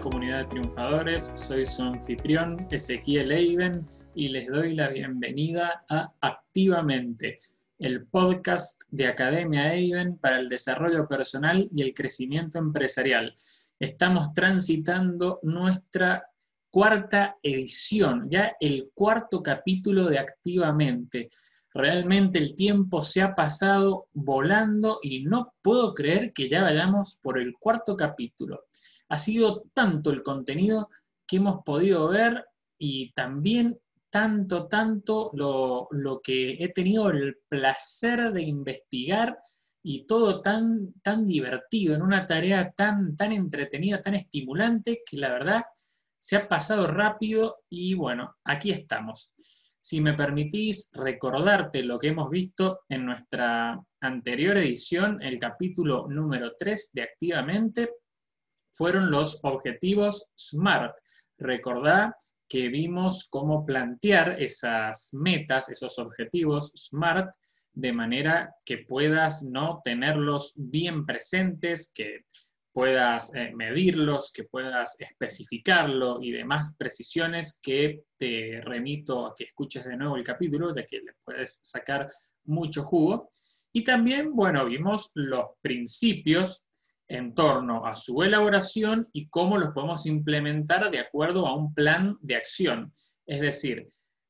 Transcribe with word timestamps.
comunidad 0.00 0.38
de 0.38 0.44
triunfadores? 0.44 1.32
Soy 1.34 1.66
su 1.66 1.82
anfitrión 1.82 2.66
Ezequiel 2.70 3.32
Eiben 3.32 3.86
y 4.14 4.28
les 4.28 4.48
doy 4.48 4.74
la 4.74 4.88
bienvenida 4.88 5.84
a 5.88 6.12
Activamente, 6.20 7.38
el 7.78 8.06
podcast 8.06 8.82
de 8.90 9.06
Academia 9.06 9.74
Eiben 9.74 10.18
para 10.18 10.38
el 10.38 10.48
desarrollo 10.48 11.06
personal 11.06 11.68
y 11.74 11.82
el 11.82 11.94
crecimiento 11.94 12.58
empresarial. 12.58 13.34
Estamos 13.78 14.32
transitando 14.34 15.40
nuestra 15.42 16.26
cuarta 16.70 17.36
edición, 17.42 18.28
ya 18.30 18.56
el 18.60 18.90
cuarto 18.94 19.42
capítulo 19.42 20.06
de 20.06 20.18
Activamente. 20.18 21.28
Realmente 21.74 22.38
el 22.38 22.54
tiempo 22.54 23.02
se 23.02 23.22
ha 23.22 23.34
pasado 23.34 24.06
volando 24.12 25.00
y 25.02 25.24
no 25.24 25.54
puedo 25.62 25.94
creer 25.94 26.32
que 26.32 26.48
ya 26.48 26.62
vayamos 26.62 27.18
por 27.22 27.38
el 27.38 27.54
cuarto 27.58 27.96
capítulo. 27.96 28.64
Ha 29.12 29.18
sido 29.18 29.64
tanto 29.74 30.10
el 30.10 30.22
contenido 30.22 30.88
que 31.26 31.36
hemos 31.36 31.62
podido 31.64 32.08
ver 32.08 32.46
y 32.78 33.12
también 33.12 33.78
tanto, 34.08 34.68
tanto 34.68 35.30
lo, 35.34 36.20
que 36.24 36.52
he 36.52 36.70
tenido 36.70 37.10
el 37.10 37.36
placer 37.46 38.32
de 38.32 38.40
investigar 38.40 39.38
y 39.82 40.06
todo 40.06 40.40
tan, 40.40 40.94
tan 41.02 41.28
divertido, 41.28 41.94
en 41.94 42.00
una 42.00 42.24
tarea 42.24 42.72
tan, 42.72 43.14
tan 43.14 43.32
entretenida, 43.32 44.00
tan 44.00 44.14
estimulante, 44.14 45.02
que 45.04 45.18
la 45.18 45.28
verdad 45.28 45.64
se 46.18 46.36
ha 46.36 46.48
pasado 46.48 46.86
rápido 46.86 47.64
y 47.68 47.92
bueno, 47.92 48.36
aquí 48.44 48.70
estamos. 48.70 49.34
Si 49.78 50.00
me 50.00 50.14
permitís 50.14 50.90
recordarte 50.94 51.82
lo 51.82 51.98
que 51.98 52.08
hemos 52.08 52.30
visto 52.30 52.80
en 52.88 53.04
nuestra 53.04 53.78
anterior 54.00 54.56
edición, 54.56 55.20
el 55.20 55.38
capítulo 55.38 56.06
número 56.08 56.54
3 56.56 56.92
de 56.94 57.02
Activamente, 57.02 57.90
fueron 58.74 59.10
los 59.10 59.40
objetivos 59.44 60.28
SMART. 60.36 60.94
Recordá 61.38 62.16
que 62.48 62.68
vimos 62.68 63.28
cómo 63.30 63.64
plantear 63.64 64.40
esas 64.40 65.10
metas, 65.12 65.68
esos 65.68 65.98
objetivos 65.98 66.72
SMART, 66.76 67.32
de 67.74 67.92
manera 67.92 68.54
que 68.66 68.78
puedas 68.78 69.42
no 69.42 69.80
tenerlos 69.82 70.52
bien 70.56 71.06
presentes, 71.06 71.90
que 71.94 72.26
puedas 72.72 73.34
eh, 73.34 73.52
medirlos, 73.54 74.32
que 74.32 74.44
puedas 74.44 74.96
especificarlo 74.98 76.18
y 76.22 76.32
demás 76.32 76.72
precisiones 76.76 77.58
que 77.62 78.04
te 78.16 78.60
remito 78.62 79.26
a 79.26 79.34
que 79.34 79.44
escuches 79.44 79.84
de 79.84 79.96
nuevo 79.96 80.16
el 80.16 80.24
capítulo, 80.24 80.72
de 80.72 80.84
que 80.84 81.00
le 81.00 81.12
puedes 81.24 81.60
sacar 81.62 82.10
mucho 82.44 82.82
jugo. 82.82 83.28
Y 83.72 83.84
también, 83.84 84.34
bueno, 84.34 84.66
vimos 84.66 85.10
los 85.14 85.46
principios 85.60 86.64
en 87.08 87.34
torno 87.34 87.86
a 87.86 87.94
su 87.94 88.22
elaboración 88.22 89.08
y 89.12 89.28
cómo 89.28 89.58
los 89.58 89.70
podemos 89.70 90.06
implementar 90.06 90.90
de 90.90 90.98
acuerdo 90.98 91.46
a 91.46 91.54
un 91.54 91.74
plan 91.74 92.16
de 92.20 92.36
acción. 92.36 92.92
Es 93.26 93.40
decir, 93.40 93.88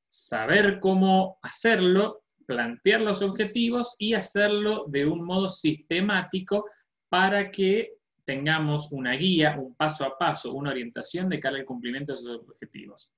saber 0.09 0.81
cómo 0.81 1.39
hacerlo, 1.43 2.25
plantear 2.47 3.01
los 3.01 3.23
objetivos 3.23 3.95
y 3.99 4.15
hacerlo 4.15 4.85
de 4.89 5.07
un 5.07 5.25
modo 5.25 5.49
sistemático 5.49 6.67
para 7.09 7.51
que 7.51 7.95
tengamos 8.25 8.91
una 8.93 9.13
guía, 9.15 9.57
un 9.59 9.75
paso 9.75 10.05
a 10.05 10.17
paso, 10.17 10.53
una 10.53 10.71
orientación 10.71 11.29
de 11.29 11.41
cara 11.41 11.57
al 11.57 11.65
cumplimiento 11.65 12.13
de 12.13 12.21
esos 12.21 12.41
objetivos. 12.49 13.13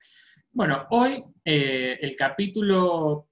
Bueno, 0.53 0.87
hoy 0.91 1.23
eh, 1.45 1.99
el 2.01 2.15
capítulo 2.17 3.29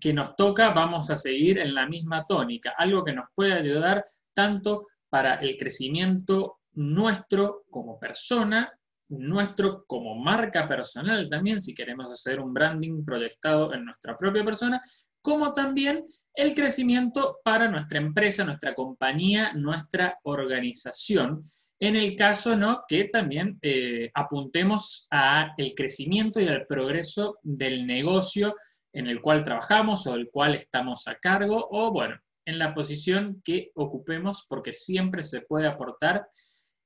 que 0.00 0.12
nos 0.12 0.36
toca 0.36 0.70
vamos 0.70 1.10
a 1.10 1.16
seguir 1.16 1.58
en 1.58 1.74
la 1.74 1.86
misma 1.86 2.26
tónica, 2.26 2.74
algo 2.76 3.04
que 3.04 3.12
nos 3.12 3.26
puede 3.34 3.52
ayudar 3.52 4.04
tanto 4.34 4.88
para 5.12 5.34
el 5.34 5.58
crecimiento 5.58 6.60
nuestro 6.72 7.64
como 7.68 8.00
persona, 8.00 8.72
nuestro 9.10 9.84
como 9.84 10.14
marca 10.14 10.66
personal 10.66 11.28
también, 11.28 11.60
si 11.60 11.74
queremos 11.74 12.10
hacer 12.10 12.40
un 12.40 12.54
branding 12.54 13.04
proyectado 13.04 13.74
en 13.74 13.84
nuestra 13.84 14.16
propia 14.16 14.42
persona, 14.42 14.80
como 15.20 15.52
también 15.52 16.02
el 16.34 16.54
crecimiento 16.54 17.40
para 17.44 17.68
nuestra 17.68 17.98
empresa, 17.98 18.46
nuestra 18.46 18.74
compañía, 18.74 19.52
nuestra 19.52 20.18
organización. 20.22 21.42
En 21.78 21.94
el 21.94 22.16
caso, 22.16 22.56
¿no? 22.56 22.84
Que 22.88 23.04
también 23.04 23.58
eh, 23.60 24.10
apuntemos 24.14 25.08
a 25.10 25.52
el 25.58 25.74
crecimiento 25.74 26.40
y 26.40 26.48
al 26.48 26.66
progreso 26.66 27.38
del 27.42 27.86
negocio 27.86 28.56
en 28.94 29.08
el 29.08 29.20
cual 29.20 29.44
trabajamos 29.44 30.06
o 30.06 30.14
del 30.14 30.30
cual 30.30 30.54
estamos 30.54 31.06
a 31.06 31.16
cargo, 31.16 31.68
o 31.70 31.92
bueno, 31.92 32.16
en 32.44 32.58
la 32.58 32.74
posición 32.74 33.40
que 33.44 33.70
ocupemos 33.74 34.46
porque 34.48 34.72
siempre 34.72 35.22
se 35.22 35.42
puede 35.42 35.66
aportar 35.66 36.26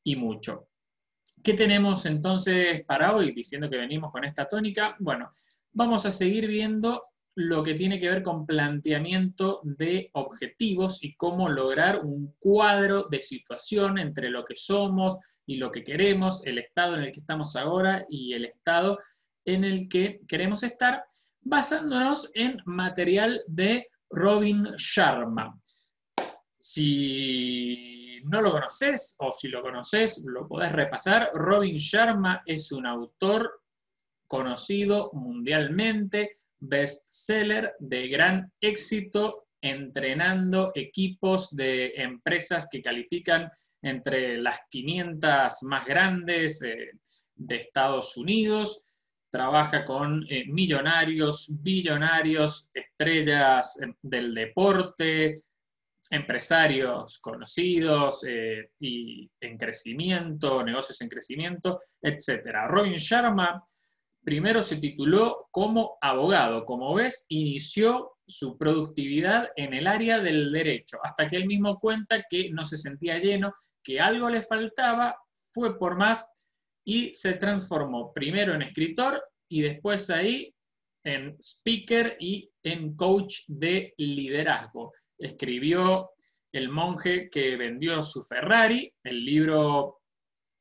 y 0.05 0.17
mucho. 0.17 0.69
¿Qué 1.43 1.55
tenemos 1.55 2.07
entonces 2.07 2.85
para 2.85 3.15
hoy? 3.15 3.33
Diciendo 3.33 3.71
que 3.71 3.77
venimos 3.77 4.11
con 4.11 4.25
esta 4.25 4.49
tónica. 4.49 4.97
Bueno, 4.99 5.31
vamos 5.73 6.07
a 6.07 6.13
seguir 6.13 6.47
viendo 6.47 7.05
lo 7.37 7.63
que 7.63 7.75
tiene 7.75 8.01
que 8.01 8.09
ver 8.09 8.23
con 8.23 8.47
planteamiento 8.47 9.61
de 9.63 10.11
objetivos 10.15 11.05
y 11.05 11.15
cómo 11.17 11.51
lograr 11.51 12.01
un 12.03 12.35
cuadro 12.39 13.05
de 13.11 13.21
situación 13.21 13.99
entre 13.99 14.31
lo 14.31 14.43
que 14.45 14.57
somos 14.57 15.19
y 15.45 15.57
lo 15.57 15.71
que 15.71 15.85
queremos, 15.85 16.45
el 16.47 16.59
estado 16.59 16.97
en 16.97 17.03
el 17.03 17.13
que 17.13 17.21
estamos 17.21 17.55
ahora 17.55 18.07
y 18.09 18.33
el 18.33 18.47
estado 18.47 18.99
en 19.45 19.65
el 19.65 19.87
que 19.89 20.23
queremos 20.27 20.63
estar, 20.63 21.05
basándonos 21.43 22.31
en 22.35 22.57
material 22.65 23.43
de 23.47 23.89
Robin 24.17 24.65
Sharma. 24.79 25.61
Si 26.59 28.23
no 28.25 28.41
lo 28.41 28.51
conoces 28.51 29.15
o 29.19 29.31
si 29.31 29.49
lo 29.49 29.61
conoces, 29.61 30.25
lo 30.25 30.49
podés 30.49 30.73
repasar. 30.73 31.31
Robin 31.35 31.77
Sharma 31.77 32.43
es 32.47 32.73
un 32.73 32.87
autor 32.87 33.61
conocido 34.27 35.11
mundialmente, 35.13 36.31
bestseller 36.59 37.75
de 37.79 38.09
gran 38.09 38.53
éxito, 38.59 39.49
entrenando 39.61 40.73
equipos 40.75 41.55
de 41.55 41.93
empresas 41.97 42.69
que 42.71 42.81
califican 42.81 43.51
entre 43.83 44.39
las 44.39 44.61
500 44.71 45.63
más 45.65 45.85
grandes 45.85 46.63
eh, 46.63 46.93
de 47.35 47.57
Estados 47.57 48.17
Unidos 48.17 48.96
trabaja 49.37 49.85
con 49.85 50.25
eh, 50.31 50.47
millonarios, 50.47 51.49
billonarios, 51.61 52.71
estrellas 52.73 53.79
eh, 53.83 53.93
del 54.01 54.35
deporte, 54.35 55.43
empresarios 56.11 57.19
conocidos 57.19 58.25
eh, 58.27 58.71
y 58.81 59.31
en 59.39 59.59
crecimiento, 59.59 60.65
negocios 60.65 61.03
en 61.03 61.09
crecimiento, 61.11 61.79
etc. 62.01 62.47
Robin 62.67 62.95
Sharma 62.95 63.63
primero 64.25 64.63
se 64.63 64.79
tituló 64.79 65.49
como 65.51 65.99
abogado. 66.01 66.65
Como 66.65 66.95
ves, 66.95 67.27
inició 67.29 68.13
su 68.27 68.57
productividad 68.57 69.51
en 69.55 69.75
el 69.75 69.87
área 69.87 70.19
del 70.21 70.51
derecho, 70.51 70.97
hasta 71.03 71.29
que 71.29 71.37
él 71.37 71.45
mismo 71.45 71.79
cuenta 71.79 72.25
que 72.27 72.51
no 72.53 72.65
se 72.65 72.79
sentía 72.79 73.19
lleno, 73.19 73.55
que 73.83 74.01
algo 74.01 74.31
le 74.31 74.41
faltaba, 74.41 75.15
fue 75.51 75.79
por 75.79 75.99
más 75.99 76.27
y 76.87 77.13
se 77.15 77.35
transformó 77.35 78.13
primero 78.13 78.55
en 78.55 78.63
escritor 78.63 79.23
y 79.49 79.61
después 79.61 80.09
ahí 80.09 80.55
en 81.05 81.37
speaker 81.41 82.17
y 82.21 82.51
en 82.63 82.97
coach 82.97 83.41
de 83.49 83.93
liderazgo. 83.99 84.93
Escribió 85.19 86.11
El 86.53 86.69
monje 86.69 87.29
que 87.29 87.57
vendió 87.57 88.03
su 88.03 88.23
Ferrari, 88.25 88.93
el 89.03 89.25
libro 89.25 90.01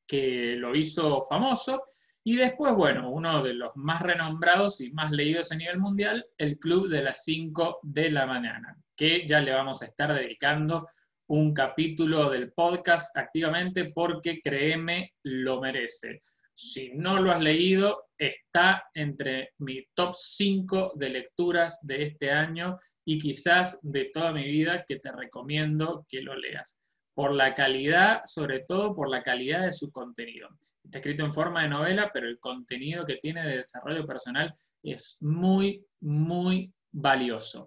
que 0.07 0.55
lo 0.55 0.75
hizo 0.75 1.23
famoso, 1.23 1.83
y 2.23 2.35
después, 2.35 2.73
bueno, 2.73 3.11
uno 3.11 3.43
de 3.43 3.53
los 3.53 3.71
más 3.75 4.01
renombrados 4.01 4.81
y 4.81 4.91
más 4.91 5.11
leídos 5.11 5.51
a 5.51 5.55
nivel 5.55 5.79
mundial, 5.79 6.25
El 6.39 6.57
Club 6.57 6.89
de 6.89 7.03
las 7.03 7.23
5 7.23 7.81
de 7.83 8.09
la 8.09 8.25
mañana, 8.25 8.75
que 8.95 9.27
ya 9.27 9.41
le 9.41 9.53
vamos 9.53 9.83
a 9.83 9.85
estar 9.85 10.11
dedicando 10.11 10.87
un 11.27 11.53
capítulo 11.53 12.29
del 12.29 12.51
podcast 12.53 13.15
activamente 13.17 13.91
porque 13.93 14.39
créeme, 14.41 15.13
lo 15.23 15.59
merece. 15.59 16.19
Si 16.53 16.91
no 16.93 17.19
lo 17.19 17.31
has 17.31 17.41
leído, 17.41 18.05
está 18.17 18.83
entre 18.93 19.51
mi 19.57 19.83
top 19.93 20.13
5 20.15 20.93
de 20.95 21.09
lecturas 21.09 21.79
de 21.81 22.03
este 22.03 22.31
año 22.31 22.77
y 23.03 23.19
quizás 23.19 23.79
de 23.81 24.11
toda 24.13 24.31
mi 24.31 24.43
vida 24.45 24.85
que 24.87 24.97
te 24.97 25.11
recomiendo 25.11 26.05
que 26.07 26.21
lo 26.21 26.35
leas. 26.35 26.77
Por 27.13 27.33
la 27.33 27.55
calidad, 27.55 28.21
sobre 28.25 28.59
todo 28.59 28.93
por 28.93 29.09
la 29.09 29.23
calidad 29.23 29.65
de 29.65 29.73
su 29.73 29.91
contenido. 29.91 30.49
Está 30.83 30.99
escrito 30.99 31.25
en 31.25 31.33
forma 31.33 31.63
de 31.63 31.69
novela, 31.69 32.11
pero 32.13 32.27
el 32.27 32.39
contenido 32.39 33.05
que 33.05 33.17
tiene 33.17 33.45
de 33.45 33.57
desarrollo 33.57 34.05
personal 34.05 34.53
es 34.83 35.17
muy, 35.21 35.85
muy 36.01 36.73
valioso. 36.95 37.65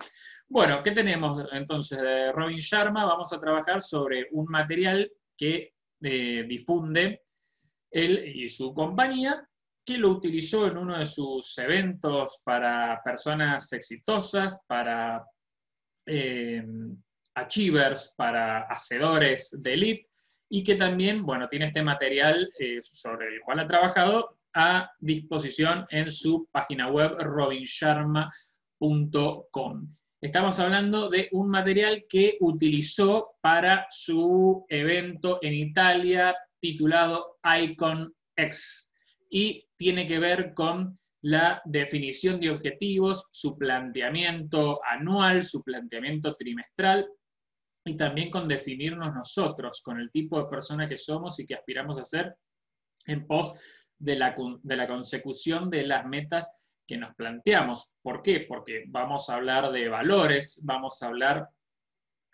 Bueno, 0.48 0.82
¿qué 0.82 0.92
tenemos 0.92 1.46
entonces 1.52 2.00
de 2.00 2.32
Robin 2.32 2.58
Sharma? 2.58 3.04
Vamos 3.04 3.32
a 3.32 3.38
trabajar 3.38 3.82
sobre 3.82 4.28
un 4.32 4.46
material 4.46 5.10
que 5.36 5.74
eh, 6.02 6.44
difunde 6.48 7.22
él 7.90 8.32
y 8.34 8.48
su 8.48 8.72
compañía, 8.72 9.46
que 9.84 9.98
lo 9.98 10.08
utilizó 10.10 10.66
en 10.66 10.78
uno 10.78 10.98
de 10.98 11.04
sus 11.04 11.56
eventos 11.58 12.40
para 12.44 13.00
personas 13.04 13.72
exitosas, 13.72 14.64
para 14.66 15.22
eh, 16.06 16.64
achievers, 17.34 18.14
para 18.16 18.62
hacedores 18.62 19.56
de 19.60 19.74
elite, 19.74 20.08
y 20.48 20.62
que 20.62 20.76
también, 20.76 21.24
bueno, 21.24 21.46
tiene 21.46 21.66
este 21.66 21.82
material 21.82 22.50
eh, 22.58 22.78
sobre 22.80 23.28
el 23.28 23.40
cual 23.42 23.60
ha 23.60 23.66
trabajado 23.66 24.38
a 24.54 24.90
disposición 24.98 25.86
en 25.90 26.10
su 26.10 26.48
página 26.50 26.88
web 26.88 27.18
robinsharma.com. 27.18 28.57
Estamos 30.20 30.58
hablando 30.58 31.08
de 31.08 31.28
un 31.32 31.48
material 31.48 32.04
que 32.08 32.36
utilizó 32.40 33.36
para 33.40 33.86
su 33.88 34.64
evento 34.68 35.38
en 35.42 35.54
Italia 35.54 36.36
titulado 36.60 37.38
Icon 37.60 38.12
X 38.36 38.92
y 39.30 39.68
tiene 39.76 40.06
que 40.06 40.18
ver 40.18 40.54
con 40.54 40.96
la 41.22 41.60
definición 41.64 42.40
de 42.40 42.50
objetivos, 42.50 43.26
su 43.30 43.56
planteamiento 43.56 44.80
anual, 44.84 45.42
su 45.42 45.62
planteamiento 45.62 46.34
trimestral 46.36 47.08
y 47.84 47.96
también 47.96 48.30
con 48.30 48.46
definirnos 48.46 49.14
nosotros, 49.14 49.82
con 49.84 50.00
el 50.00 50.10
tipo 50.10 50.40
de 50.40 50.48
persona 50.48 50.88
que 50.88 50.98
somos 50.98 51.38
y 51.40 51.46
que 51.46 51.54
aspiramos 51.54 51.98
a 51.98 52.04
ser 52.04 52.36
en 53.06 53.26
pos 53.26 53.52
de 53.98 54.16
la, 54.16 54.36
de 54.62 54.76
la 54.76 54.86
consecución 54.86 55.70
de 55.70 55.86
las 55.86 56.06
metas 56.06 56.67
que 56.88 56.96
nos 56.96 57.14
planteamos. 57.14 57.94
¿Por 58.02 58.22
qué? 58.22 58.46
Porque 58.48 58.84
vamos 58.88 59.28
a 59.28 59.34
hablar 59.34 59.70
de 59.70 59.90
valores, 59.90 60.62
vamos 60.64 61.02
a 61.02 61.08
hablar 61.08 61.48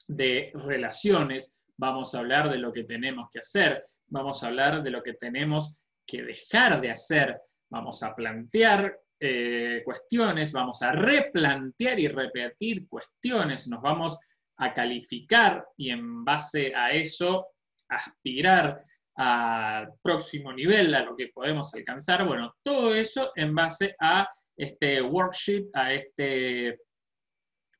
de 0.06 0.52
relaciones, 0.54 1.66
vamos 1.76 2.14
a 2.14 2.20
hablar 2.20 2.48
de 2.50 2.58
lo 2.58 2.72
que 2.72 2.84
tenemos 2.84 3.28
que 3.30 3.40
hacer, 3.40 3.82
vamos 4.06 4.42
a 4.42 4.46
hablar 4.46 4.82
de 4.82 4.90
lo 4.90 5.02
que 5.02 5.14
tenemos 5.14 5.84
que 6.06 6.22
dejar 6.22 6.80
de 6.80 6.92
hacer, 6.92 7.40
vamos 7.68 8.02
a 8.04 8.14
plantear 8.14 8.96
eh, 9.18 9.82
cuestiones, 9.84 10.52
vamos 10.52 10.82
a 10.82 10.92
replantear 10.92 11.98
y 11.98 12.06
repetir 12.06 12.86
cuestiones, 12.88 13.66
nos 13.66 13.82
vamos 13.82 14.16
a 14.58 14.72
calificar 14.72 15.66
y 15.76 15.90
en 15.90 16.24
base 16.24 16.72
a 16.76 16.92
eso 16.92 17.48
aspirar 17.88 18.80
al 19.16 19.94
próximo 20.00 20.52
nivel, 20.52 20.94
a 20.94 21.02
lo 21.02 21.16
que 21.16 21.28
podemos 21.28 21.74
alcanzar. 21.74 22.26
Bueno, 22.26 22.54
todo 22.62 22.94
eso 22.94 23.32
en 23.34 23.54
base 23.54 23.96
a 24.00 24.28
este 24.56 25.02
worksheet, 25.02 25.68
a 25.74 25.92
este 25.92 26.80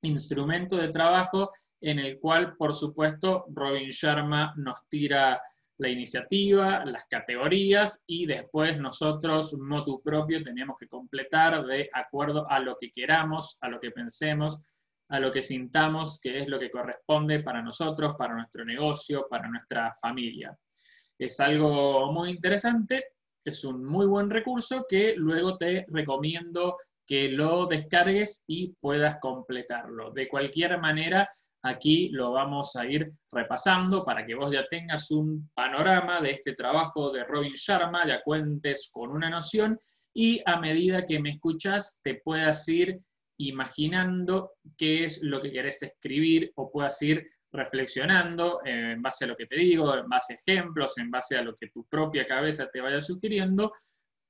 instrumento 0.03 0.77
de 0.77 0.89
trabajo 0.89 1.51
en 1.81 1.99
el 1.99 2.19
cual, 2.19 2.57
por 2.57 2.75
supuesto, 2.75 3.45
Robin 3.49 3.89
Sharma 3.89 4.55
nos 4.57 4.89
tira 4.89 5.41
la 5.79 5.89
iniciativa, 5.89 6.85
las 6.85 7.07
categorías 7.07 8.05
y 8.07 8.27
después 8.27 8.79
nosotros, 8.79 9.55
motu 9.59 10.01
propio, 10.03 10.43
tenemos 10.43 10.77
que 10.79 10.87
completar 10.87 11.65
de 11.67 11.91
acuerdo 11.93 12.49
a 12.49 12.61
lo 12.61 12.77
que 12.77 12.91
queramos, 12.91 13.59
a 13.61 13.69
lo 13.69 13.81
que 13.81 13.91
pensemos, 13.91 14.61
a 15.09 15.21
lo 15.21 15.33
que 15.33 15.43
sintamos 15.43 16.21
que 16.21 16.41
es 16.41 16.49
lo 16.49 16.59
que 16.59 16.71
corresponde 16.71 17.41
para 17.41 17.61
nosotros, 17.61 18.15
para 18.17 18.35
nuestro 18.35 18.65
negocio, 18.65 19.27
para 19.29 19.49
nuestra 19.49 19.93
familia. 19.93 20.57
Es 21.19 21.39
algo 21.41 22.13
muy 22.13 22.31
interesante, 22.31 23.14
es 23.45 23.65
un 23.65 23.85
muy 23.85 24.07
buen 24.07 24.31
recurso 24.31 24.87
que 24.89 25.15
luego 25.17 25.57
te 25.57 25.85
recomiendo 25.89 26.77
que 27.07 27.29
lo 27.29 27.67
descargues 27.67 28.45
y 28.47 28.73
puedas 28.81 29.19
completarlo. 29.21 30.11
De 30.11 30.29
cualquier 30.29 30.81
manera, 30.81 31.29
aquí 31.63 32.09
lo 32.11 32.33
vamos 32.33 32.77
a 32.77 32.87
ir 32.87 33.13
repasando 33.31 34.05
para 34.05 34.25
que 34.25 34.35
vos 34.35 34.51
ya 34.51 34.67
tengas 34.69 35.11
un 35.11 35.51
panorama 35.55 36.21
de 36.21 36.33
este 36.33 36.55
trabajo 36.55 37.11
de 37.11 37.25
Robin 37.25 37.53
Sharma, 37.55 38.07
ya 38.07 38.23
cuentes 38.23 38.91
con 38.93 39.11
una 39.11 39.29
noción 39.29 39.79
y 40.15 40.41
a 40.47 40.59
medida 40.59 41.05
que 41.05 41.21
me 41.21 41.31
escuchas 41.31 42.01
te 42.03 42.15
puedas 42.17 42.67
ir 42.69 42.99
imaginando 43.39 44.53
qué 44.77 45.05
es 45.05 45.23
lo 45.23 45.43
que 45.43 45.51
querés 45.51 45.83
escribir 45.83 46.53
o 46.55 46.71
puedas 46.71 47.01
ir 47.03 47.27
reflexionando 47.55 48.61
en 48.65 49.01
base 49.01 49.25
a 49.25 49.29
lo 49.29 49.37
que 49.37 49.47
te 49.47 49.57
digo, 49.57 49.97
en 49.97 50.09
base 50.09 50.35
a 50.35 50.37
ejemplos, 50.37 50.99
en 50.99 51.11
base 51.11 51.37
a 51.37 51.43
lo 51.43 51.57
que 51.57 51.69
tu 51.69 51.87
propia 51.87 52.27
cabeza 52.27 52.69
te 52.71 52.81
vaya 52.81 53.01
sugiriendo, 53.01 53.73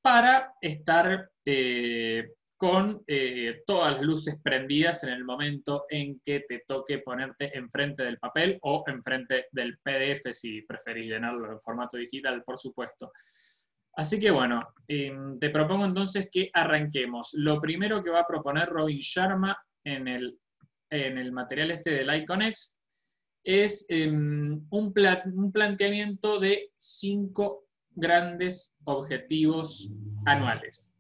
para 0.03 0.53
estar 0.61 1.31
eh, 1.44 2.29
con 2.56 3.03
eh, 3.06 3.62
todas 3.67 3.94
las 3.94 4.03
luces 4.03 4.37
prendidas 4.43 5.03
en 5.05 5.15
el 5.15 5.25
momento 5.25 5.87
en 5.88 6.21
que 6.21 6.44
te 6.47 6.65
toque 6.69 6.99
ponerte 6.99 7.56
enfrente 7.56 8.05
del 8.05 8.19
papel 8.19 8.59
o 8.62 8.85
enfrente 8.87 9.47
del 9.50 9.79
PDF 9.79 10.32
si 10.32 10.62
preferís 10.62 11.06
llenarlo 11.06 11.50
en 11.50 11.61
formato 11.61 11.97
digital, 11.97 12.44
por 12.44 12.59
supuesto. 12.59 13.11
Así 13.97 14.19
que 14.19 14.31
bueno, 14.31 14.61
em, 14.87 15.38
te 15.38 15.50
propongo 15.50 15.87
entonces 15.87 16.29
que 16.31 16.50
arranquemos. 16.53 17.32
Lo 17.35 17.59
primero 17.59 18.03
que 18.03 18.11
va 18.11 18.21
a 18.21 18.26
proponer 18.26 18.69
Robin 18.69 18.99
Sharma 18.99 19.56
en 19.82 20.09
el, 20.09 20.38
en 20.91 21.17
el 21.17 21.32
material 21.32 21.71
este 21.71 21.91
del 21.91 22.15
IconX 22.15 22.79
es 23.44 23.87
em, 23.91 24.67
un, 24.70 24.94
un 25.35 25.52
planteamiento 25.52 26.41
de 26.41 26.73
cinco 26.75 27.67
grandes 27.91 28.73
objetivos 28.85 29.91
anuales. 30.25 30.91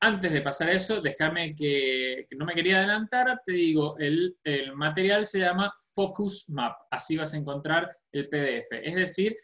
Antes 0.00 0.32
de 0.32 0.42
pasar 0.42 0.68
a 0.68 0.72
eso, 0.72 1.00
déjame 1.00 1.54
que, 1.54 2.26
que, 2.28 2.36
no 2.36 2.44
me 2.44 2.54
quería 2.54 2.78
adelantar, 2.78 3.40
te 3.46 3.52
digo, 3.52 3.96
el, 3.98 4.36
el 4.44 4.74
material 4.74 5.24
se 5.24 5.38
llama 5.38 5.72
Focus 5.94 6.50
Map, 6.50 6.76
así 6.90 7.16
vas 7.16 7.32
a 7.32 7.38
encontrar 7.38 7.96
el 8.12 8.28
PDF. 8.28 8.72
Es 8.82 8.94
decir, 8.96 9.34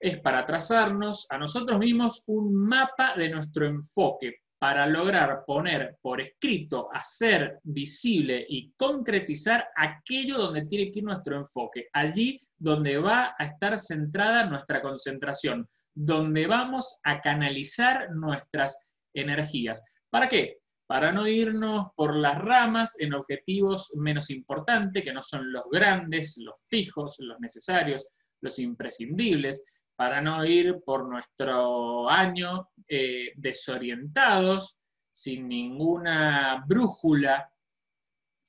es 0.00 0.18
para 0.18 0.44
trazarnos 0.44 1.26
a 1.30 1.38
nosotros 1.38 1.78
mismos 1.78 2.24
un 2.26 2.54
mapa 2.54 3.14
de 3.16 3.28
nuestro 3.28 3.66
enfoque 3.66 4.40
para 4.60 4.86
lograr 4.86 5.44
poner 5.46 5.96
por 6.02 6.20
escrito, 6.20 6.90
hacer 6.92 7.60
visible 7.62 8.44
y 8.46 8.70
concretizar 8.76 9.66
aquello 9.74 10.36
donde 10.36 10.66
tiene 10.66 10.92
que 10.92 10.98
ir 10.98 11.04
nuestro 11.06 11.34
enfoque, 11.38 11.88
allí 11.94 12.38
donde 12.58 12.98
va 12.98 13.34
a 13.38 13.44
estar 13.46 13.78
centrada 13.78 14.44
nuestra 14.44 14.82
concentración, 14.82 15.66
donde 15.94 16.46
vamos 16.46 16.98
a 17.04 17.22
canalizar 17.22 18.10
nuestras 18.12 18.90
energías. 19.14 19.82
¿Para 20.10 20.28
qué? 20.28 20.58
Para 20.86 21.10
no 21.10 21.26
irnos 21.26 21.86
por 21.96 22.14
las 22.14 22.36
ramas 22.36 22.96
en 22.98 23.14
objetivos 23.14 23.92
menos 23.96 24.28
importantes, 24.28 25.02
que 25.02 25.14
no 25.14 25.22
son 25.22 25.50
los 25.50 25.64
grandes, 25.72 26.36
los 26.36 26.66
fijos, 26.68 27.16
los 27.20 27.40
necesarios, 27.40 28.06
los 28.42 28.58
imprescindibles, 28.58 29.64
para 30.00 30.22
no 30.22 30.46
ir 30.46 30.80
por 30.82 31.06
nuestro 31.06 32.08
año 32.08 32.70
eh, 32.88 33.32
desorientados, 33.36 34.78
sin 35.10 35.46
ninguna 35.46 36.64
brújula 36.66 37.52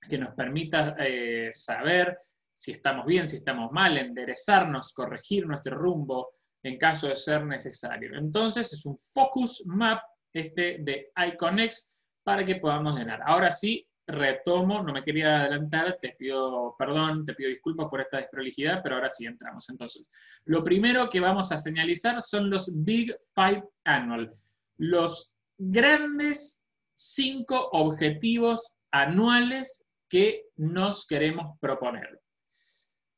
que 0.07 0.17
nos 0.17 0.33
permita 0.33 0.95
eh, 0.97 1.49
saber 1.51 2.17
si 2.53 2.71
estamos 2.71 3.05
bien, 3.05 3.27
si 3.27 3.35
estamos 3.35 3.69
mal, 3.73 3.97
enderezarnos, 3.97 4.93
corregir 4.93 5.45
nuestro 5.45 5.77
rumbo 5.77 6.29
en 6.63 6.77
caso 6.77 7.09
de 7.09 7.17
ser 7.17 7.45
necesario. 7.45 8.17
Entonces 8.17 8.71
es 8.71 8.85
un 8.85 8.97
focus 8.97 9.63
map 9.65 10.01
este 10.31 10.77
de 10.79 11.11
Iconex 11.17 12.05
para 12.23 12.45
que 12.45 12.55
podamos 12.55 12.97
llenar. 12.97 13.19
Ahora 13.25 13.51
sí, 13.51 13.85
retomo, 14.11 14.81
no 14.83 14.93
me 14.93 15.03
quería 15.03 15.41
adelantar, 15.41 15.97
te 16.01 16.15
pido 16.17 16.75
perdón, 16.77 17.25
te 17.25 17.33
pido 17.33 17.49
disculpas 17.49 17.87
por 17.89 18.01
esta 18.01 18.17
desprolijidad, 18.17 18.81
pero 18.83 18.95
ahora 18.95 19.09
sí 19.09 19.25
entramos. 19.25 19.69
Entonces, 19.69 20.09
lo 20.45 20.63
primero 20.63 21.09
que 21.09 21.19
vamos 21.19 21.51
a 21.51 21.57
señalizar 21.57 22.21
son 22.21 22.49
los 22.49 22.71
Big 22.83 23.15
Five 23.33 23.63
Annual, 23.83 24.31
los 24.77 25.33
grandes 25.57 26.63
cinco 26.93 27.69
objetivos 27.71 28.75
anuales 28.91 29.85
que 30.09 30.45
nos 30.57 31.07
queremos 31.07 31.57
proponer. 31.59 32.21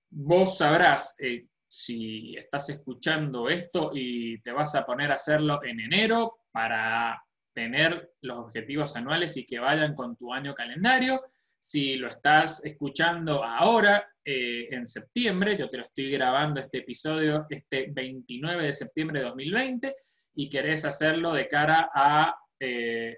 Vos 0.09 0.57
sabrás, 0.57 1.15
eh, 1.19 1.47
si 1.67 2.35
estás 2.35 2.69
escuchando 2.69 3.49
esto 3.49 3.91
y 3.93 4.39
te 4.41 4.51
vas 4.51 4.75
a 4.75 4.85
poner 4.85 5.11
a 5.11 5.15
hacerlo 5.15 5.59
en 5.63 5.79
enero 5.79 6.37
para 6.51 7.19
tener 7.53 8.13
los 8.21 8.37
objetivos 8.39 8.95
anuales 8.95 9.37
y 9.37 9.45
que 9.45 9.59
vayan 9.59 9.95
con 9.95 10.15
tu 10.15 10.33
año 10.33 10.53
calendario. 10.53 11.21
Si 11.59 11.95
lo 11.95 12.07
estás 12.07 12.63
escuchando 12.65 13.43
ahora, 13.43 14.05
eh, 14.25 14.69
en 14.71 14.85
septiembre, 14.85 15.57
yo 15.57 15.69
te 15.69 15.77
lo 15.77 15.83
estoy 15.83 16.09
grabando 16.11 16.61
este 16.61 16.79
episodio 16.79 17.45
este 17.49 17.91
29 17.91 18.63
de 18.63 18.73
septiembre 18.73 19.19
de 19.19 19.25
2020 19.27 19.95
y 20.35 20.49
querés 20.49 20.85
hacerlo 20.85 21.33
de 21.33 21.47
cara 21.47 21.89
a, 21.93 22.33
eh, 22.59 23.17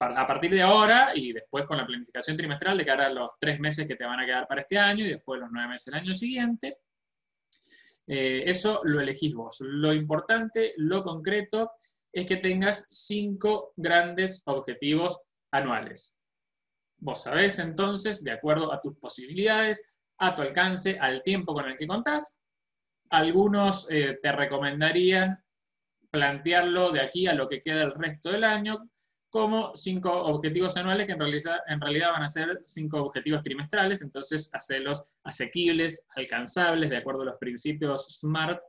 a 0.00 0.26
partir 0.26 0.50
de 0.52 0.62
ahora 0.62 1.12
y 1.14 1.32
después 1.32 1.64
con 1.64 1.76
la 1.76 1.86
planificación 1.86 2.36
trimestral 2.36 2.76
de 2.76 2.86
cara 2.86 3.06
a 3.06 3.10
los 3.10 3.30
tres 3.38 3.60
meses 3.60 3.86
que 3.86 3.94
te 3.94 4.04
van 4.04 4.18
a 4.18 4.26
quedar 4.26 4.48
para 4.48 4.62
este 4.62 4.78
año 4.78 5.04
y 5.04 5.10
después 5.10 5.40
los 5.40 5.50
nueve 5.52 5.68
meses 5.68 5.86
del 5.86 6.02
año 6.02 6.14
siguiente. 6.14 6.78
Eh, 8.08 8.42
eso 8.46 8.80
lo 8.82 9.00
elegís 9.00 9.32
vos. 9.32 9.60
Lo 9.60 9.94
importante, 9.94 10.74
lo 10.78 11.04
concreto, 11.04 11.70
es 12.12 12.26
que 12.26 12.36
tengas 12.36 12.84
cinco 12.88 13.72
grandes 13.76 14.42
objetivos 14.46 15.20
anuales. 15.52 16.16
Vos 16.98 17.22
sabés 17.22 17.58
entonces, 17.58 18.22
de 18.24 18.32
acuerdo 18.32 18.72
a 18.72 18.80
tus 18.80 18.96
posibilidades, 18.98 19.96
a 20.18 20.36
tu 20.36 20.42
alcance, 20.42 20.98
al 20.98 21.22
tiempo 21.22 21.54
con 21.54 21.66
el 21.66 21.78
que 21.78 21.86
contás, 21.86 22.38
algunos 23.10 23.90
eh, 23.90 24.18
te 24.22 24.32
recomendarían 24.32 25.42
plantearlo 26.10 26.92
de 26.92 27.00
aquí 27.00 27.26
a 27.26 27.34
lo 27.34 27.48
que 27.48 27.62
queda 27.62 27.82
el 27.82 27.94
resto 27.94 28.30
del 28.30 28.44
año, 28.44 28.90
como 29.30 29.74
cinco 29.76 30.12
objetivos 30.12 30.76
anuales 30.76 31.06
que 31.06 31.12
en 31.12 31.20
realidad, 31.20 31.58
en 31.68 31.80
realidad 31.80 32.10
van 32.10 32.24
a 32.24 32.28
ser 32.28 32.60
cinco 32.64 33.00
objetivos 33.00 33.42
trimestrales, 33.42 34.02
entonces 34.02 34.50
hacerlos 34.52 35.14
asequibles, 35.22 36.06
alcanzables, 36.16 36.90
de 36.90 36.96
acuerdo 36.96 37.22
a 37.22 37.26
los 37.26 37.38
principios 37.38 38.18
SMART 38.18 38.60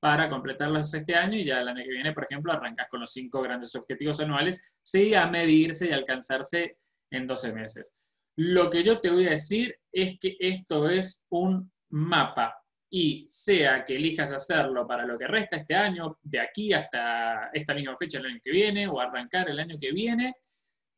para 0.00 0.28
completarlos 0.28 0.94
este 0.94 1.14
año 1.14 1.36
y 1.36 1.44
ya 1.44 1.60
el 1.60 1.68
año 1.68 1.82
que 1.82 1.90
viene, 1.90 2.12
por 2.12 2.24
ejemplo, 2.24 2.52
arrancas 2.52 2.88
con 2.88 3.00
los 3.00 3.12
cinco 3.12 3.42
grandes 3.42 3.74
objetivos 3.74 4.20
anuales, 4.20 4.62
sí, 4.80 5.14
a 5.14 5.26
medirse 5.26 5.88
y 5.88 5.92
alcanzarse 5.92 6.78
en 7.10 7.26
12 7.26 7.52
meses. 7.52 7.94
Lo 8.36 8.70
que 8.70 8.84
yo 8.84 9.00
te 9.00 9.10
voy 9.10 9.26
a 9.26 9.30
decir 9.30 9.76
es 9.90 10.18
que 10.20 10.36
esto 10.38 10.88
es 10.88 11.26
un 11.30 11.72
mapa 11.90 12.54
y 12.90 13.24
sea 13.26 13.84
que 13.84 13.96
elijas 13.96 14.32
hacerlo 14.32 14.86
para 14.86 15.04
lo 15.04 15.18
que 15.18 15.26
resta 15.26 15.56
este 15.56 15.74
año, 15.74 16.18
de 16.22 16.40
aquí 16.40 16.72
hasta 16.72 17.50
esta 17.52 17.74
misma 17.74 17.96
fecha 17.96 18.18
el 18.18 18.26
año 18.26 18.40
que 18.42 18.50
viene 18.50 18.88
o 18.88 19.00
arrancar 19.00 19.50
el 19.50 19.58
año 19.58 19.78
que 19.80 19.92
viene, 19.92 20.34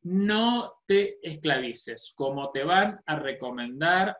no 0.03 0.81
te 0.85 1.19
esclavices, 1.27 2.13
como 2.15 2.49
te 2.51 2.63
van 2.63 2.99
a 3.05 3.15
recomendar 3.17 4.17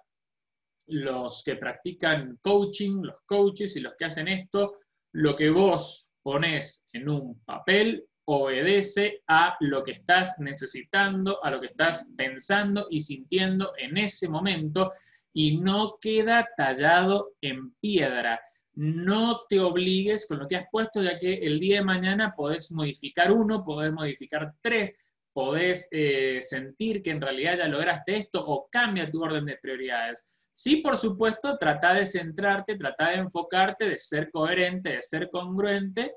los 0.91 1.43
que 1.43 1.55
practican 1.55 2.37
coaching, 2.41 3.01
los 3.01 3.17
coaches 3.25 3.75
y 3.75 3.79
los 3.79 3.93
que 3.97 4.05
hacen 4.05 4.27
esto, 4.27 4.77
lo 5.13 5.35
que 5.35 5.49
vos 5.49 6.11
pones 6.21 6.85
en 6.93 7.09
un 7.09 7.39
papel 7.41 8.05
obedece 8.25 9.23
a 9.27 9.57
lo 9.61 9.83
que 9.83 9.91
estás 9.91 10.35
necesitando, 10.39 11.43
a 11.43 11.51
lo 11.51 11.59
que 11.59 11.67
estás 11.67 12.11
pensando 12.15 12.87
y 12.89 13.01
sintiendo 13.01 13.73
en 13.77 13.97
ese 13.97 14.29
momento 14.29 14.91
y 15.33 15.57
no 15.57 15.97
queda 15.99 16.47
tallado 16.55 17.33
en 17.41 17.73
piedra. 17.75 18.41
No 18.73 19.41
te 19.49 19.59
obligues 19.59 20.27
con 20.27 20.39
lo 20.39 20.47
que 20.47 20.55
has 20.55 20.67
puesto, 20.71 21.01
ya 21.01 21.17
que 21.17 21.33
el 21.33 21.59
día 21.59 21.79
de 21.79 21.85
mañana 21.85 22.33
podés 22.35 22.71
modificar 22.71 23.31
uno, 23.31 23.65
podés 23.65 23.91
modificar 23.91 24.53
tres, 24.61 24.93
podés 25.33 25.87
eh, 25.91 26.39
sentir 26.41 27.01
que 27.01 27.11
en 27.11 27.21
realidad 27.21 27.57
ya 27.57 27.67
lograste 27.67 28.17
esto 28.17 28.43
o 28.45 28.67
cambia 28.69 29.09
tu 29.09 29.23
orden 29.23 29.45
de 29.45 29.57
prioridades. 29.61 30.47
Sí, 30.51 30.77
por 30.77 30.97
supuesto, 30.97 31.57
trata 31.57 31.93
de 31.93 32.05
centrarte, 32.05 32.75
trata 32.75 33.09
de 33.11 33.15
enfocarte, 33.17 33.89
de 33.89 33.97
ser 33.97 34.29
coherente, 34.29 34.89
de 34.89 35.01
ser 35.01 35.29
congruente 35.29 36.15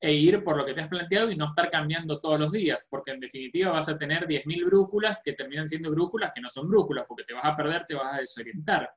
e 0.00 0.12
ir 0.12 0.44
por 0.44 0.56
lo 0.56 0.64
que 0.64 0.74
te 0.74 0.80
has 0.80 0.88
planteado 0.88 1.30
y 1.30 1.36
no 1.36 1.46
estar 1.46 1.70
cambiando 1.70 2.20
todos 2.20 2.38
los 2.38 2.52
días, 2.52 2.86
porque 2.90 3.12
en 3.12 3.20
definitiva 3.20 3.70
vas 3.70 3.88
a 3.88 3.96
tener 3.96 4.26
10.000 4.26 4.66
brújulas 4.66 5.18
que 5.24 5.32
terminan 5.32 5.68
siendo 5.68 5.90
brújulas 5.90 6.32
que 6.34 6.40
no 6.40 6.48
son 6.50 6.68
brújulas, 6.68 7.06
porque 7.08 7.24
te 7.24 7.34
vas 7.34 7.44
a 7.44 7.56
perder, 7.56 7.84
te 7.86 7.94
vas 7.94 8.14
a 8.14 8.20
desorientar 8.20 8.90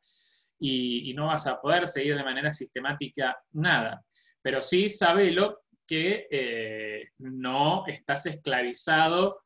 y, 0.59 1.13
no 1.13 1.27
vas 1.27 1.47
a 1.47 1.59
poder 1.61 1.88
seguir 1.88 2.17
de 2.17 2.23
manera 2.23 2.51
sistemática 2.51 3.38
nada. 3.51 4.03
Pero 4.41 4.61
sí 4.61 4.89
sabelo 4.89 5.61
que 5.88 6.27
eh, 6.29 7.09
no 7.19 7.85
estás 7.88 8.25
esclavizado 8.25 9.39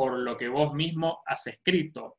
por 0.00 0.18
lo 0.18 0.34
que 0.38 0.48
vos 0.48 0.72
mismo 0.72 1.18
has 1.26 1.46
escrito. 1.46 2.16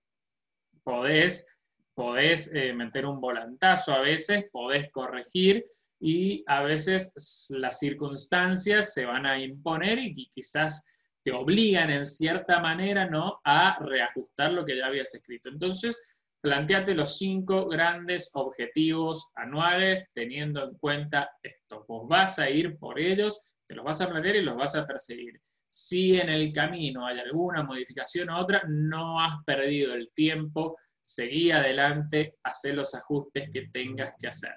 Podés, 0.84 1.48
podés 1.96 2.54
eh, 2.54 2.74
meter 2.74 3.08
un 3.08 3.20
volantazo 3.20 3.92
a 3.92 4.02
veces, 4.02 4.46
podés 4.52 4.92
corregir, 4.92 5.66
y 6.00 6.44
a 6.46 6.62
veces 6.62 7.48
las 7.50 7.80
circunstancias 7.80 8.94
se 8.94 9.06
van 9.06 9.26
a 9.26 9.40
imponer 9.40 9.98
y 9.98 10.14
quizás 10.30 10.86
te 11.24 11.32
obligan 11.32 11.90
en 11.90 12.06
cierta 12.06 12.60
manera 12.60 13.10
¿no? 13.10 13.42
a 13.44 13.80
reajustar 13.80 14.54
lo 14.54 14.64
que 14.64 14.78
ya 14.78 14.86
habías 14.86 15.16
escrito. 15.16 15.50
Entonces, 15.50 16.00
planteate 16.40 16.94
los 16.94 17.18
cinco 17.18 17.68
grandes 17.68 18.30
objetivos 18.34 19.32
anuales 19.34 20.06
teniendo 20.14 20.64
en 20.66 20.78
cuenta 20.78 21.32
esto. 21.42 21.84
Vos 21.88 22.08
vas 22.08 22.38
a 22.38 22.48
ir 22.48 22.78
por 22.78 23.00
ellos, 23.00 23.56
te 23.66 23.74
los 23.74 23.84
vas 23.84 24.02
a 24.02 24.08
plantear 24.08 24.36
y 24.36 24.44
los 24.44 24.56
vas 24.56 24.76
a 24.76 24.86
perseguir. 24.86 25.42
Si 25.74 26.20
en 26.20 26.28
el 26.28 26.51
camino 26.51 27.08
hay 27.08 27.18
alguna 27.20 27.63
modificación 27.63 28.30
u 28.30 28.36
otra, 28.36 28.62
no 28.68 29.22
has 29.22 29.42
perdido 29.46 29.94
el 29.94 30.12
tiempo, 30.13 30.78
seguí 31.01 31.50
adelante, 31.50 32.36
haz 32.44 32.66
los 32.66 32.94
ajustes 32.94 33.50
que 33.50 33.70
tengas 33.70 34.13
que 34.20 34.28
hacer. 34.28 34.54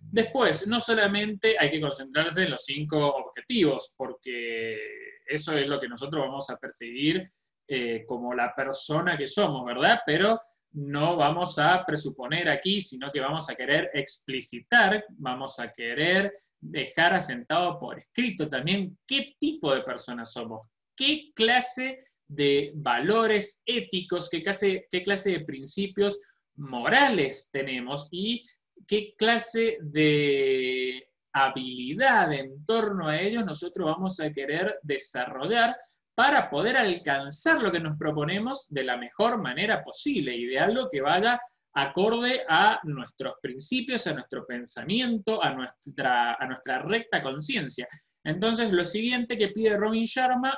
Después, 0.00 0.68
no 0.68 0.78
solamente 0.78 1.56
hay 1.58 1.72
que 1.72 1.80
concentrarse 1.80 2.44
en 2.44 2.52
los 2.52 2.64
cinco 2.64 3.08
objetivos, 3.08 3.92
porque 3.98 4.78
eso 5.26 5.52
es 5.58 5.66
lo 5.66 5.80
que 5.80 5.88
nosotros 5.88 6.26
vamos 6.28 6.48
a 6.50 6.58
perseguir 6.58 7.24
eh, 7.66 8.04
como 8.06 8.34
la 8.34 8.54
persona 8.54 9.18
que 9.18 9.26
somos, 9.26 9.64
¿verdad? 9.64 9.98
Pero 10.06 10.40
no 10.74 11.16
vamos 11.16 11.58
a 11.58 11.84
presuponer 11.84 12.48
aquí, 12.48 12.80
sino 12.80 13.10
que 13.12 13.20
vamos 13.20 13.48
a 13.50 13.54
querer 13.54 13.90
explicitar, 13.92 15.04
vamos 15.10 15.58
a 15.58 15.70
querer 15.70 16.32
dejar 16.60 17.14
asentado 17.14 17.78
por 17.78 17.98
escrito 17.98 18.48
también 18.48 18.98
qué 19.06 19.34
tipo 19.38 19.74
de 19.74 19.82
personas 19.82 20.32
somos, 20.32 20.66
qué 20.96 21.30
clase 21.34 21.98
de 22.26 22.72
valores 22.74 23.62
éticos, 23.66 24.30
qué 24.30 24.40
clase, 24.40 25.30
de 25.30 25.44
principios 25.44 26.18
morales 26.56 27.50
tenemos 27.52 28.08
y 28.10 28.42
qué 28.86 29.14
clase 29.16 29.78
de 29.82 31.06
habilidad 31.34 32.32
en 32.32 32.64
torno 32.64 33.08
a 33.08 33.20
ellos 33.20 33.44
nosotros 33.44 33.86
vamos 33.86 34.20
a 34.20 34.30
querer 34.32 34.78
desarrollar 34.82 35.76
para 36.14 36.50
poder 36.50 36.76
alcanzar 36.76 37.60
lo 37.62 37.72
que 37.72 37.80
nos 37.80 37.96
proponemos 37.96 38.66
de 38.68 38.84
la 38.84 38.96
mejor 38.96 39.40
manera 39.40 39.82
posible 39.82 40.36
y 40.36 40.46
de 40.46 40.58
algo 40.58 40.88
que 40.90 41.00
vaya 41.00 41.40
acorde 41.74 42.44
a 42.48 42.80
nuestros 42.84 43.34
principios, 43.40 44.06
a 44.06 44.12
nuestro 44.12 44.46
pensamiento, 44.46 45.42
a 45.42 45.54
nuestra, 45.54 46.34
a 46.34 46.46
nuestra 46.46 46.80
recta 46.80 47.22
conciencia. 47.22 47.88
Entonces, 48.24 48.72
lo 48.72 48.84
siguiente 48.84 49.36
que 49.36 49.48
pide 49.48 49.76
Robin 49.76 50.04
Sharma, 50.04 50.56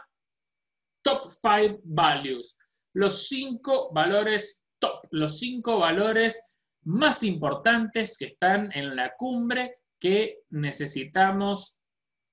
top 1.03 1.31
five 1.41 1.79
values, 1.85 2.57
los 2.95 3.29
cinco 3.29 3.93
valores 3.93 4.63
top, 4.79 5.07
los 5.11 5.39
cinco 5.39 5.79
valores 5.79 6.43
más 6.85 7.23
importantes 7.23 8.19
que 8.19 8.27
están 8.27 8.71
en 8.73 8.97
la 8.97 9.15
cumbre 9.17 9.79
que 9.99 10.41
necesitamos 10.51 11.79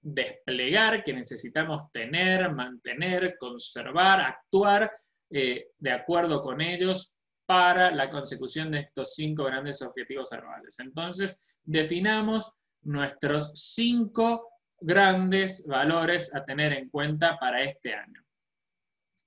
desplegar, 0.01 1.03
que 1.03 1.13
necesitamos 1.13 1.91
tener, 1.91 2.51
mantener, 2.53 3.37
conservar, 3.37 4.19
actuar 4.21 4.91
eh, 5.29 5.67
de 5.77 5.91
acuerdo 5.91 6.41
con 6.41 6.59
ellos 6.59 7.15
para 7.45 7.91
la 7.91 8.09
consecución 8.09 8.71
de 8.71 8.79
estos 8.79 9.13
cinco 9.13 9.43
grandes 9.43 9.81
objetivos 9.81 10.31
anuales. 10.33 10.79
Entonces, 10.79 11.57
definamos 11.63 12.51
nuestros 12.83 13.51
cinco 13.53 14.49
grandes 14.79 15.65
valores 15.67 16.33
a 16.33 16.43
tener 16.43 16.73
en 16.73 16.89
cuenta 16.89 17.37
para 17.37 17.63
este 17.63 17.93
año. 17.93 18.23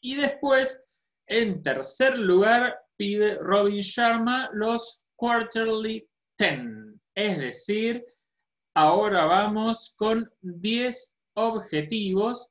Y 0.01 0.17
después, 0.17 0.83
en 1.27 1.63
tercer 1.63 2.19
lugar, 2.19 2.79
pide 2.97 3.37
Robin 3.37 3.81
Sharma 3.81 4.51
los 4.53 5.05
quarterly 5.17 6.07
10. 6.39 6.61
Es 7.15 7.39
decir, 7.39 8.05
ahora 8.75 9.25
vamos 9.27 9.95
con 9.97 10.31
10 10.43 11.17
objetivos 11.35 12.51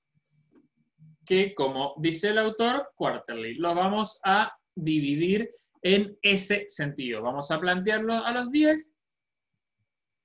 que, 1.25 1.53
como 1.53 1.94
dice 1.98 2.30
el 2.30 2.38
autor, 2.38 2.92
quarterly. 2.96 3.56
Lo 3.56 3.75
vamos 3.75 4.20
a 4.24 4.58
dividir 4.75 5.50
en 5.82 6.18
ese 6.22 6.65
sentido. 6.68 7.22
Vamos 7.22 7.51
a 7.51 7.60
plantearlo 7.60 8.13
a 8.13 8.32
los 8.34 8.51
10 8.51 8.94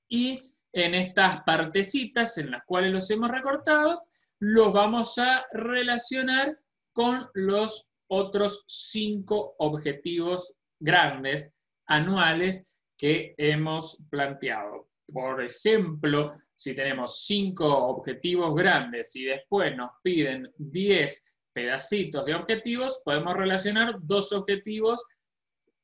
y 0.08 0.40
en 0.72 0.94
estas 0.94 1.42
partecitas 1.42 2.38
en 2.38 2.50
las 2.50 2.64
cuales 2.64 2.92
los 2.92 3.10
hemos 3.10 3.30
recortado, 3.30 4.02
los 4.38 4.72
vamos 4.72 5.18
a 5.18 5.46
relacionar 5.52 6.58
con 6.92 7.28
los 7.34 7.88
otros 8.08 8.64
cinco 8.66 9.54
objetivos 9.58 10.54
grandes 10.78 11.52
anuales 11.86 12.76
que 12.96 13.34
hemos 13.38 14.04
planteado. 14.10 14.87
Por 15.12 15.42
ejemplo, 15.42 16.32
si 16.54 16.74
tenemos 16.74 17.24
cinco 17.24 17.66
objetivos 17.66 18.54
grandes 18.54 19.14
y 19.16 19.24
después 19.24 19.74
nos 19.76 19.90
piden 20.02 20.52
10 20.58 21.36
pedacitos 21.52 22.24
de 22.26 22.34
objetivos, 22.34 23.00
podemos 23.04 23.34
relacionar 23.34 23.96
dos 24.00 24.32
objetivos 24.32 25.02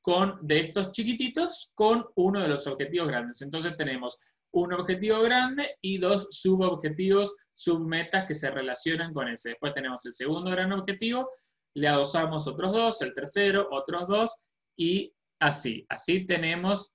con, 0.01 0.39
de 0.43 0.61
estos 0.61 0.93
chiquititos 0.93 1.73
con 1.75 2.07
uno 2.17 2.41
de 2.41 2.49
los 2.49 2.67
objetivos 2.67 3.09
grandes. 3.09 3.41
Entonces 3.41 3.77
tenemos 3.77 4.19
un 4.53 4.73
objetivo 4.73 5.21
grande 5.23 5.77
y 5.81 5.99
dos 5.99 6.29
subobjetivos, 6.31 7.35
submetas 7.53 8.25
que 8.25 8.35
se 8.35 8.51
relacionan 8.51 9.13
con 9.13 9.29
ese. 9.29 9.51
Después 9.51 9.75
tenemos 9.75 10.05
el 10.07 10.13
segundo 10.13 10.51
gran 10.51 10.73
objetivo, 10.73 11.31
le 11.75 11.89
adosamos 11.89 12.47
otros 12.47 12.73
dos, 12.73 13.03
el 13.03 13.15
tercero, 13.15 13.69
otros 13.73 14.07
dos, 14.07 14.37
y 14.77 15.13
así. 15.41 15.85
Así 15.89 16.25
tenemos 16.25 16.94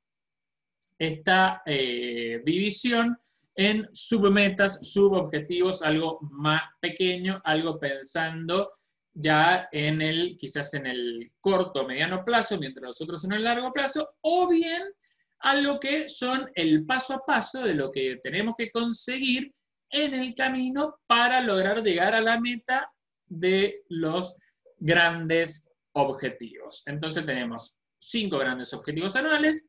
esta 0.99 1.63
eh, 1.65 2.41
división 2.45 3.17
en 3.55 3.89
submetas, 3.93 4.79
subobjetivos, 4.87 5.81
algo 5.81 6.19
más 6.31 6.61
pequeño, 6.79 7.41
algo 7.43 7.79
pensando 7.79 8.73
ya 9.13 9.67
en 9.71 10.01
el, 10.01 10.37
quizás 10.37 10.73
en 10.75 10.85
el 10.85 11.31
corto, 11.41 11.85
mediano 11.85 12.23
plazo, 12.23 12.57
mientras 12.57 12.83
nosotros 12.83 13.23
en 13.25 13.33
el 13.33 13.43
largo 13.43 13.73
plazo, 13.73 14.15
o 14.21 14.47
bien 14.47 14.83
algo 15.39 15.79
que 15.79 16.09
son 16.09 16.49
el 16.53 16.85
paso 16.85 17.13
a 17.15 17.25
paso 17.25 17.63
de 17.63 17.73
lo 17.73 17.91
que 17.91 18.17
tenemos 18.21 18.55
que 18.57 18.71
conseguir 18.71 19.53
en 19.89 20.13
el 20.13 20.35
camino 20.35 20.99
para 21.07 21.41
lograr 21.41 21.81
llegar 21.81 22.13
a 22.13 22.21
la 22.21 22.39
meta 22.39 22.91
de 23.25 23.83
los 23.89 24.35
grandes 24.77 25.67
objetivos. 25.93 26.83
Entonces 26.85 27.25
tenemos 27.25 27.77
cinco 27.97 28.37
grandes 28.37 28.73
objetivos 28.73 29.15
anuales, 29.15 29.68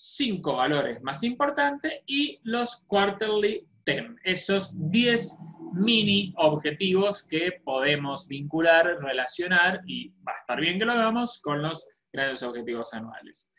cinco 0.00 0.54
valores 0.54 1.02
más 1.02 1.24
importantes 1.24 2.02
y 2.06 2.38
los 2.44 2.84
quarterly 2.86 3.66
10, 3.84 4.04
esos 4.22 4.72
10 4.90 5.38
mini 5.72 6.32
objetivos 6.36 7.26
que 7.26 7.60
podemos 7.64 8.28
vincular, 8.28 8.98
relacionar 9.00 9.80
y 9.86 10.10
va 10.26 10.34
a 10.36 10.38
estar 10.38 10.60
bien 10.60 10.78
que 10.78 10.84
lo 10.84 10.92
hagamos 10.92 11.40
con 11.40 11.62
los 11.62 11.88
grandes 12.12 12.44
objetivos 12.44 12.94
anuales. 12.94 13.50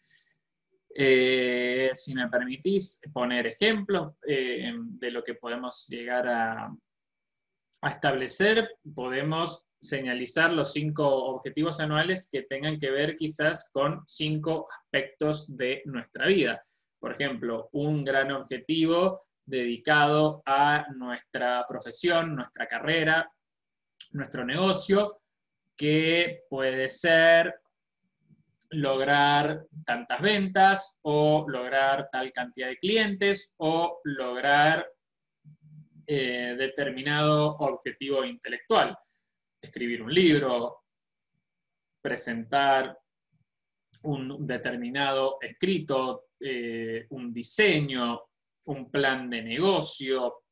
Eh, 0.96 1.92
si 1.94 2.16
me 2.16 2.30
permitís 2.30 3.02
poner 3.12 3.48
ejemplos 3.48 4.14
eh, 4.26 4.72
de 4.74 5.12
lo 5.12 5.22
que 5.22 5.36
podemos 5.36 5.88
llegar 5.90 6.26
a 6.26 6.74
establecer, 7.84 8.78
podemos 8.96 9.69
señalizar 9.80 10.52
los 10.52 10.74
cinco 10.74 11.08
objetivos 11.08 11.80
anuales 11.80 12.28
que 12.30 12.44
tengan 12.44 12.80
que 12.80 12.92
ver 12.92 13.16
quizás 13.16 13.70
con 13.72 14.04
cinco 14.06 14.68
aspectos 14.72 15.56
de 15.56 15.82
nuestra 15.86 16.28
vida. 16.28 16.62
Por 17.00 17.14
ejemplo, 17.14 17.70
un 17.72 18.04
gran 18.04 18.32
objetivo 18.32 19.22
dedicado 19.46 20.44
a 20.46 20.86
nuestra 20.96 21.66
profesión, 21.68 22.36
nuestra 22.36 22.68
carrera, 22.68 23.32
nuestro 24.12 24.46
negocio, 24.46 25.22
que 25.76 26.42
puede 26.50 26.90
ser 26.90 27.56
lograr 28.72 29.66
tantas 29.86 30.22
ventas 30.22 31.00
o 31.02 31.46
lograr 31.48 32.08
tal 32.12 32.32
cantidad 32.32 32.68
de 32.68 32.78
clientes 32.78 33.54
o 33.58 34.00
lograr 34.04 34.86
eh, 36.06 36.56
determinado 36.58 37.56
objetivo 37.58 38.26
intelectual 38.26 38.96
escribir 39.62 40.02
un 40.02 40.14
libro, 40.14 40.84
presentar 42.02 42.98
un 44.04 44.48
determinado 44.48 45.38
escrito, 45.42 46.30
eh, 46.40 47.06
un 47.10 47.34
diseño, 47.34 48.22
un 48.68 48.90
plan 48.90 49.30
de 49.30 49.42
negocio, 49.42 50.44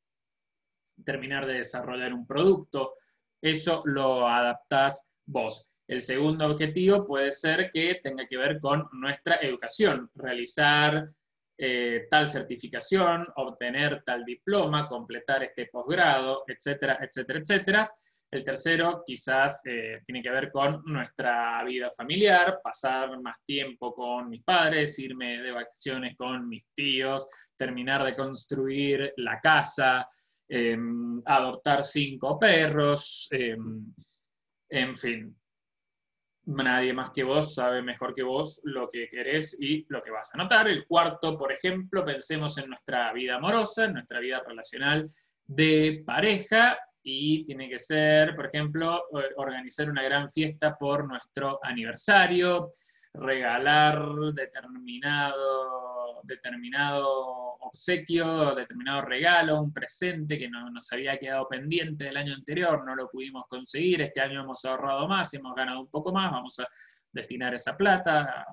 terminar 1.04 1.46
de 1.46 1.60
desarrollar 1.60 2.14
un 2.14 2.26
producto, 2.26 2.96
eso 3.42 3.84
lo 3.86 4.28
adaptás 4.28 5.10
vos. 5.26 5.66
El 5.88 6.02
segundo 6.02 6.46
objetivo 6.48 7.06
puede 7.06 7.32
ser 7.32 7.70
que 7.72 8.00
tenga 8.04 8.26
que 8.28 8.38
ver 8.38 8.60
con 8.60 8.90
nuestra 8.92 9.36
educación, 9.36 10.10
realizar 10.16 11.10
eh, 11.58 12.08
tal 12.10 12.30
certificación, 12.30 13.26
obtener 13.38 14.04
tal 14.04 14.26
diploma, 14.26 14.88
completar 14.88 15.44
este 15.44 15.68
posgrado, 15.68 16.44
etcétera, 16.46 17.00
etcétera, 17.02 17.40
etcétera. 17.40 17.92
El 18.38 18.44
tercero 18.44 19.02
quizás 19.04 19.62
eh, 19.66 20.04
tiene 20.06 20.22
que 20.22 20.30
ver 20.30 20.52
con 20.52 20.84
nuestra 20.86 21.64
vida 21.64 21.90
familiar, 21.90 22.60
pasar 22.64 23.20
más 23.20 23.44
tiempo 23.44 23.96
con 23.96 24.30
mis 24.30 24.44
padres, 24.44 25.00
irme 25.00 25.42
de 25.42 25.52
vacaciones 25.52 26.16
con 26.16 26.48
mis 26.48 26.68
tíos, 26.76 27.26
terminar 27.56 28.04
de 28.04 28.16
construir 28.16 29.12
la 29.18 29.40
casa, 29.40 30.08
em, 30.48 31.20
adoptar 31.26 31.84
cinco 31.84 32.38
perros, 32.38 33.28
em, 33.32 33.92
en 34.70 34.96
fin. 34.96 35.36
Nadie 36.46 36.94
más 36.94 37.10
que 37.10 37.24
vos 37.24 37.56
sabe 37.56 37.82
mejor 37.82 38.14
que 38.14 38.22
vos 38.22 38.62
lo 38.66 38.92
que 38.92 39.10
querés 39.10 39.58
y 39.60 39.84
lo 39.90 40.04
que 40.04 40.12
vas 40.12 40.30
a 40.36 40.38
notar. 40.38 40.68
El 40.68 40.86
cuarto, 40.86 41.36
por 41.40 41.52
ejemplo, 41.52 42.06
pensemos 42.06 42.56
en 42.60 42.70
nuestra 42.70 43.12
vida 43.14 43.38
amorosa, 43.38 43.86
en 43.86 43.94
nuestra 43.94 44.20
vida 44.20 44.44
relacional 44.48 45.08
de 45.48 46.04
pareja 46.06 46.78
y 47.10 47.46
tiene 47.46 47.70
que 47.70 47.80
ser, 47.80 48.36
por 48.36 48.48
ejemplo, 48.48 49.06
eh, 49.18 49.30
organizar 49.38 49.90
una 49.90 50.04
gran 50.04 50.30
fiesta 50.30 50.78
por 50.78 51.08
nuestro 51.08 51.58
aniversario, 51.64 52.70
regalar 53.14 54.06
determinado, 54.34 56.20
determinado 56.24 57.56
obsequio, 57.62 58.54
determinado 58.54 59.04
regalo, 59.04 59.62
un 59.62 59.72
presente 59.72 60.38
que 60.38 60.50
no, 60.50 60.70
nos 60.70 60.92
había 60.92 61.18
quedado 61.18 61.48
pendiente 61.48 62.04
del 62.04 62.18
año 62.18 62.34
anterior, 62.34 62.84
no 62.86 62.94
lo 62.94 63.10
pudimos 63.10 63.46
conseguir, 63.48 64.02
este 64.02 64.20
año 64.20 64.42
hemos 64.42 64.66
ahorrado 64.66 65.08
más, 65.08 65.34
hemos 65.34 65.56
ganado 65.56 65.80
un 65.80 65.90
poco 65.90 66.12
más, 66.12 66.30
vamos 66.30 66.60
a 66.60 66.68
destinar 67.10 67.54
esa 67.54 67.78
plata 67.78 68.46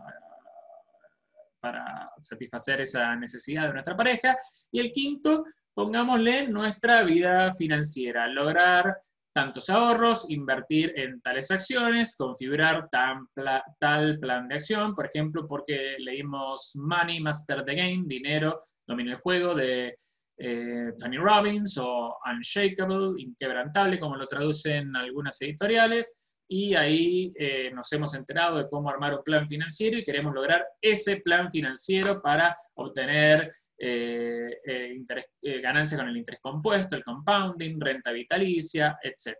para 1.59 2.09
satisfacer 2.21 2.83
esa 2.83 3.17
necesidad 3.17 3.67
de 3.67 3.73
nuestra 3.73 3.97
pareja. 3.97 4.37
Y 4.71 4.79
el 4.79 4.93
quinto, 4.93 5.45
pongámosle 5.75 6.49
nuestra 6.49 7.03
vida 7.03 7.55
financiera, 7.55 8.29
lograr 8.29 8.97
tantos 9.33 9.69
ahorros, 9.69 10.31
invertir 10.31 10.93
en 10.97 11.21
tales 11.21 11.51
acciones, 11.51 12.15
configurar 12.17 12.89
tal 12.91 14.19
plan 14.21 14.49
de 14.49 14.55
acción, 14.55 14.95
por 14.95 15.07
ejemplo, 15.07 15.47
porque 15.49 15.97
leímos 15.99 16.73
Money 16.77 17.21
Master 17.21 17.65
the 17.65 17.75
Game, 17.75 18.05
dinero, 18.07 18.61
domina 18.87 19.11
el 19.11 19.19
juego, 19.19 19.55
de 19.55 19.97
eh, 20.39 20.93
Tony 21.01 21.17
Robbins, 21.17 21.77
o 21.79 22.17
Unshakable, 22.25 23.21
inquebrantable, 23.21 23.99
como 23.99 24.17
lo 24.17 24.29
traducen 24.29 24.95
algunas 24.95 25.41
editoriales, 25.43 26.15
y 26.47 26.77
ahí 26.77 27.33
eh, 27.37 27.73
nos 27.75 27.91
hemos 27.93 28.15
enterado 28.15 28.59
de 28.59 28.69
cómo 28.69 28.89
armar 28.89 29.15
un 29.15 29.23
plan 29.25 29.49
financiero 29.49 29.99
y 29.99 30.05
queremos 30.05 30.33
lograr 30.33 30.65
ese 30.81 31.17
plan 31.17 31.51
financiero 31.51 32.21
para 32.23 32.57
obtener 32.75 33.51
eh, 33.87 34.62
eh, 34.64 35.05
eh, 35.42 35.61
ganancia 35.61 35.99
con 35.99 36.09
el 36.09 36.16
interés 36.16 36.40
compuesto, 36.40 36.97
el 36.97 37.05
compounding, 37.05 37.79
renta 37.79 38.12
vitalicia, 38.12 38.99
etc. 39.03 39.37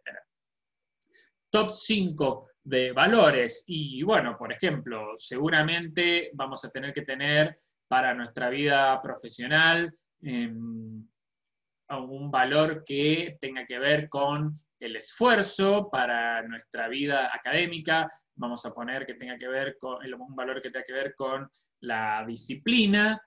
Top 1.49 1.71
5 1.71 2.51
de 2.63 2.93
valores. 2.93 3.65
Y 3.69 4.03
bueno, 4.03 4.37
por 4.37 4.53
ejemplo, 4.53 5.15
seguramente 5.17 6.31
vamos 6.35 6.63
a 6.63 6.71
tener 6.71 6.93
que 6.93 7.01
tener 7.01 7.57
para 7.89 8.13
nuestra 8.13 8.51
vida 8.51 9.01
profesional 9.01 9.91
em, 10.21 11.09
un 11.89 12.31
valor 12.31 12.85
que 12.85 13.39
tenga 13.41 13.65
que 13.65 13.79
ver 13.79 14.11
con 14.11 14.53
el 14.79 14.97
esfuerzo 14.97 15.89
para 15.91 16.43
nuestra 16.43 16.89
vida 16.89 17.31
académica, 17.35 18.11
vamos 18.35 18.67
a 18.67 18.75
poner 18.75 19.07
que 19.07 19.15
tenga 19.15 19.39
que 19.39 19.49
ver 19.49 19.79
con 19.79 20.05
un 20.05 20.37
valor 20.37 20.61
que 20.61 20.69
tenga 20.69 20.85
que 20.85 20.93
ver 20.93 21.15
con 21.15 21.49
la 21.81 22.27
disciplina, 22.27 23.23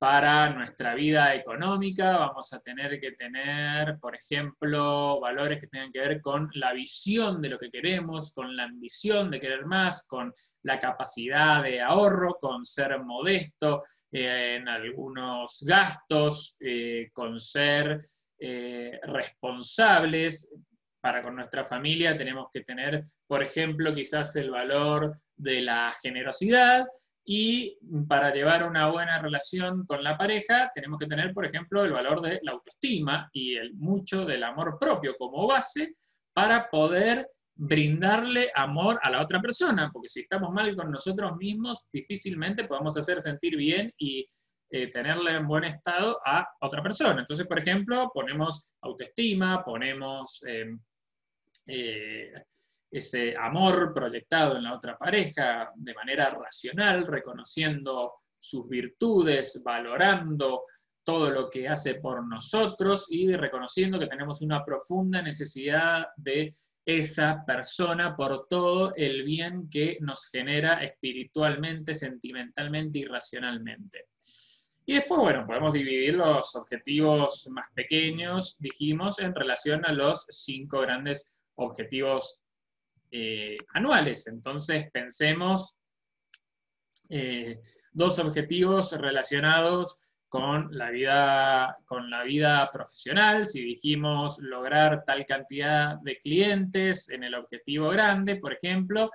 para 0.00 0.48
nuestra 0.48 0.94
vida 0.94 1.34
económica 1.34 2.16
vamos 2.16 2.54
a 2.54 2.60
tener 2.60 2.98
que 2.98 3.12
tener, 3.12 3.98
por 4.00 4.16
ejemplo, 4.16 5.20
valores 5.20 5.60
que 5.60 5.66
tengan 5.66 5.92
que 5.92 6.00
ver 6.00 6.20
con 6.22 6.48
la 6.54 6.72
visión 6.72 7.42
de 7.42 7.50
lo 7.50 7.58
que 7.58 7.70
queremos, 7.70 8.32
con 8.32 8.56
la 8.56 8.64
ambición 8.64 9.30
de 9.30 9.38
querer 9.38 9.66
más, 9.66 10.06
con 10.06 10.32
la 10.62 10.78
capacidad 10.78 11.62
de 11.62 11.82
ahorro, 11.82 12.38
con 12.40 12.64
ser 12.64 12.98
modesto 13.02 13.82
eh, 14.10 14.56
en 14.58 14.68
algunos 14.68 15.62
gastos, 15.66 16.56
eh, 16.60 17.10
con 17.12 17.38
ser 17.38 18.00
eh, 18.38 18.98
responsables. 19.02 20.50
Para 20.98 21.22
con 21.22 21.36
nuestra 21.36 21.62
familia 21.62 22.16
tenemos 22.16 22.48
que 22.50 22.62
tener, 22.62 23.04
por 23.26 23.42
ejemplo, 23.42 23.94
quizás 23.94 24.34
el 24.36 24.50
valor 24.50 25.14
de 25.36 25.60
la 25.60 25.94
generosidad, 26.02 26.86
y 27.32 27.78
para 28.08 28.34
llevar 28.34 28.68
una 28.68 28.88
buena 28.88 29.22
relación 29.22 29.86
con 29.86 30.02
la 30.02 30.18
pareja, 30.18 30.68
tenemos 30.74 30.98
que 30.98 31.06
tener, 31.06 31.32
por 31.32 31.46
ejemplo, 31.46 31.84
el 31.84 31.92
valor 31.92 32.20
de 32.20 32.40
la 32.42 32.50
autoestima 32.50 33.30
y 33.32 33.54
el 33.54 33.72
mucho 33.74 34.24
del 34.24 34.42
amor 34.42 34.78
propio 34.80 35.14
como 35.16 35.46
base 35.46 35.94
para 36.32 36.68
poder 36.68 37.28
brindarle 37.54 38.50
amor 38.52 38.98
a 39.00 39.10
la 39.10 39.22
otra 39.22 39.40
persona, 39.40 39.90
porque 39.92 40.08
si 40.08 40.22
estamos 40.22 40.50
mal 40.50 40.74
con 40.74 40.90
nosotros 40.90 41.36
mismos, 41.36 41.84
difícilmente 41.92 42.64
podemos 42.64 42.96
hacer 42.96 43.20
sentir 43.20 43.56
bien 43.56 43.94
y 43.96 44.28
eh, 44.68 44.88
tenerle 44.90 45.36
en 45.36 45.46
buen 45.46 45.62
estado 45.62 46.18
a 46.26 46.44
otra 46.60 46.82
persona. 46.82 47.20
Entonces, 47.20 47.46
por 47.46 47.60
ejemplo, 47.60 48.10
ponemos 48.12 48.74
autoestima, 48.80 49.62
ponemos 49.64 50.42
eh, 50.48 50.66
eh, 51.68 52.32
ese 52.90 53.36
amor 53.36 53.92
proyectado 53.94 54.56
en 54.56 54.64
la 54.64 54.74
otra 54.74 54.98
pareja 54.98 55.70
de 55.76 55.94
manera 55.94 56.30
racional, 56.30 57.06
reconociendo 57.06 58.14
sus 58.36 58.68
virtudes, 58.68 59.62
valorando 59.62 60.64
todo 61.04 61.30
lo 61.30 61.48
que 61.48 61.68
hace 61.68 61.96
por 61.96 62.26
nosotros 62.26 63.06
y 63.10 63.34
reconociendo 63.34 63.98
que 63.98 64.06
tenemos 64.06 64.42
una 64.42 64.64
profunda 64.64 65.22
necesidad 65.22 66.06
de 66.16 66.52
esa 66.84 67.44
persona 67.46 68.16
por 68.16 68.46
todo 68.48 68.94
el 68.96 69.22
bien 69.24 69.68
que 69.68 69.98
nos 70.00 70.28
genera 70.28 70.82
espiritualmente, 70.82 71.94
sentimentalmente 71.94 72.98
y 72.98 73.04
racionalmente. 73.04 74.06
Y 74.86 74.94
después, 74.94 75.20
bueno, 75.20 75.46
podemos 75.46 75.72
dividir 75.72 76.14
los 76.14 76.56
objetivos 76.56 77.48
más 77.50 77.66
pequeños, 77.74 78.56
dijimos, 78.58 79.20
en 79.20 79.34
relación 79.34 79.84
a 79.86 79.92
los 79.92 80.26
cinco 80.30 80.80
grandes 80.80 81.38
objetivos 81.54 82.42
eh, 83.10 83.56
anuales. 83.74 84.26
Entonces, 84.26 84.90
pensemos 84.92 85.78
eh, 87.08 87.60
dos 87.92 88.18
objetivos 88.18 88.92
relacionados 88.92 90.06
con 90.28 90.68
la 90.70 90.90
vida, 90.90 91.76
con 91.86 92.08
la 92.08 92.22
vida 92.22 92.70
profesional, 92.72 93.46
si 93.46 93.64
dijimos 93.64 94.38
lograr 94.38 95.02
tal 95.04 95.26
cantidad 95.26 95.96
de 96.02 96.18
clientes 96.18 97.10
en 97.10 97.24
el 97.24 97.34
objetivo 97.34 97.88
grande, 97.88 98.36
por 98.36 98.52
ejemplo, 98.52 99.10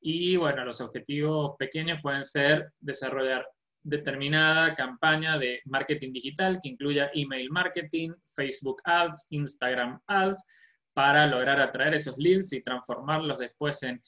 y 0.00 0.36
bueno, 0.36 0.64
los 0.64 0.80
objetivos 0.80 1.56
pequeños 1.58 2.00
pueden 2.00 2.24
ser 2.24 2.72
desarrollar 2.78 3.44
determinada 3.82 4.74
campaña 4.76 5.36
de 5.38 5.60
marketing 5.64 6.12
digital 6.12 6.60
que 6.62 6.68
incluya 6.68 7.10
email 7.14 7.50
marketing, 7.50 8.12
Facebook 8.24 8.80
Ads, 8.84 9.26
Instagram 9.30 10.00
Ads, 10.06 10.44
para 10.92 11.26
lograr 11.26 11.60
atraer 11.60 11.94
esos 11.94 12.16
leads 12.18 12.52
y 12.52 12.62
transformarlos 12.62 13.38
después 13.38 13.82
en, 13.82 14.00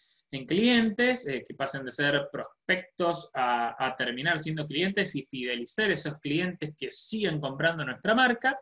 clientes, 0.48 1.28
eh, 1.28 1.44
que 1.46 1.54
pasen 1.54 1.84
de 1.84 1.92
ser 1.92 2.28
prospectos 2.32 3.30
a, 3.34 3.76
a, 3.78 3.96
terminar 3.96 4.40
siendo 4.40 4.66
clientes 4.66 5.14
y 5.14 5.24
fidelizar 5.26 5.92
esos 5.92 6.18
clientes 6.18 6.74
que 6.76 6.90
siguen 6.90 7.40
comprando 7.40 7.84
nuestra 7.84 8.16
marca. 8.16 8.58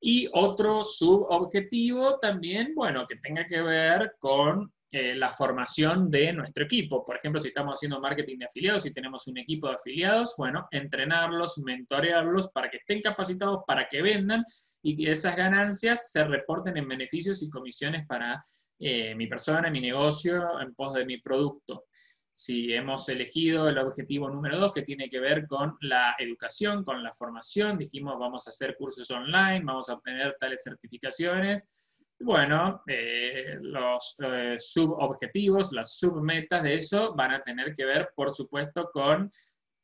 Y 0.00 0.28
otro 0.32 0.84
subobjetivo 0.84 2.20
también, 2.20 2.72
bueno, 2.76 3.04
que 3.04 3.16
tenga 3.16 3.44
que 3.46 3.60
ver 3.62 4.14
con 4.20 4.72
eh, 4.92 5.14
la 5.14 5.30
formación 5.30 6.10
de 6.10 6.34
nuestro 6.34 6.64
equipo. 6.64 7.02
Por 7.02 7.16
ejemplo, 7.16 7.40
si 7.40 7.48
estamos 7.48 7.74
haciendo 7.74 7.98
marketing 7.98 8.36
de 8.36 8.44
afiliados, 8.44 8.82
si 8.82 8.92
tenemos 8.92 9.26
un 9.26 9.38
equipo 9.38 9.68
de 9.68 9.74
afiliados, 9.74 10.34
bueno, 10.36 10.68
entrenarlos, 10.70 11.56
mentorearlos 11.64 12.50
para 12.50 12.68
que 12.68 12.76
estén 12.76 13.00
capacitados, 13.00 13.60
para 13.66 13.88
que 13.88 14.02
vendan 14.02 14.44
y 14.82 14.94
que 14.94 15.10
esas 15.10 15.34
ganancias 15.34 16.12
se 16.12 16.24
reporten 16.24 16.76
en 16.76 16.86
beneficios 16.86 17.42
y 17.42 17.48
comisiones 17.48 18.06
para 18.06 18.44
eh, 18.78 19.14
mi 19.14 19.26
persona, 19.28 19.70
mi 19.70 19.80
negocio, 19.80 20.60
en 20.60 20.74
pos 20.74 20.92
de 20.92 21.06
mi 21.06 21.18
producto. 21.18 21.86
Si 22.30 22.74
hemos 22.74 23.08
elegido 23.08 23.68
el 23.68 23.78
objetivo 23.78 24.28
número 24.28 24.58
dos, 24.58 24.72
que 24.72 24.82
tiene 24.82 25.08
que 25.08 25.20
ver 25.20 25.46
con 25.46 25.76
la 25.80 26.16
educación, 26.18 26.84
con 26.84 27.02
la 27.02 27.12
formación, 27.12 27.78
dijimos 27.78 28.18
vamos 28.18 28.46
a 28.46 28.50
hacer 28.50 28.76
cursos 28.76 29.10
online, 29.10 29.62
vamos 29.64 29.88
a 29.88 29.94
obtener 29.94 30.36
tales 30.38 30.62
certificaciones, 30.62 31.91
bueno, 32.22 32.82
eh, 32.86 33.58
los 33.60 34.16
eh, 34.22 34.54
subobjetivos, 34.58 35.72
las 35.72 35.98
submetas 35.98 36.62
de 36.62 36.74
eso 36.74 37.14
van 37.14 37.32
a 37.32 37.42
tener 37.42 37.74
que 37.74 37.84
ver, 37.84 38.10
por 38.14 38.32
supuesto, 38.32 38.90
con 38.92 39.30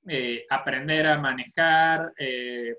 eh, 0.06 0.44
aprender 0.48 1.06
a 1.06 1.18
manejar 1.18 2.12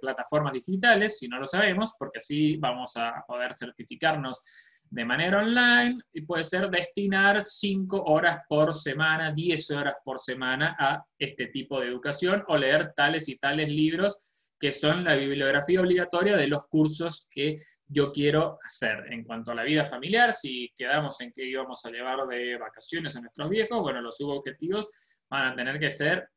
plataformas 0.02 0.54
digitales, 0.54 1.20
si 1.20 1.28
no 1.28 1.40
lo 1.40 1.46
sabemos, 1.46 1.94
porque 1.98 2.18
así 2.18 2.58
vamos 2.58 2.94
a 2.96 3.24
poder 3.28 3.54
certificarnos 3.54 4.42
de 4.90 5.06
manera 5.06 5.40
online 5.40 6.02
y 6.14 6.22
puede 6.22 6.44
ser 6.44 6.70
destinar 6.70 7.44
5 7.46 8.04
horas 8.06 8.40
por 8.48 8.74
semana, 8.74 9.32
10 9.32 9.72
horas 9.72 9.96
por 10.04 10.20
semana 10.20 10.76
a 10.80 11.06
este 11.20 11.48
tipo 11.48 11.80
de 11.80 11.88
educación 11.88 12.44
o 12.48 12.58
leer 12.58 12.94
tales 12.96 13.30
y 13.30 13.38
tales 13.38 13.70
libros 13.70 14.18
que 14.60 14.72
son 14.72 15.06
la 15.06 15.16
bibliografía 15.16 15.80
obligatoria 15.80 16.36
de 16.36 16.48
los 16.48 16.66
cursos 16.66 17.28
que 17.32 17.58
yo 17.88 18.12
quiero 18.12 18.60
hacer. 18.64 19.06
En 19.12 19.24
cuanto 19.24 19.52
a 19.52 19.56
la 19.56 19.64
vida 19.64 19.86
familiar, 19.86 20.34
si 20.34 20.72
quedamos 20.76 21.22
en 21.22 21.32
que 21.32 21.46
íbamos 21.46 21.86
a 21.86 21.92
llevar 21.92 22.28
de 22.28 22.58
vacaciones 22.58 23.16
a 23.16 23.22
nuestros 23.22 23.50
viejos, 23.50 23.82
bueno, 23.82 24.02
los 24.02 24.18
subobjetivos 24.18 24.90
van 25.30 25.54
a 25.54 25.56
tener 25.56 25.80
que 25.80 25.90
ser 25.90 26.30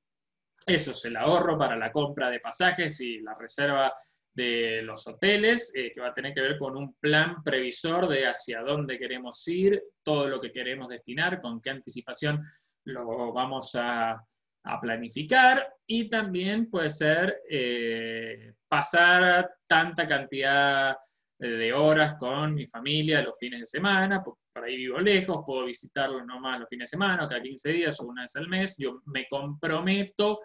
eso, 0.67 0.93
el 1.09 1.17
ahorro 1.17 1.59
para 1.59 1.77
la 1.77 1.91
compra 1.91 2.31
de 2.31 2.39
pasajes 2.39 3.01
y 3.01 3.21
la 3.21 3.35
reserva 3.35 3.93
de 4.33 4.81
los 4.83 5.07
hoteles, 5.07 5.73
eh, 5.75 5.93
que 5.93 6.01
va 6.01 6.09
a 6.09 6.15
tener 6.15 6.33
que 6.33 6.41
ver 6.41 6.59
con 6.59 6.77
un 6.77 6.95
plan 6.95 7.43
previsor 7.43 8.09
de 8.09 8.27
hacia 8.27 8.63
dónde 8.63 8.99
queremos 8.99 9.47
ir, 9.49 9.83
todo 10.03 10.29
lo 10.29 10.41
que 10.41 10.53
queremos 10.53 10.89
destinar, 10.89 11.41
con 11.41 11.61
qué 11.61 11.71
anticipación 11.71 12.43
lo 12.85 13.33
vamos 13.33 13.75
a, 13.75 14.25
a 14.65 14.81
planificar 14.81 15.75
y 15.87 16.09
también 16.09 16.71
puede 16.71 16.91
ser 16.91 17.41
eh, 17.51 18.55
pasar 18.69 19.51
tanta 19.67 20.07
cantidad 20.07 20.97
de 21.39 21.73
horas 21.73 22.15
con 22.21 22.55
mi 22.55 22.67
familia 22.67 23.21
los 23.21 23.37
fines 23.37 23.61
de 23.61 23.67
semana, 23.67 24.23
porque 24.23 24.43
por 24.53 24.65
ahí 24.65 24.77
vivo 24.77 25.01
lejos, 25.01 25.43
puedo 25.45 25.65
visitarlos 25.65 26.25
nomás 26.25 26.61
los 26.61 26.69
fines 26.69 26.89
de 26.89 26.97
semana, 26.97 27.29
cada 27.29 27.43
15 27.43 27.73
días 27.73 28.01
o 28.01 28.07
una 28.07 28.23
vez 28.23 28.37
al 28.37 28.49
mes, 28.49 28.77
yo 28.79 29.03
me 29.07 29.27
comprometo 29.29 30.41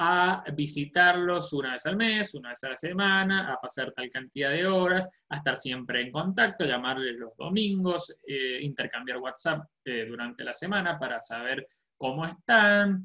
a 0.00 0.44
visitarlos 0.54 1.52
una 1.52 1.72
vez 1.72 1.84
al 1.86 1.96
mes, 1.96 2.34
una 2.34 2.50
vez 2.50 2.62
a 2.62 2.68
la 2.68 2.76
semana, 2.76 3.52
a 3.52 3.60
pasar 3.60 3.92
tal 3.92 4.08
cantidad 4.10 4.50
de 4.50 4.66
horas, 4.66 5.08
a 5.28 5.36
estar 5.36 5.56
siempre 5.56 6.00
en 6.02 6.12
contacto, 6.12 6.64
llamarles 6.64 7.16
los 7.16 7.36
domingos, 7.36 8.16
eh, 8.24 8.60
intercambiar 8.62 9.18
WhatsApp 9.18 9.66
eh, 9.84 10.06
durante 10.08 10.44
la 10.44 10.52
semana 10.52 10.98
para 10.98 11.18
saber 11.18 11.66
cómo 11.96 12.24
están, 12.24 13.04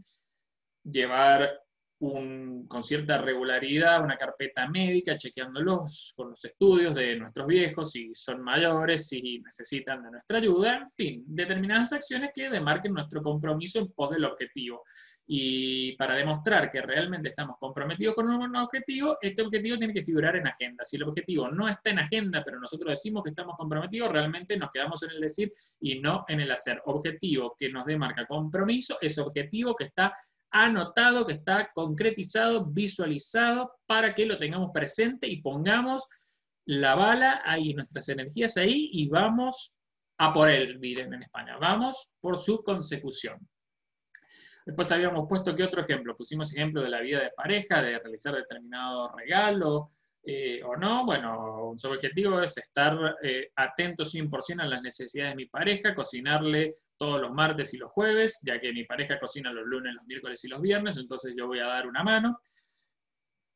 llevar 0.83 1.63
con 2.67 2.83
cierta 2.83 3.17
regularidad 3.17 4.03
una 4.03 4.17
carpeta 4.17 4.67
médica, 4.67 5.15
chequeándolos 5.15 6.13
con 6.17 6.31
los 6.31 6.43
estudios 6.43 6.93
de 6.95 7.15
nuestros 7.15 7.47
viejos, 7.47 7.91
si 7.91 8.13
son 8.13 8.41
mayores, 8.41 9.07
si 9.07 9.39
necesitan 9.39 10.03
de 10.03 10.11
nuestra 10.11 10.39
ayuda, 10.39 10.77
en 10.79 10.89
fin, 10.89 11.23
determinadas 11.25 11.93
acciones 11.93 12.31
que 12.33 12.49
demarquen 12.49 12.93
nuestro 12.93 13.21
compromiso 13.21 13.79
en 13.79 13.91
pos 13.93 14.09
del 14.09 14.25
objetivo. 14.25 14.83
Y 15.25 15.95
para 15.95 16.15
demostrar 16.15 16.69
que 16.69 16.81
realmente 16.81 17.29
estamos 17.29 17.55
comprometidos 17.57 18.15
con 18.15 18.27
un 18.27 18.55
objetivo, 18.57 19.17
este 19.21 19.41
objetivo 19.41 19.77
tiene 19.77 19.93
que 19.93 20.03
figurar 20.03 20.35
en 20.35 20.47
agenda. 20.47 20.83
Si 20.83 20.97
el 20.97 21.03
objetivo 21.03 21.49
no 21.49 21.69
está 21.69 21.91
en 21.91 21.99
agenda, 21.99 22.43
pero 22.43 22.59
nosotros 22.59 22.91
decimos 22.91 23.23
que 23.23 23.29
estamos 23.29 23.55
comprometidos, 23.55 24.11
realmente 24.11 24.57
nos 24.57 24.71
quedamos 24.71 25.01
en 25.03 25.11
el 25.11 25.21
decir 25.21 25.53
y 25.79 26.01
no 26.01 26.25
en 26.27 26.41
el 26.41 26.51
hacer. 26.51 26.81
Objetivo 26.85 27.55
que 27.57 27.69
nos 27.69 27.85
demarca 27.85 28.25
compromiso 28.25 28.97
es 28.99 29.17
objetivo 29.17 29.73
que 29.73 29.85
está 29.85 30.13
anotado, 30.53 31.25
que 31.25 31.33
está 31.33 31.71
concretizado, 31.73 32.65
visualizado, 32.65 33.73
para 33.87 34.13
que 34.13 34.25
lo 34.25 34.37
tengamos 34.37 34.69
presente 34.71 35.27
y 35.27 35.41
pongamos 35.41 36.07
la 36.65 36.95
bala 36.95 37.41
ahí, 37.43 37.73
nuestras 37.73 38.07
energías 38.07 38.55
ahí, 38.55 38.89
y 38.93 39.09
vamos 39.09 39.75
a 40.19 40.31
por 40.31 40.49
él, 40.49 40.79
dirán 40.79 41.13
en 41.13 41.23
España. 41.23 41.57
Vamos 41.59 42.13
por 42.21 42.37
su 42.37 42.63
consecución. 42.63 43.39
Después 44.65 44.91
habíamos 44.91 45.27
puesto 45.27 45.55
que 45.55 45.63
otro 45.63 45.81
ejemplo, 45.81 46.15
pusimos 46.15 46.53
ejemplo 46.53 46.81
de 46.81 46.89
la 46.89 47.01
vida 47.01 47.19
de 47.19 47.31
pareja, 47.31 47.81
de 47.81 47.99
realizar 47.99 48.33
determinado 48.35 49.09
regalo, 49.09 49.89
eh, 50.25 50.61
o 50.63 50.77
no, 50.77 51.05
bueno, 51.05 51.73
su 51.75 51.89
objetivo 51.89 52.41
es 52.41 52.57
estar 52.57 53.17
eh, 53.21 53.49
atento 53.57 54.03
100% 54.03 54.61
a 54.61 54.65
las 54.65 54.81
necesidades 54.81 55.33
de 55.33 55.35
mi 55.35 55.45
pareja, 55.47 55.93
cocinarle 55.93 56.73
todos 56.97 57.19
los 57.19 57.31
martes 57.31 57.73
y 57.73 57.77
los 57.77 57.91
jueves, 57.91 58.39
ya 58.41 58.59
que 58.59 58.71
mi 58.71 58.85
pareja 58.85 59.19
cocina 59.19 59.51
los 59.51 59.65
lunes, 59.65 59.93
los 59.93 60.05
miércoles 60.05 60.43
y 60.45 60.47
los 60.47 60.61
viernes, 60.61 60.97
entonces 60.97 61.33
yo 61.37 61.47
voy 61.47 61.59
a 61.59 61.67
dar 61.67 61.87
una 61.87 62.03
mano 62.03 62.39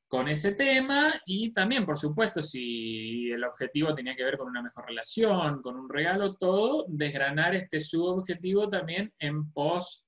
con 0.08 0.28
ese 0.28 0.54
tema. 0.54 1.22
Y 1.26 1.54
también, 1.54 1.86
por 1.86 1.98
supuesto, 1.98 2.42
si 2.42 3.32
el 3.32 3.44
objetivo 3.44 3.94
tenía 3.94 4.16
que 4.16 4.24
ver 4.24 4.38
con 4.38 4.48
una 4.48 4.62
mejor 4.62 4.88
relación, 4.88 5.62
con 5.62 5.78
un 5.78 5.90
regalo, 5.90 6.36
todo, 6.36 6.86
desgranar 6.90 7.56
este 7.56 7.80
subobjetivo 7.80 8.70
también 8.70 9.14
en 9.20 9.52
pos 9.52 10.06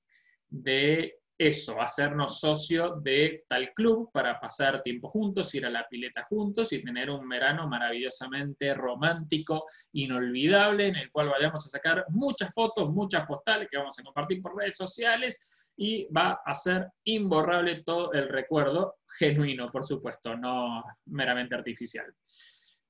de 0.48 1.19
eso, 1.40 1.80
hacernos 1.80 2.38
socio 2.38 2.96
de 2.96 3.46
tal 3.48 3.72
club 3.72 4.10
para 4.12 4.38
pasar 4.38 4.82
tiempo 4.82 5.08
juntos, 5.08 5.54
ir 5.54 5.64
a 5.64 5.70
la 5.70 5.88
pileta 5.88 6.22
juntos 6.24 6.70
y 6.74 6.82
tener 6.82 7.08
un 7.08 7.26
verano 7.26 7.66
maravillosamente 7.66 8.74
romántico, 8.74 9.64
inolvidable, 9.92 10.88
en 10.88 10.96
el 10.96 11.10
cual 11.10 11.30
vayamos 11.30 11.64
a 11.64 11.70
sacar 11.70 12.04
muchas 12.10 12.52
fotos, 12.52 12.90
muchas 12.90 13.26
postales 13.26 13.68
que 13.70 13.78
vamos 13.78 13.98
a 13.98 14.02
compartir 14.02 14.42
por 14.42 14.54
redes 14.54 14.76
sociales 14.76 15.72
y 15.78 16.06
va 16.12 16.42
a 16.44 16.52
ser 16.52 16.88
imborrable 17.04 17.84
todo 17.84 18.12
el 18.12 18.28
recuerdo, 18.28 18.96
genuino, 19.18 19.70
por 19.70 19.86
supuesto, 19.86 20.36
no 20.36 20.82
meramente 21.06 21.54
artificial. 21.54 22.04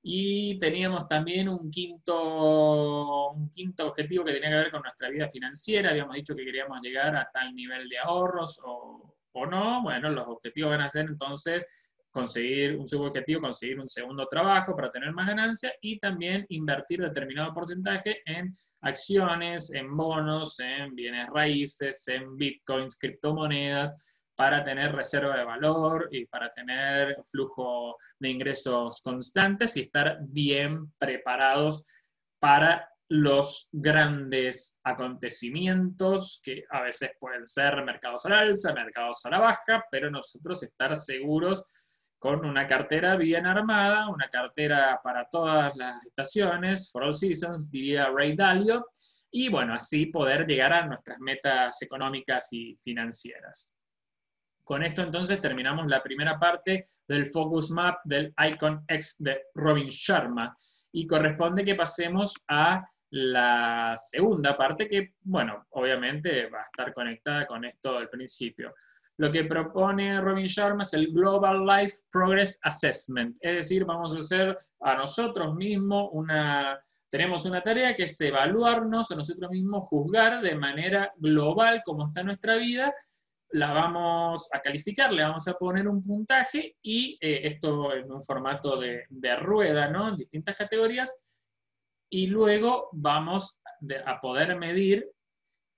Y 0.03 0.59
teníamos 0.59 1.07
también 1.07 1.49
un 1.49 1.71
quinto, 1.71 3.31
un 3.33 3.51
quinto 3.51 3.89
objetivo 3.89 4.25
que 4.25 4.33
tenía 4.33 4.49
que 4.51 4.57
ver 4.57 4.71
con 4.71 4.83
nuestra 4.83 5.11
vida 5.11 5.29
financiera. 5.29 5.91
Habíamos 5.91 6.17
dicho 6.17 6.35
que 6.35 6.45
queríamos 6.45 6.81
llegar 6.81 7.15
a 7.17 7.29
tal 7.33 7.55
nivel 7.55 7.89
de 7.89 7.99
ahorros 7.99 8.61
o, 8.65 9.15
o 9.33 9.47
no. 9.47 9.83
Bueno, 9.83 10.11
los 10.11 10.27
objetivos 10.27 10.71
van 10.71 10.83
a 10.83 10.89
ser 10.89 11.07
entonces 11.07 11.67
conseguir 12.11 12.77
un 12.77 12.89
subobjetivo, 12.89 13.41
conseguir 13.41 13.79
un 13.79 13.89
segundo 13.89 14.27
trabajo 14.27 14.75
para 14.75 14.91
tener 14.91 15.13
más 15.13 15.29
ganancia 15.29 15.73
y 15.81 15.99
también 15.99 16.45
invertir 16.49 17.01
determinado 17.01 17.55
porcentaje 17.55 18.23
en 18.27 18.53
acciones, 18.81 19.73
en 19.73 19.97
bonos, 19.97 20.59
en 20.61 20.95
bienes 20.95 21.29
raíces, 21.29 22.07
en 22.09 22.37
bitcoins, 22.37 22.97
criptomonedas, 22.99 24.20
para 24.41 24.65
tener 24.65 24.93
reserva 24.93 25.37
de 25.37 25.45
valor 25.45 26.09
y 26.11 26.25
para 26.25 26.49
tener 26.49 27.15
flujo 27.31 27.99
de 28.19 28.31
ingresos 28.31 29.03
constantes 29.03 29.77
y 29.77 29.83
estar 29.83 30.17
bien 30.23 30.95
preparados 30.97 31.85
para 32.39 32.89
los 33.11 33.69
grandes 33.71 34.81
acontecimientos 34.83 36.41
que 36.43 36.65
a 36.71 36.81
veces 36.81 37.11
pueden 37.21 37.45
ser 37.45 37.85
mercados 37.85 38.25
a 38.25 38.31
la 38.31 38.39
alza, 38.39 38.73
mercados 38.73 39.21
a 39.27 39.31
la 39.31 39.41
baja, 39.41 39.85
pero 39.91 40.11
nosotros 40.11 40.63
estar 40.63 40.97
seguros 40.97 42.09
con 42.19 42.43
una 42.47 42.67
cartera 42.67 43.17
bien 43.17 43.45
armada, 43.45 44.09
una 44.09 44.29
cartera 44.29 45.03
para 45.05 45.29
todas 45.29 45.77
las 45.77 46.07
estaciones, 46.07 46.91
for 46.91 47.03
all 47.03 47.15
seasons, 47.15 47.71
diría 47.71 48.09
Ray 48.09 48.35
Dalio, 48.35 48.87
y 49.31 49.51
bueno, 49.51 49.75
así 49.75 50.07
poder 50.07 50.47
llegar 50.47 50.73
a 50.73 50.87
nuestras 50.87 51.19
metas 51.19 51.83
económicas 51.83 52.49
y 52.53 52.79
financieras. 52.83 53.77
Con 54.71 54.85
esto 54.85 55.03
entonces 55.03 55.41
terminamos 55.41 55.89
la 55.89 56.01
primera 56.01 56.39
parte 56.39 56.85
del 57.09 57.27
Focus 57.27 57.73
Map 57.73 58.03
del 58.05 58.33
Icon 58.53 58.85
X 58.87 59.17
de 59.19 59.47
Robin 59.53 59.89
Sharma 59.89 60.55
y 60.93 61.09
corresponde 61.09 61.65
que 61.65 61.75
pasemos 61.75 62.33
a 62.47 62.81
la 63.11 63.97
segunda 63.97 64.57
parte 64.57 64.89
que, 64.89 65.15
bueno, 65.23 65.67
obviamente 65.71 66.49
va 66.49 66.61
a 66.61 66.63
estar 66.63 66.95
conectada 66.95 67.49
con 67.49 67.65
esto 67.65 67.99
del 67.99 68.09
principio. 68.11 68.73
Lo 69.17 69.33
que 69.33 69.43
propone 69.43 70.21
Robin 70.21 70.47
Sharma 70.47 70.85
es 70.85 70.95
el 70.95 71.11
Global 71.13 71.67
Life 71.67 72.05
Progress 72.09 72.61
Assessment, 72.63 73.39
es 73.41 73.57
decir, 73.57 73.85
vamos 73.85 74.15
a 74.15 74.19
hacer 74.19 74.57
a 74.83 74.95
nosotros 74.95 75.53
mismos 75.57 76.11
una, 76.13 76.79
tenemos 77.09 77.45
una 77.45 77.61
tarea 77.61 77.97
que 77.97 78.05
es 78.05 78.21
evaluarnos 78.21 79.11
a 79.11 79.17
nosotros 79.17 79.51
mismos, 79.51 79.89
juzgar 79.89 80.41
de 80.41 80.55
manera 80.55 81.13
global 81.17 81.83
cómo 81.85 82.07
está 82.07 82.23
nuestra 82.23 82.55
vida, 82.55 82.95
la 83.53 83.73
vamos 83.73 84.49
a 84.53 84.61
calificar, 84.61 85.13
le 85.13 85.23
vamos 85.23 85.47
a 85.49 85.55
poner 85.55 85.89
un 85.89 86.03
puntaje 86.03 86.77
y 86.83 87.19
eh, 87.21 87.41
esto 87.45 87.95
en 87.95 88.11
un 88.11 88.23
formato 88.23 88.79
de, 88.79 89.05
de 89.09 89.37
rueda, 89.37 89.89
¿no? 89.89 90.09
En 90.09 90.17
distintas 90.17 90.57
categorías, 90.57 91.19
y 92.11 92.27
luego 92.27 92.89
vamos 92.93 93.61
a 94.05 94.21
poder 94.21 94.57
medir 94.59 95.09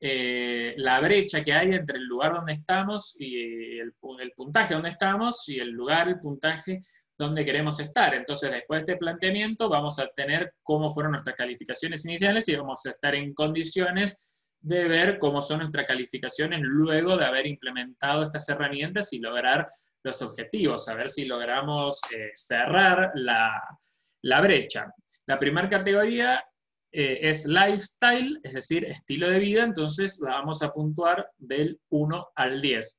eh, 0.01 0.75
la 0.79 0.99
brecha 0.99 1.45
que 1.45 1.53
hay 1.53 1.75
entre 1.75 1.99
el 1.99 2.07
lugar 2.07 2.35
donde 2.35 2.55
estamos 2.55 3.15
y 3.21 3.79
el, 3.79 3.93
puntaje 4.35 4.75
donde 4.75 4.89
estamos 4.89 5.49
y 5.49 5.61
el 5.61 5.71
lugar, 5.71 6.09
el 6.09 6.19
puntaje 6.19 6.83
donde 7.17 7.45
queremos 7.45 7.79
estar. 7.79 8.15
Entonces, 8.15 8.51
después 8.51 8.79
de 8.79 8.93
este 8.93 8.97
planteamiento, 8.97 9.69
vamos 9.69 9.99
a 10.01 10.09
tener 10.09 10.55
cómo 10.63 10.91
fueron 10.91 11.13
nuestras 11.13 11.37
calificaciones 11.37 12.05
iniciales 12.05 12.49
y 12.49 12.57
vamos 12.57 12.85
a 12.87 12.91
estar 12.91 13.15
en 13.15 13.33
condiciones 13.33 14.32
de 14.63 14.85
ver 14.85 15.19
cómo 15.19 15.43
son 15.43 15.59
nuestras 15.59 15.87
calificaciones 15.87 16.61
luego 16.63 17.17
de 17.17 17.25
haber 17.25 17.47
implementado 17.47 18.23
estas 18.23 18.49
herramientas 18.49 19.13
y 19.13 19.19
lograr 19.19 19.67
los 20.05 20.23
objetivos, 20.23 20.89
a 20.89 20.95
ver 20.95 21.09
si 21.09 21.25
logramos 21.25 22.01
eh, 22.17 22.31
cerrar 22.35 23.11
la, 23.15 23.53
la 24.23 24.41
brecha. 24.41 24.93
La 25.27 25.39
primera 25.39 25.69
categoría 25.69 26.43
eh, 26.91 27.21
es 27.23 27.47
lifestyle, 27.47 28.39
es 28.43 28.53
decir, 28.53 28.85
estilo 28.85 29.29
de 29.29 29.39
vida, 29.39 29.65
entonces 29.65 30.19
la 30.21 30.33
vamos 30.33 30.63
a 30.63 30.73
puntuar 30.73 31.29
del 31.39 31.81
1 31.91 32.29
al 32.35 32.61
10. 32.61 32.99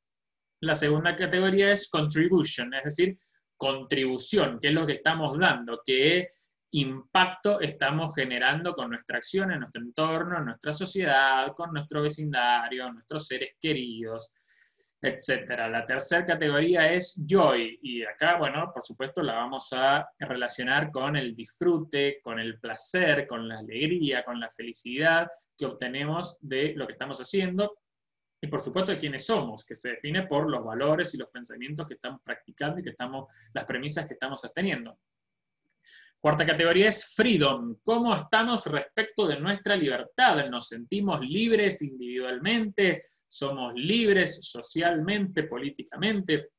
La 0.62 0.76
segunda 0.76 1.16
categoría 1.16 1.72
es 1.72 1.90
contribution, 1.90 2.74
es 2.74 2.84
decir, 2.84 3.18
contribución, 3.58 4.60
qué 4.62 4.70
es 4.70 4.74
lo 4.74 4.86
que 4.86 4.94
estamos 4.94 5.38
dando, 5.38 5.82
qué 5.86 6.28
impacto 6.74 7.60
estamos 7.60 8.14
generando 8.16 8.74
con 8.74 8.90
nuestra 8.90 9.18
acción 9.18 9.52
en 9.52 9.62
nuestro 9.62 9.82
entorno, 9.82 10.38
en 10.38 10.46
nuestra 10.46 10.74
sociedad, 10.74 11.54
con 11.56 11.72
nuestro 11.72 12.02
vecindario, 12.02 12.92
nuestros 12.92 13.28
seres 13.28 13.56
queridos 13.60 14.32
etcétera. 15.04 15.68
La 15.68 15.86
tercera 15.86 16.24
categoría 16.24 16.92
es 16.94 17.20
joy, 17.28 17.78
y 17.82 18.04
acá, 18.04 18.38
bueno, 18.38 18.72
por 18.74 18.84
supuesto 18.84 19.22
la 19.22 19.34
vamos 19.34 19.68
a 19.74 20.10
relacionar 20.18 20.92
con 20.92 21.18
el 21.18 21.36
disfrute, 21.36 22.22
con 22.24 22.40
el 22.40 22.58
placer, 22.58 23.28
con 23.28 23.48
la 23.48 23.60
alegría, 23.60 24.24
con 24.24 24.40
la 24.40 24.50
felicidad 24.50 25.28
que 25.58 25.66
obtenemos 25.66 26.38
de 26.40 26.74
lo 26.76 26.88
que 26.88 26.94
estamos 26.94 27.20
haciendo, 27.20 27.80
y 28.42 28.48
por 28.48 28.62
supuesto 28.62 28.94
de 28.94 28.98
quiénes 28.98 29.26
somos, 29.26 29.66
que 29.66 29.76
se 29.76 29.92
define 29.92 30.26
por 30.26 30.50
los 30.50 30.64
valores 30.64 31.14
y 31.14 31.18
los 31.18 31.30
pensamientos 31.30 31.86
que 31.86 31.96
estamos 31.96 32.22
practicando 32.24 32.80
y 32.80 32.84
que 32.84 32.92
estamos, 32.92 33.28
las 33.54 33.66
premisas 33.66 34.06
que 34.06 34.14
estamos 34.14 34.40
sosteniendo. 34.40 34.98
Cuarta 36.24 36.46
categoría 36.46 36.88
es 36.88 37.14
freedom. 37.14 37.76
¿Cómo 37.84 38.16
estamos 38.16 38.66
respecto 38.68 39.28
de 39.28 39.42
nuestra 39.42 39.76
libertad? 39.76 40.48
¿Nos 40.50 40.70
sentimos 40.70 41.20
libres 41.20 41.82
individualmente? 41.82 43.02
somos 43.34 43.74
libres 43.74 44.46
socialmente, 44.46 45.44
políticamente, 45.46 46.50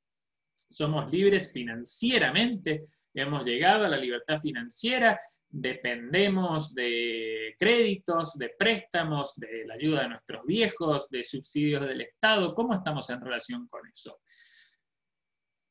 somos 0.68 1.09
libres 1.09 1.53
financieramente, 1.53 2.83
hemos 3.14 3.44
llegado 3.44 3.85
a 3.85 3.88
la 3.88 3.96
libertad 3.96 4.40
financiera, 4.40 5.16
dependemos 5.48 6.74
de 6.74 7.55
créditos, 7.57 8.37
de 8.37 8.55
préstamos, 8.59 9.35
de 9.37 9.64
la 9.66 9.74
ayuda 9.74 10.03
de 10.03 10.09
nuestros 10.09 10.44
viejos, 10.44 11.09
de 11.11 11.22
subsidios 11.22 11.87
del 11.87 12.00
Estado. 12.00 12.53
¿Cómo 12.57 12.74
estamos 12.74 13.09
en 13.11 13.20
relación 13.20 13.68
con 13.68 13.87
eso? 13.87 14.18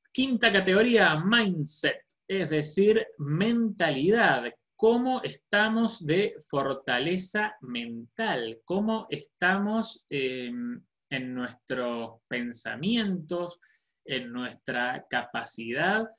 Quinta 0.10 0.54
categoría, 0.54 1.22
mindset, 1.22 2.13
es 2.28 2.50
decir, 2.50 3.06
mentalidad 3.18 4.54
cómo 4.76 5.22
estamos 5.24 6.06
de 6.06 6.36
fortaleza 6.50 7.56
mental, 7.62 8.60
cómo 8.66 9.08
estamos 9.10 10.06
em, 10.10 10.84
en 11.10 11.34
nuestros 11.34 12.20
pensamientos, 12.28 13.60
en 14.04 14.34
nuestra 14.34 15.06
capacidad 15.10 16.10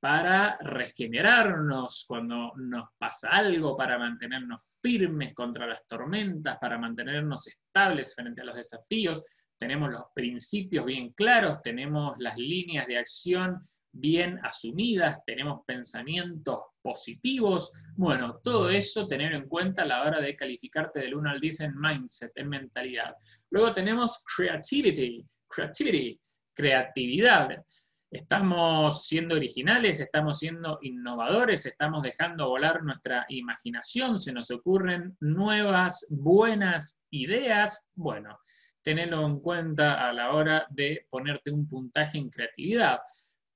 para 0.00 0.58
regenerarnos 0.58 2.04
cuando 2.08 2.52
nos 2.56 2.88
pasa 2.98 3.30
algo, 3.30 3.76
para 3.76 3.98
mantenernos 3.98 4.78
firmes 4.82 5.34
contra 5.34 5.66
las 5.66 5.86
tormentas, 5.86 6.58
para 6.58 6.78
mantenernos 6.78 7.46
estables 7.46 8.14
frente 8.14 8.42
a 8.42 8.44
los 8.44 8.56
desafíos. 8.56 9.22
Tenemos 9.58 9.90
los 9.90 10.04
principios 10.14 10.86
bien 10.86 11.12
claros, 11.12 11.60
tenemos 11.62 12.16
las 12.18 12.36
líneas 12.36 12.86
de 12.86 12.98
acción 12.98 13.60
bien 13.92 14.38
asumidas, 14.42 15.24
tenemos 15.24 15.60
pensamientos 15.66 16.60
positivos. 16.82 17.72
Bueno, 17.96 18.40
todo 18.42 18.70
eso 18.70 19.06
tener 19.06 19.32
en 19.34 19.48
cuenta 19.48 19.82
a 19.82 19.86
la 19.86 20.02
hora 20.02 20.20
de 20.20 20.36
calificarte 20.36 21.00
del 21.00 21.14
1 21.14 21.30
al 21.30 21.40
10 21.40 21.60
en 21.60 21.78
mindset, 21.78 22.32
en 22.36 22.48
mentalidad. 22.48 23.14
Luego 23.50 23.72
tenemos 23.72 24.22
creativity, 24.36 25.26
creativity, 25.48 26.20
creatividad. 26.54 27.64
Estamos 28.10 29.06
siendo 29.06 29.36
originales, 29.36 30.00
estamos 30.00 30.38
siendo 30.38 30.78
innovadores, 30.82 31.64
estamos 31.66 32.02
dejando 32.02 32.48
volar 32.48 32.82
nuestra 32.82 33.24
imaginación, 33.28 34.18
se 34.18 34.32
nos 34.32 34.50
ocurren 34.50 35.16
nuevas, 35.20 36.06
buenas 36.10 37.02
ideas. 37.10 37.86
Bueno, 37.94 38.36
tenerlo 38.82 39.24
en 39.26 39.38
cuenta 39.38 40.08
a 40.08 40.12
la 40.12 40.32
hora 40.32 40.66
de 40.70 41.06
ponerte 41.08 41.52
un 41.52 41.68
puntaje 41.68 42.18
en 42.18 42.30
creatividad 42.30 42.98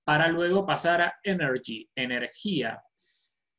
para 0.04 0.28
luego 0.28 0.66
pasar 0.66 1.00
a 1.00 1.14
energy, 1.22 1.88
energía. 1.94 2.82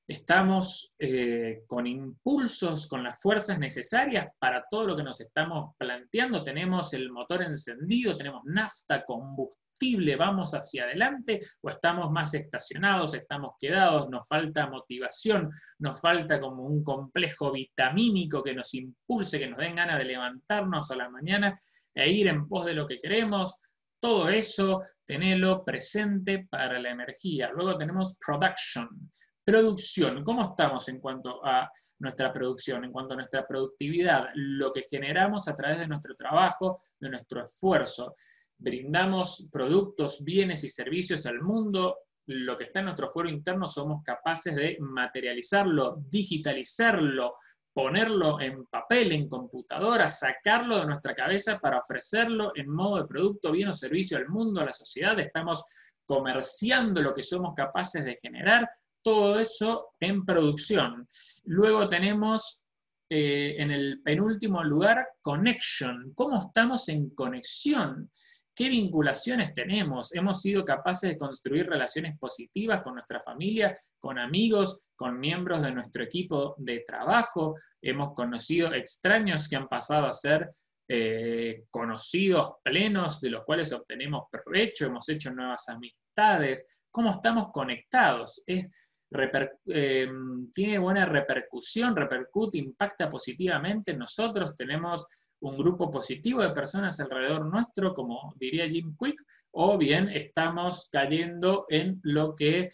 Estamos 0.08 0.94
eh, 1.00 1.64
con 1.66 1.88
impulsos, 1.88 2.88
con 2.88 3.04
las 3.04 3.20
fuerzas 3.20 3.58
necesarias 3.58 4.28
para 4.38 4.66
todo 4.70 4.88
lo 4.88 4.96
que 4.96 5.02
nos 5.02 5.20
estamos 5.20 5.74
planteando. 5.78 6.44
Tenemos 6.44 6.94
el 6.94 7.12
motor 7.12 7.42
encendido, 7.42 8.16
tenemos 8.16 8.44
nafta, 8.46 9.04
combustible, 9.04 10.16
vamos 10.16 10.54
hacia 10.54 10.84
adelante 10.84 11.40
o 11.62 11.70
estamos 11.70 12.12
más 12.12 12.36
estacionados, 12.36 13.16
estamos 13.16 13.56
quedados, 13.60 14.08
nos 14.10 14.28
falta 14.28 14.70
motivación, 14.70 15.50
nos 15.80 16.00
falta 16.00 16.40
como 16.40 16.64
un 16.64 16.84
complejo 16.84 17.52
vitamínico 17.52 18.44
que 18.44 18.54
nos 18.54 18.76
impulse, 18.76 19.40
que 19.40 19.48
nos 19.48 19.58
den 19.58 19.76
ganas 19.76 19.98
de 19.98 20.06
levantarnos 20.06 20.92
a 20.92 20.96
la 20.96 21.10
mañana 21.10 21.60
e 21.96 22.12
ir 22.12 22.28
en 22.28 22.48
pos 22.48 22.66
de 22.68 22.76
lo 22.76 22.86
que 22.86 23.00
queremos. 23.00 23.60
Todo 24.00 24.30
eso, 24.30 24.84
tenerlo 25.06 25.64
presente 25.64 26.48
para 26.50 26.80
la 26.80 26.92
energía. 26.92 27.52
Luego 27.54 27.78
tenemos 27.78 28.18
production, 28.24 29.12
producción. 29.44 30.24
¿Cómo 30.24 30.44
estamos 30.44 30.88
en 30.90 31.00
cuanto 31.00 31.46
a 31.46 31.70
nuestra 32.00 32.34
producción, 32.34 32.84
en 32.84 32.92
cuanto 32.92 33.14
a 33.14 33.18
nuestra 33.18 33.48
productividad, 33.48 34.30
lo 34.34 34.72
que 34.72 34.82
generamos 34.82 35.48
a 35.48 35.56
través 35.56 35.80
de 35.80 35.88
nuestro 35.88 36.16
trabajo, 36.16 36.80
de 37.00 37.10
nuestro 37.10 37.44
esfuerzo? 37.44 38.16
Brindamos 38.58 39.50
productos, 39.52 40.24
bienes 40.24 40.64
y 40.64 40.70
servicios 40.70 41.26
al 41.26 41.42
mundo. 41.42 41.98
Lo 42.28 42.58
que 42.58 42.64
está 42.64 42.80
en 42.80 42.86
nuestro 42.86 43.12
fuero 43.12 43.30
interno 43.30 43.68
somos 43.68 44.02
capaces 44.04 44.56
de 44.56 44.78
materializarlo, 44.80 45.98
digitalizarlo, 46.10 47.36
ponerlo 47.76 48.40
en 48.40 48.66
papel, 48.68 49.12
en 49.12 49.28
computadora, 49.28 50.10
sacarlo 50.10 50.80
de 50.80 50.86
nuestra 50.86 51.14
cabeza 51.14 51.60
para 51.60 51.80
ofrecerlo 51.80 52.54
en 52.56 52.70
modo 52.70 53.02
de 53.02 53.08
producto, 53.08 53.52
bien 53.52 53.68
o 53.68 53.74
servicio 53.74 54.18
al 54.18 54.30
mundo, 54.30 54.62
a 54.62 54.66
la 54.66 54.72
sociedad. 54.72 55.20
Estamos 55.20 55.62
comerciando 56.06 57.02
lo 57.02 57.14
que 57.14 57.22
somos 57.22 57.54
capaces 57.54 58.06
de 58.06 58.18
generar, 58.22 58.70
todo 59.04 59.38
eso 59.38 59.90
en 60.00 60.24
producción. 60.24 61.06
Luego 61.44 61.90
tenemos 61.90 62.64
eh, 63.10 63.56
en 63.58 63.72
el 63.72 64.02
penúltimo 64.02 64.64
lugar, 64.64 65.10
connection. 65.22 66.14
¿Cómo 66.16 66.38
estamos 66.38 66.88
en 66.88 67.10
conexión? 67.10 68.10
¿Qué 68.56 68.70
vinculaciones 68.70 69.54
tenemos? 69.54 70.16
¿Hemos 70.16 70.42
sido 70.42 70.64
capaces 70.64 71.10
de 71.10 71.18
construir 71.18 71.68
relaciones 71.68 72.18
positivas 72.18 72.82
con 72.84 72.94
nuestra 72.94 73.22
familia, 73.22 73.78
con 74.00 74.18
amigos, 74.18 74.86
con 74.96 75.20
miembros 75.20 75.62
de 75.62 75.74
nuestro 75.74 76.04
equipo 76.04 76.56
de 76.58 76.86
trabajo? 76.88 77.56
¿Hemos 77.82 78.14
conocido 78.14 78.74
extraños 78.74 79.50
que 79.50 79.58
han 79.58 79.68
pasado 79.68 80.06
a 80.06 80.14
ser 80.14 80.50
eh, 80.88 81.66
conocidos 81.70 82.54
plenos 82.64 83.20
de 83.20 83.32
los 83.32 83.44
cuales 83.44 83.74
obtenemos 83.74 84.28
provecho? 84.32 84.86
¿Hemos 84.86 85.10
hecho 85.10 85.34
nuevas 85.34 85.68
amistades? 85.68 86.66
¿Cómo 86.90 87.12
estamos 87.12 87.52
conectados? 87.52 88.42
Eh, 88.48 90.08
tiene 90.54 90.80
buena 90.80 91.06
repercusión, 91.06 91.94
repercute, 91.94 92.58
impacta 92.58 93.10
positivamente. 93.10 93.94
Nosotros 93.94 94.56
tenemos 94.56 95.06
un 95.42 95.58
grupo 95.58 95.92
positivo 95.92 96.42
de 96.42 96.52
personas 96.52 97.00
alrededor 97.00 97.46
nuestro, 97.46 97.94
como 97.94 98.34
diría 98.38 98.70
Jim 98.70 98.96
Quick, 98.98 99.22
o 99.52 99.78
bien 99.78 100.10
estamos 100.10 100.90
cayendo 100.92 101.66
en 101.70 102.00
lo 102.04 102.36
que 102.36 102.70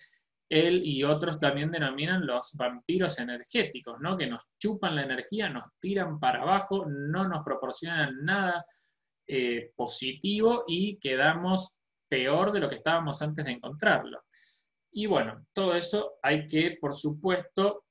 él 0.49 0.81
y 0.85 1.03
otros 1.03 1.39
también 1.39 1.71
denominan 1.71 2.25
los 2.25 2.53
vampiros 2.55 3.17
energéticos, 3.19 3.99
¿no? 4.01 4.17
que 4.17 4.27
nos 4.27 4.43
chupan 4.59 4.97
la 4.97 5.03
energía, 5.03 5.49
nos 5.49 5.63
tiran 5.79 6.19
para 6.19 6.41
abajo, 6.41 6.85
no 6.85 7.27
nos 7.27 7.43
proporcionan 7.43 8.23
nada 8.23 8.65
eh, 9.27 9.71
positivo 9.75 10.65
y 10.67 10.97
quedamos 10.99 11.77
peor 12.09 12.51
de 12.51 12.59
lo 12.59 12.67
que 12.67 12.75
estábamos 12.75 13.21
antes 13.21 13.45
de 13.45 13.51
encontrarlo. 13.51 14.23
Y 14.91 15.05
bueno, 15.05 15.45
todo 15.53 15.73
eso 15.73 16.15
hay 16.21 16.45
que, 16.45 16.77
por 16.81 16.93
supuesto, 16.93 17.85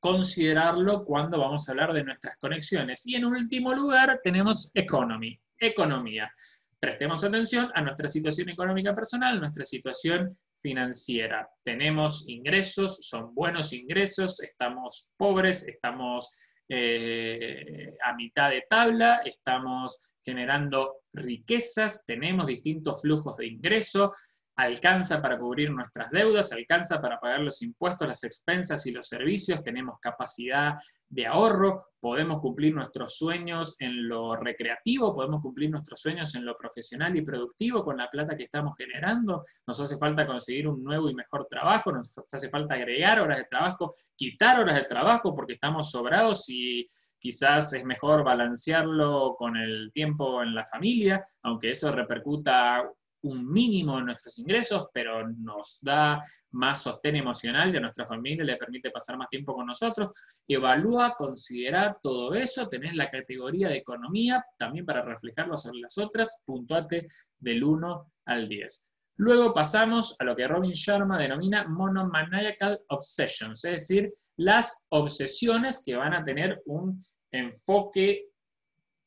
considerarlo 0.00 1.04
cuando 1.04 1.38
vamos 1.38 1.68
a 1.68 1.72
hablar 1.72 1.92
de 1.92 2.04
nuestras 2.04 2.36
conexiones. 2.38 3.06
Y 3.06 3.16
en 3.16 3.24
último 3.24 3.74
lugar 3.74 4.20
tenemos 4.22 4.70
economy, 4.74 5.38
economía. 5.58 6.32
Prestemos 6.80 7.24
atención 7.24 7.70
a 7.74 7.82
nuestra 7.82 8.08
situación 8.08 8.48
económica 8.48 8.94
personal, 8.94 9.40
nuestra 9.40 9.64
situación 9.64 10.38
financiera. 10.60 11.48
Tenemos 11.62 12.28
ingresos, 12.28 12.98
son 13.02 13.34
buenos 13.34 13.72
ingresos, 13.72 14.40
estamos 14.40 15.12
pobres, 15.16 15.66
estamos 15.66 16.30
eh, 16.68 17.96
a 18.04 18.14
mitad 18.14 18.50
de 18.50 18.64
tabla, 18.68 19.22
estamos 19.24 20.14
generando 20.22 20.96
riquezas, 21.12 22.04
tenemos 22.04 22.46
distintos 22.46 23.00
flujos 23.00 23.36
de 23.38 23.46
ingreso, 23.46 24.12
alcanza 24.58 25.22
para 25.22 25.38
cubrir 25.38 25.70
nuestras 25.70 26.10
deudas, 26.10 26.50
alcanza 26.50 27.00
para 27.00 27.20
pagar 27.20 27.40
los 27.40 27.62
impuestos, 27.62 28.08
las 28.08 28.24
expensas 28.24 28.84
y 28.86 28.90
los 28.90 29.06
servicios, 29.06 29.62
tenemos 29.62 30.00
capacidad 30.00 30.74
de 31.08 31.26
ahorro, 31.28 31.86
podemos 32.00 32.40
cumplir 32.40 32.74
nuestros 32.74 33.14
sueños 33.14 33.76
en 33.78 34.08
lo 34.08 34.34
recreativo, 34.34 35.14
podemos 35.14 35.42
cumplir 35.42 35.70
nuestros 35.70 36.00
sueños 36.00 36.34
en 36.34 36.44
lo 36.44 36.56
profesional 36.56 37.16
y 37.16 37.22
productivo 37.22 37.84
con 37.84 37.96
la 37.96 38.10
plata 38.10 38.36
que 38.36 38.42
estamos 38.42 38.74
generando, 38.76 39.44
nos 39.64 39.80
hace 39.80 39.96
falta 39.96 40.26
conseguir 40.26 40.66
un 40.66 40.82
nuevo 40.82 41.08
y 41.08 41.14
mejor 41.14 41.46
trabajo, 41.48 41.92
nos 41.92 42.18
hace 42.18 42.50
falta 42.50 42.74
agregar 42.74 43.20
horas 43.20 43.38
de 43.38 43.44
trabajo, 43.44 43.92
quitar 44.16 44.58
horas 44.58 44.74
de 44.74 44.84
trabajo 44.84 45.36
porque 45.36 45.52
estamos 45.52 45.88
sobrados 45.92 46.48
y 46.48 46.84
quizás 47.16 47.72
es 47.74 47.84
mejor 47.84 48.24
balancearlo 48.24 49.36
con 49.38 49.56
el 49.56 49.92
tiempo 49.92 50.42
en 50.42 50.52
la 50.52 50.66
familia, 50.66 51.24
aunque 51.42 51.70
eso 51.70 51.92
repercuta 51.92 52.90
un 53.22 53.50
mínimo 53.50 53.96
de 53.96 54.04
nuestros 54.04 54.38
ingresos, 54.38 54.88
pero 54.92 55.28
nos 55.28 55.78
da 55.82 56.22
más 56.52 56.82
sostén 56.82 57.16
emocional 57.16 57.74
a 57.76 57.80
nuestra 57.80 58.06
familia 58.06 58.44
le 58.44 58.56
permite 58.56 58.90
pasar 58.90 59.16
más 59.16 59.28
tiempo 59.28 59.54
con 59.54 59.66
nosotros. 59.66 60.10
Evalúa, 60.46 61.14
considera 61.16 61.96
todo 62.02 62.34
eso, 62.34 62.68
tenés 62.68 62.94
la 62.94 63.08
categoría 63.08 63.68
de 63.68 63.78
economía, 63.78 64.44
también 64.56 64.86
para 64.86 65.02
reflejarlo 65.02 65.56
sobre 65.56 65.80
las 65.80 65.98
otras, 65.98 66.42
puntuate 66.44 67.08
del 67.38 67.64
1 67.64 68.12
al 68.26 68.48
10. 68.48 68.84
Luego 69.16 69.52
pasamos 69.52 70.14
a 70.20 70.24
lo 70.24 70.36
que 70.36 70.46
Robin 70.46 70.70
Sharma 70.70 71.18
denomina 71.18 71.66
monomaniacal 71.66 72.80
obsessions, 72.88 73.64
es 73.64 73.72
decir, 73.72 74.12
las 74.36 74.84
obsesiones 74.90 75.82
que 75.84 75.96
van 75.96 76.14
a 76.14 76.22
tener 76.22 76.62
un 76.66 77.04
enfoque 77.32 78.28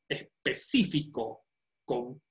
específico, 0.09 1.45
concreto, 1.85 2.30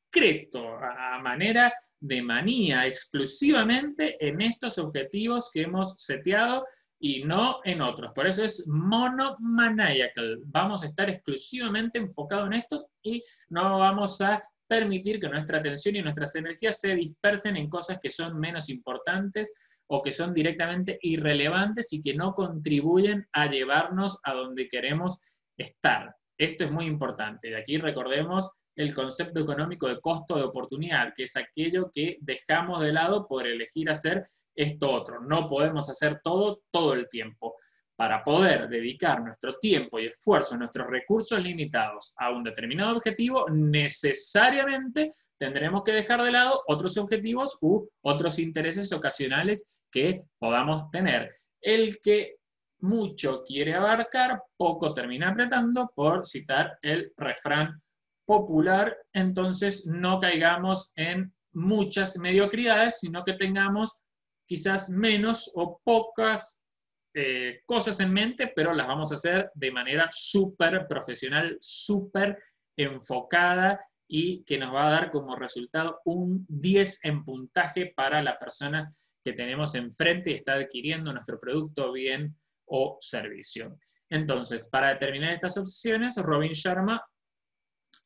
a 0.83 1.19
manera 1.23 1.73
de 2.01 2.23
manía, 2.23 2.87
exclusivamente 2.87 4.17
en 4.27 4.41
estos 4.41 4.79
objetivos 4.79 5.51
que 5.53 5.63
hemos 5.63 5.95
seteado 5.97 6.67
y 6.99 7.25
no 7.25 7.61
en 7.65 7.81
otros. 7.81 8.13
Por 8.15 8.27
eso 8.27 8.43
es 8.43 8.67
monomaniacal. 8.67 10.39
Vamos 10.47 10.83
a 10.83 10.87
estar 10.87 11.09
exclusivamente 11.09 11.99
enfocados 11.99 12.47
en 12.47 12.55
esto 12.55 12.91
y 13.03 13.23
no 13.49 13.79
vamos 13.79 14.21
a 14.21 14.43
permitir 14.67 15.19
que 15.19 15.29
nuestra 15.29 15.59
atención 15.59 15.97
y 15.97 16.03
nuestras 16.03 16.35
energías 16.37 16.81
se 16.81 16.95
dispersen 16.95 17.57
en 17.57 17.69
cosas 17.69 17.99
que 18.01 18.11
son 18.11 18.39
menos 18.39 18.69
importantes 18.69 19.53
o 19.89 20.01
que 20.03 20.13
son 20.13 20.33
directamente 20.33 20.99
irrelevantes 21.03 21.93
y 21.93 22.03
que 22.03 22.15
no 22.15 22.35
contribuyen 22.35 23.27
a 23.33 23.47
llevarnos 23.47 24.19
a 24.23 24.35
donde 24.35 24.69
queremos 24.69 25.19
estar. 25.57 26.15
Esto 26.39 26.65
es 26.65 26.71
muy 26.71 26.87
importante. 26.87 27.51
De 27.51 27.57
aquí 27.57 27.79
recordemos 27.79 28.51
el 28.77 28.95
concepto 28.95 29.41
económico 29.41 29.89
de 29.89 30.01
costo 30.01 30.37
de 30.37 30.45
oportunidad, 30.45 31.13
que 31.15 31.25
es 31.25 31.37
aquello 31.37 31.91
que 31.93 32.19
dejamos 32.21 32.81
de 32.81 32.93
lado 32.93 33.27
por 33.27 33.47
elegir 33.47 33.91
hacer 33.91 34.25
esto 34.55 34.91
otro. 34.91 35.21
No 35.21 35.47
podemos 35.47 35.89
hacer 35.91 36.21
todo 36.23 36.63
todo 36.71 36.95
el 36.95 37.09
tiempo. 37.09 37.55
Para 37.97 38.25
poder 38.25 38.71
dedicar 38.71 39.23
nuestro 39.23 39.59
tiempo 39.59 39.99
y 39.99 40.07
esfuerzo, 40.07 40.57
nuestros 40.57 40.87
recursos 40.87 41.39
limitados 41.39 42.15
a 42.17 42.31
un 42.31 42.43
determinado 42.43 42.97
objetivo, 42.97 43.47
necesariamente 43.51 45.11
tendremos 45.37 45.83
que 45.83 45.93
dejar 45.93 46.23
de 46.23 46.33
lado 46.33 46.63
otros 46.67 46.97
objetivos 46.97 47.59
u 47.61 47.87
otros 48.01 48.39
intereses 48.39 48.91
ocasionales 48.93 49.83
que 49.91 50.23
podamos 50.39 50.91
tener. 50.91 51.29
El 51.61 51.99
que 52.01 52.37
mucho 52.79 53.45
quiere 53.45 53.75
abarcar, 53.75 54.45
poco 54.57 54.95
termina 54.95 55.29
apretando, 55.29 55.93
por 55.95 56.27
citar 56.27 56.79
el 56.81 57.13
refrán 57.19 57.83
popular, 58.31 58.97
entonces 59.13 59.87
no 59.87 60.21
caigamos 60.21 60.93
en 60.95 61.35
muchas 61.53 62.17
mediocridades, 62.17 63.01
sino 63.01 63.25
que 63.25 63.33
tengamos 63.33 64.03
quizás 64.47 64.89
menos 64.89 65.51
o 65.57 65.81
pocas 65.83 66.63
eh, 67.13 67.63
cosas 67.67 67.99
en 67.99 68.13
mente, 68.13 68.53
pero 68.55 68.73
las 68.73 68.87
vamos 68.87 69.11
a 69.11 69.17
hacer 69.17 69.51
de 69.53 69.73
manera 69.73 70.09
súper 70.13 70.87
profesional, 70.87 71.57
súper 71.61 72.39
enfocada 72.79 73.81
y 74.09 74.45
que 74.45 74.59
nos 74.59 74.73
va 74.73 74.87
a 74.87 74.93
dar 74.93 75.11
como 75.11 75.35
resultado 75.35 76.01
un 76.05 76.47
10 76.49 77.01
en 77.03 77.25
puntaje 77.25 77.93
para 77.97 78.23
la 78.23 78.39
persona 78.39 78.89
que 79.25 79.33
tenemos 79.33 79.75
enfrente 79.75 80.31
y 80.31 80.35
está 80.35 80.55
adquiriendo 80.55 81.13
nuestro 81.13 81.41
producto, 81.41 81.91
bien 81.91 82.37
o 82.67 82.97
servicio. 83.01 83.77
Entonces, 84.09 84.69
para 84.69 84.91
determinar 84.91 85.33
estas 85.33 85.57
opciones, 85.57 86.15
Robin 86.17 86.53
Sharma 86.53 87.05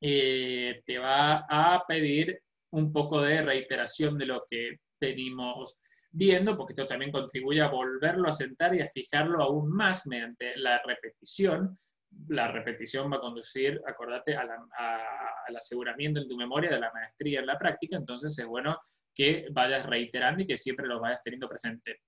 eh, 0.07 0.83
te 0.85 0.99
va 0.99 1.47
a 1.49 1.83
pedir 1.89 2.39
un 2.73 2.93
poco 2.93 3.23
de 3.23 3.41
reiteración 3.41 4.19
de 4.19 4.27
lo 4.27 4.45
que 4.51 4.81
venimos 5.01 5.81
viendo, 6.11 6.59
porque 6.59 6.75
esto 6.75 6.87
también 6.87 7.11
contribuye 7.11 7.63
a 7.63 7.71
volverlo 7.71 8.29
a 8.29 8.33
sentar 8.33 8.75
y 8.75 8.83
a 8.83 8.89
fijarlo 8.89 9.43
aún 9.43 9.71
más 9.71 10.07
mediante 10.07 10.59
la 10.59 10.83
repetición. 10.85 11.75
La 12.29 12.49
repetición 12.49 13.11
va 13.11 13.17
a 13.17 13.21
conducir, 13.21 13.81
acordate, 13.87 14.37
al 14.37 15.57
aseguramiento 15.57 16.21
en 16.21 16.29
tu 16.29 16.37
memoria 16.37 16.69
de 16.69 16.81
la 16.81 16.93
maestría 16.93 17.41
en 17.41 17.47
la 17.47 17.59
práctica, 17.59 17.97
entonces 17.97 18.39
es 18.39 18.45
bueno 18.45 18.79
que 19.15 19.47
vayas 19.53 19.87
reiterando 19.87 20.43
y 20.43 20.47
que 20.47 20.59
siempre 20.59 20.87
lo 20.87 21.01
vayas 21.01 21.23
teniendo 21.23 21.49
presente. 21.49 22.03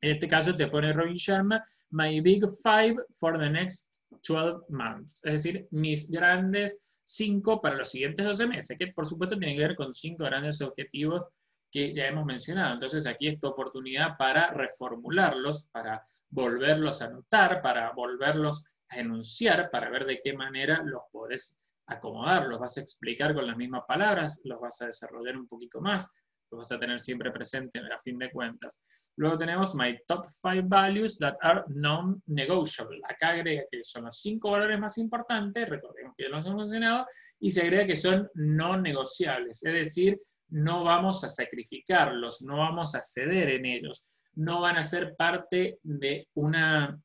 En 0.00 0.12
este 0.12 0.26
caso 0.26 0.56
te 0.56 0.68
pone 0.68 0.94
Robin 0.94 1.12
Sharma, 1.12 1.62
My 1.90 2.18
Big 2.22 2.44
Five 2.62 2.96
for 3.20 3.38
the 3.38 3.50
next 3.50 3.97
12 4.10 4.66
months. 4.68 5.20
Es 5.24 5.44
decir, 5.44 5.68
mis 5.70 6.10
grandes 6.10 6.98
cinco 7.04 7.60
para 7.60 7.76
los 7.76 7.90
siguientes 7.90 8.24
12 8.24 8.46
meses, 8.46 8.76
que 8.78 8.88
por 8.88 9.06
supuesto 9.06 9.38
tienen 9.38 9.56
que 9.56 9.66
ver 9.66 9.76
con 9.76 9.92
cinco 9.92 10.24
grandes 10.24 10.60
objetivos 10.60 11.26
que 11.70 11.94
ya 11.94 12.06
hemos 12.06 12.24
mencionado. 12.24 12.74
Entonces 12.74 13.06
aquí 13.06 13.28
es 13.28 13.40
tu 13.40 13.46
oportunidad 13.48 14.16
para 14.18 14.50
reformularlos, 14.52 15.68
para 15.72 16.02
volverlos 16.28 17.02
a 17.02 17.06
anotar, 17.06 17.62
para 17.62 17.92
volverlos 17.92 18.64
a 18.88 18.98
enunciar, 19.00 19.70
para 19.70 19.90
ver 19.90 20.06
de 20.06 20.20
qué 20.22 20.32
manera 20.32 20.82
los 20.84 21.02
puedes 21.10 21.56
acomodar, 21.86 22.46
los 22.46 22.58
vas 22.58 22.76
a 22.76 22.80
explicar 22.80 23.34
con 23.34 23.46
las 23.46 23.56
mismas 23.56 23.82
palabras, 23.86 24.40
los 24.44 24.60
vas 24.60 24.80
a 24.82 24.86
desarrollar 24.86 25.36
un 25.36 25.48
poquito 25.48 25.80
más, 25.80 26.06
lo 26.50 26.58
vas 26.58 26.72
a 26.72 26.78
tener 26.78 26.98
siempre 26.98 27.30
presente 27.30 27.78
a 27.78 27.98
fin 28.00 28.18
de 28.18 28.30
cuentas. 28.30 28.82
Luego 29.16 29.38
tenemos 29.38 29.74
My 29.74 29.98
Top 30.06 30.24
5 30.26 30.62
Values 30.66 31.18
that 31.18 31.36
are 31.42 31.64
non-negotiable. 31.68 33.00
Acá 33.08 33.30
agrega 33.30 33.64
que 33.70 33.82
son 33.84 34.04
los 34.04 34.20
cinco 34.20 34.50
valores 34.52 34.78
más 34.78 34.98
importantes, 34.98 35.68
recordemos 35.68 36.14
que 36.16 36.24
ya 36.24 36.30
los 36.30 36.46
hemos 36.46 36.62
mencionado, 36.62 37.06
y 37.38 37.50
se 37.50 37.62
agrega 37.62 37.86
que 37.86 37.96
son 37.96 38.28
no 38.34 38.80
negociables, 38.80 39.62
es 39.64 39.72
decir, 39.72 40.20
no 40.50 40.84
vamos 40.84 41.24
a 41.24 41.28
sacrificarlos, 41.28 42.42
no 42.42 42.58
vamos 42.58 42.94
a 42.94 43.02
ceder 43.02 43.50
en 43.50 43.66
ellos, 43.66 44.08
no 44.34 44.60
van 44.60 44.76
a 44.76 44.84
ser 44.84 45.14
parte 45.16 45.78
de 45.82 46.28
una 46.34 46.98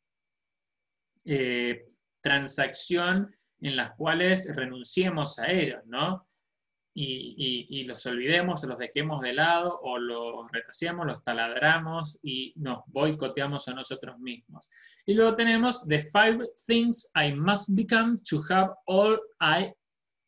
eh, 1.25 1.85
transacción 2.21 3.33
en 3.59 3.75
las 3.75 3.95
cuales 3.95 4.53
renunciemos 4.55 5.39
a 5.39 5.51
ellos, 5.51 5.81
¿no? 5.85 6.25
Y, 6.95 7.83
los 7.85 8.05
olvidemos, 8.05 8.63
los 8.63 8.77
dejemos 8.77 9.21
de 9.21 9.33
lado 9.33 9.79
o 9.81 9.97
los 9.97 10.51
retrasemos, 10.51 11.05
los 11.07 11.23
taladramos 11.23 12.19
y 12.21 12.53
nos 12.57 12.83
boicoteamos 12.87 13.67
a 13.67 13.73
nosotros 13.73 14.19
mismos. 14.19 14.69
Y 15.05 15.13
luego 15.13 15.35
tenemos 15.35 15.87
The 15.87 15.99
Five 15.99 16.49
Things 16.67 17.11
I 17.15 17.33
Must 17.33 17.69
Become 17.69 18.17
to 18.29 18.43
Have 18.49 18.73
All 18.85 19.19
I 19.41 19.73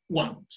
Want. 0.09 0.47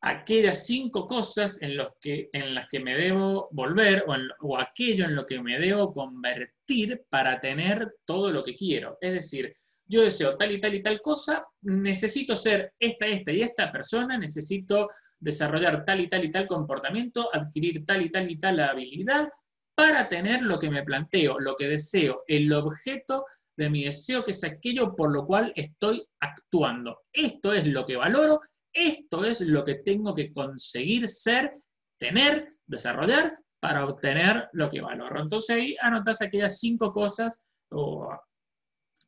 Aquellas 0.00 0.66
cinco 0.66 1.06
cosas 1.08 1.60
en, 1.60 1.76
los 1.76 1.90
que, 2.00 2.30
en 2.32 2.54
las 2.54 2.68
que 2.68 2.78
me 2.78 2.94
debo 2.94 3.48
volver 3.50 4.04
o 4.40 4.58
aquello 4.58 5.06
en 5.06 5.16
lo 5.16 5.26
que 5.26 5.40
me 5.40 5.58
debo 5.58 5.92
convertir 5.92 7.04
para 7.08 7.40
tener 7.40 7.96
todo 8.04 8.30
lo 8.30 8.44
que 8.44 8.54
quiero. 8.54 8.96
Es 9.00 9.12
decir, 9.14 9.54
yo 9.88 10.02
deseo 10.02 10.36
tal 10.36 10.52
y 10.52 10.60
tal 10.60 10.74
y 10.74 10.82
tal 10.82 11.00
cosa, 11.00 11.46
necesito 11.62 12.36
ser 12.36 12.74
esta, 12.78 13.06
esta 13.06 13.32
y 13.32 13.40
esta 13.40 13.72
persona, 13.72 14.18
necesito 14.18 14.88
desarrollar 15.18 15.84
tal 15.84 16.00
y 16.00 16.08
tal 16.08 16.24
y 16.24 16.30
tal 16.30 16.46
comportamiento, 16.46 17.30
adquirir 17.32 17.84
tal 17.84 18.02
y 18.02 18.10
tal 18.10 18.30
y 18.30 18.38
tal 18.38 18.60
habilidad 18.60 19.28
para 19.74 20.08
tener 20.08 20.42
lo 20.42 20.58
que 20.58 20.70
me 20.70 20.82
planteo, 20.82 21.38
lo 21.38 21.54
que 21.54 21.68
deseo, 21.68 22.22
el 22.26 22.52
objeto 22.52 23.24
de 23.56 23.70
mi 23.70 23.84
deseo, 23.84 24.22
que 24.22 24.32
es 24.32 24.44
aquello 24.44 24.94
por 24.94 25.12
lo 25.12 25.26
cual 25.26 25.52
estoy 25.56 26.06
actuando. 26.20 27.00
Esto 27.12 27.52
es 27.52 27.66
lo 27.66 27.84
que 27.84 27.96
valoro, 27.96 28.40
esto 28.72 29.24
es 29.24 29.40
lo 29.40 29.64
que 29.64 29.76
tengo 29.76 30.14
que 30.14 30.32
conseguir 30.32 31.08
ser, 31.08 31.52
tener, 31.98 32.48
desarrollar 32.66 33.38
para 33.60 33.84
obtener 33.84 34.48
lo 34.52 34.70
que 34.70 34.80
valoro. 34.80 35.22
Entonces 35.22 35.56
ahí 35.56 35.76
anotas 35.80 36.22
aquellas 36.22 36.58
cinco 36.58 36.92
cosas 36.92 37.42
o 37.70 38.08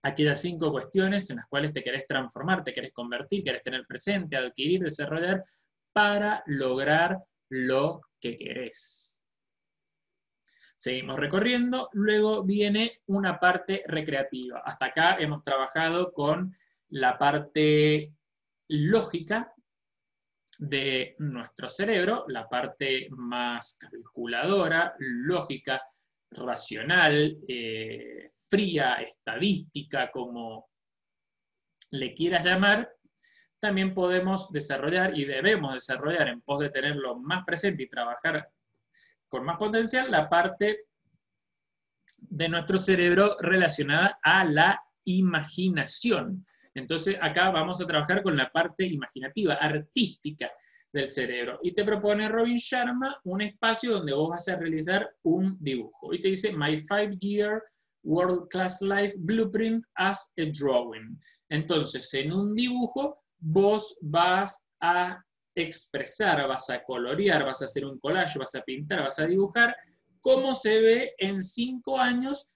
aquellas 0.03 0.41
cinco 0.41 0.71
cuestiones 0.71 1.29
en 1.31 1.37
las 1.37 1.47
cuales 1.47 1.73
te 1.73 1.83
querés 1.83 2.07
transformar, 2.07 2.65
te 2.65 2.73
querés 2.73 2.93
convertir, 2.93 3.45
querés 3.45 3.63
tener 3.63 3.87
presente, 3.87 4.37
adquirir, 4.37 4.81
desarrollar 4.83 5.45
para 5.93 6.43
lograr 6.47 7.19
lo 7.49 8.01
que 8.21 8.37
querés. 8.37 9.23
Seguimos 10.77 11.19
recorriendo, 11.19 11.91
luego 11.93 12.43
viene 12.43 13.03
una 13.07 13.39
parte 13.39 13.85
recreativa. 13.87 14.63
Hasta 14.65 14.87
acá 14.87 15.17
hemos 15.19 15.43
trabajado 15.43 16.13
con 16.13 16.57
la 16.89 17.19
parte 17.19 18.15
lógica 18.69 19.53
de 20.57 21.17
nuestro 21.19 21.69
cerebro, 21.69 22.25
la 22.29 22.49
parte 22.49 23.09
más 23.11 23.79
calculadora, 23.79 24.95
lógica, 24.99 25.83
racional, 26.31 27.39
eh, 27.47 28.31
fría, 28.49 28.95
estadística, 28.95 30.11
como 30.11 30.69
le 31.91 32.15
quieras 32.15 32.45
llamar, 32.45 32.91
también 33.59 33.93
podemos 33.93 34.51
desarrollar 34.53 35.17
y 35.17 35.25
debemos 35.25 35.75
desarrollar 35.75 36.29
en 36.29 36.41
pos 36.41 36.61
de 36.61 36.71
tenerlo 36.71 37.19
más 37.19 37.45
presente 37.45 37.83
y 37.83 37.89
trabajar 37.89 38.49
con 39.29 39.45
más 39.45 39.59
potencial 39.59 40.11
la 40.11 40.29
parte 40.29 40.87
de 42.17 42.49
nuestro 42.49 42.79
cerebro 42.79 43.37
relacionada 43.41 44.19
a 44.23 44.45
la 44.45 44.83
imaginación. 45.05 46.45
Entonces 46.75 47.19
acá 47.21 47.51
vamos 47.51 47.81
a 47.81 47.87
trabajar 47.87 48.23
con 48.23 48.37
la 48.37 48.51
parte 48.51 48.87
imaginativa, 48.87 49.55
artística 49.55 50.51
del 50.93 51.09
cerebro. 51.09 51.59
Y 51.63 51.73
te 51.73 51.85
propone 51.85 52.29
Robin 52.29 52.57
Sharma 52.57 53.21
un 53.25 53.43
espacio 53.43 53.93
donde 53.93 54.13
vos 54.13 54.31
vas 54.31 54.49
a 54.49 54.57
realizar 54.57 55.09
un 55.23 55.57
dibujo. 55.61 56.13
Y 56.13 56.21
te 56.21 56.29
dice, 56.29 56.53
My 56.53 56.77
Five 56.77 57.17
Year 57.19 57.63
World 58.03 58.49
Class 58.49 58.81
Life 58.81 59.15
Blueprint 59.19 59.85
as 59.95 60.33
a 60.39 60.43
Drawing. 60.45 61.19
Entonces, 61.49 62.13
en 62.15 62.33
un 62.33 62.55
dibujo, 62.55 63.23
vos 63.39 63.97
vas 64.01 64.67
a 64.81 65.23
expresar, 65.55 66.47
vas 66.49 66.71
a 66.71 66.83
colorear, 66.83 67.45
vas 67.45 67.63
a 67.63 67.67
hacer 67.67 67.85
un 67.85 67.99
collage, 67.99 68.39
vas 68.39 68.55
a 68.55 68.63
pintar, 68.63 69.01
vas 69.01 69.19
a 69.19 69.27
dibujar 69.27 69.77
cómo 70.21 70.55
se 70.55 70.81
ve 70.81 71.15
en 71.19 71.43
cinco 71.43 71.99
años 71.99 72.51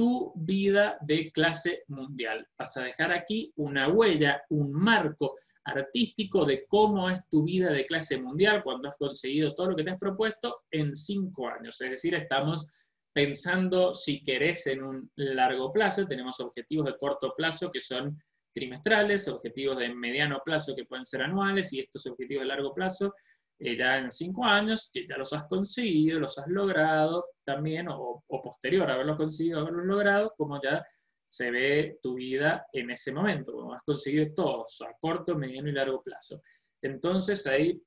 tu 0.00 0.32
vida 0.34 0.96
de 1.02 1.30
clase 1.30 1.84
mundial. 1.88 2.48
Vas 2.58 2.74
a 2.78 2.84
dejar 2.84 3.12
aquí 3.12 3.52
una 3.56 3.88
huella, 3.90 4.42
un 4.48 4.72
marco 4.72 5.36
artístico 5.62 6.46
de 6.46 6.64
cómo 6.66 7.10
es 7.10 7.20
tu 7.28 7.44
vida 7.44 7.70
de 7.70 7.84
clase 7.84 8.16
mundial 8.16 8.62
cuando 8.64 8.88
has 8.88 8.96
conseguido 8.96 9.54
todo 9.54 9.68
lo 9.68 9.76
que 9.76 9.84
te 9.84 9.90
has 9.90 9.98
propuesto 9.98 10.62
en 10.70 10.94
cinco 10.94 11.48
años. 11.48 11.78
Es 11.82 11.90
decir, 11.90 12.14
estamos 12.14 12.64
pensando 13.12 13.94
si 13.94 14.24
querés 14.24 14.68
en 14.68 14.84
un 14.84 15.10
largo 15.16 15.70
plazo, 15.70 16.06
tenemos 16.06 16.40
objetivos 16.40 16.86
de 16.86 16.96
corto 16.96 17.34
plazo 17.36 17.70
que 17.70 17.80
son 17.80 18.18
trimestrales, 18.54 19.28
objetivos 19.28 19.76
de 19.76 19.94
mediano 19.94 20.40
plazo 20.42 20.74
que 20.74 20.86
pueden 20.86 21.04
ser 21.04 21.20
anuales 21.20 21.74
y 21.74 21.80
estos 21.80 22.06
objetivos 22.06 22.44
de 22.44 22.48
largo 22.48 22.72
plazo 22.72 23.12
eh, 23.60 23.76
ya 23.76 23.98
en 23.98 24.10
cinco 24.10 24.44
años, 24.44 24.90
que 24.92 25.06
ya 25.06 25.18
los 25.18 25.32
has 25.34 25.44
conseguido, 25.44 26.18
los 26.18 26.38
has 26.38 26.48
logrado 26.48 27.26
también, 27.44 27.88
o, 27.90 28.24
posterior 28.42 28.90
a 28.90 28.94
haberlos 28.94 29.18
conseguido, 29.18 29.60
haberlos 29.60 29.84
logrado, 29.84 30.34
como 30.36 30.60
ya 30.62 30.84
se 31.24 31.50
ve 31.50 31.98
tu 32.02 32.14
vida 32.14 32.66
en 32.72 32.90
ese 32.90 33.12
momento, 33.12 33.52
como 33.52 33.74
has 33.74 33.82
conseguido 33.82 34.32
todos, 34.34 34.80
a 34.82 34.96
corto, 34.98 35.36
mediano 35.36 35.68
y 35.68 35.72
largo 35.72 36.02
plazo. 36.02 36.42
Entonces 36.80 37.46
ahí, 37.46 37.80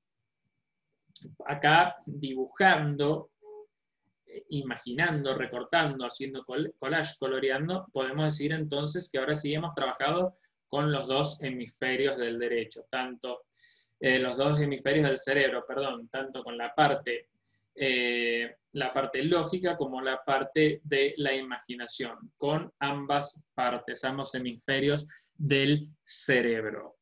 acá 1.46 1.96
dibujando 2.06 3.32
imaginando, 4.50 5.36
recortando, 5.36 6.06
haciendo 6.06 6.44
collage, 6.46 7.16
coloreando, 7.20 7.88
podemos 7.92 8.26
decir 8.26 8.52
entonces 8.52 9.10
que 9.12 9.20
ahora 9.20 9.36
sí 9.36 9.54
hemos 9.54 9.74
trabajado 9.74 10.38
con 10.68 10.92
los 10.92 11.08
dos 11.08 11.42
hemisferios 11.42 12.18
del 12.18 12.40
derecho, 12.40 12.86
tanto 12.90 13.44
eh, 14.04 14.20
los 14.20 14.36
dos 14.36 14.60
hemisferios 14.60 15.08
del 15.08 15.18
cerebro, 15.18 15.64
perdón, 15.66 16.10
tanto 16.10 16.44
con 16.44 16.58
la 16.58 16.76
parte, 16.76 17.30
eh, 17.74 18.58
la 18.74 18.94
parte 18.94 19.24
lógica 19.24 19.78
como 19.78 20.02
la 20.02 20.22
parte 20.26 20.82
de 20.84 21.14
la 21.16 21.34
imaginación, 21.34 22.34
con 22.36 22.70
ambas 22.80 23.46
partes, 23.54 24.04
ambos 24.04 24.36
hemisferios 24.36 25.08
del 25.38 25.88
cerebro. 26.04 26.98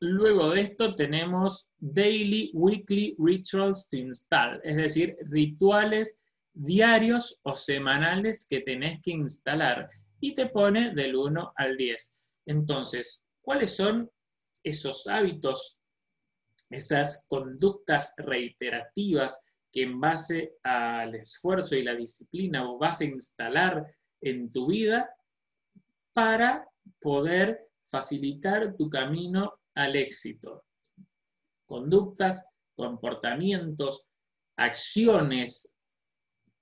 Luego 0.00 0.48
de 0.48 0.62
esto 0.62 0.94
tenemos 0.94 1.72
Daily, 1.76 2.52
Weekly 2.54 3.14
Rituals 3.18 3.86
to 3.90 3.98
Install, 3.98 4.62
es 4.64 4.76
decir, 4.76 5.18
rituales 5.28 6.22
diarios 6.54 7.38
o 7.42 7.54
semanales 7.54 8.46
que 8.48 8.60
tenés 8.60 9.02
que 9.02 9.10
instalar 9.10 9.90
y 10.20 10.32
te 10.32 10.46
pone 10.46 10.94
del 10.94 11.16
1 11.16 11.52
al 11.54 11.76
10. 11.76 12.32
Entonces, 12.46 13.22
¿cuáles 13.42 13.76
son 13.76 14.10
esos 14.66 15.06
hábitos, 15.06 15.80
esas 16.68 17.24
conductas 17.28 18.14
reiterativas 18.16 19.40
que 19.70 19.82
en 19.82 20.00
base 20.00 20.54
al 20.64 21.14
esfuerzo 21.14 21.76
y 21.76 21.84
la 21.84 21.94
disciplina 21.94 22.64
vas 22.80 23.00
a 23.00 23.04
instalar 23.04 23.86
en 24.20 24.50
tu 24.50 24.66
vida 24.66 25.08
para 26.12 26.68
poder 27.00 27.68
facilitar 27.84 28.74
tu 28.76 28.90
camino 28.90 29.60
al 29.76 29.94
éxito. 29.94 30.64
Conductas, 31.64 32.44
comportamientos, 32.74 34.08
acciones, 34.56 35.75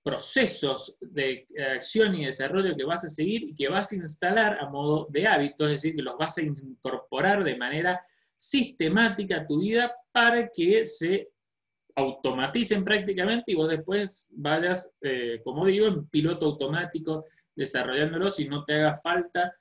procesos 0.05 0.99
de 1.01 1.49
acción 1.75 2.15
y 2.15 2.27
desarrollo 2.27 2.77
que 2.77 2.85
vas 2.85 3.05
a 3.05 3.09
seguir 3.09 3.43
y 3.43 3.55
que 3.55 3.69
vas 3.69 3.91
a 3.91 3.97
instalar 3.97 4.59
a 4.61 4.69
modo 4.69 5.07
de 5.11 5.27
hábito, 5.27 5.65
es 5.65 5.81
decir, 5.83 5.97
que 5.97 6.03
los 6.03 6.19
vas 6.19 6.37
a 6.37 6.43
incorporar 6.43 7.43
de 7.43 7.57
manera 7.57 8.05
sistemática 8.37 9.39
a 9.39 9.47
tu 9.47 9.61
vida 9.61 9.95
para 10.13 10.49
que 10.49 10.87
se 10.87 11.31
automaticen 11.97 12.85
prácticamente 12.85 13.53
y 13.53 13.55
vos 13.55 13.71
después 13.71 14.31
vayas, 14.33 14.95
eh, 15.01 15.41
como 15.43 15.65
digo, 15.67 15.87
en 15.87 16.07
piloto 16.09 16.47
automático 16.47 17.25
desarrollándolos 17.57 18.39
y 18.41 18.49
no 18.49 18.65
te 18.65 18.75
haga 18.75 18.95
falta 18.95 19.55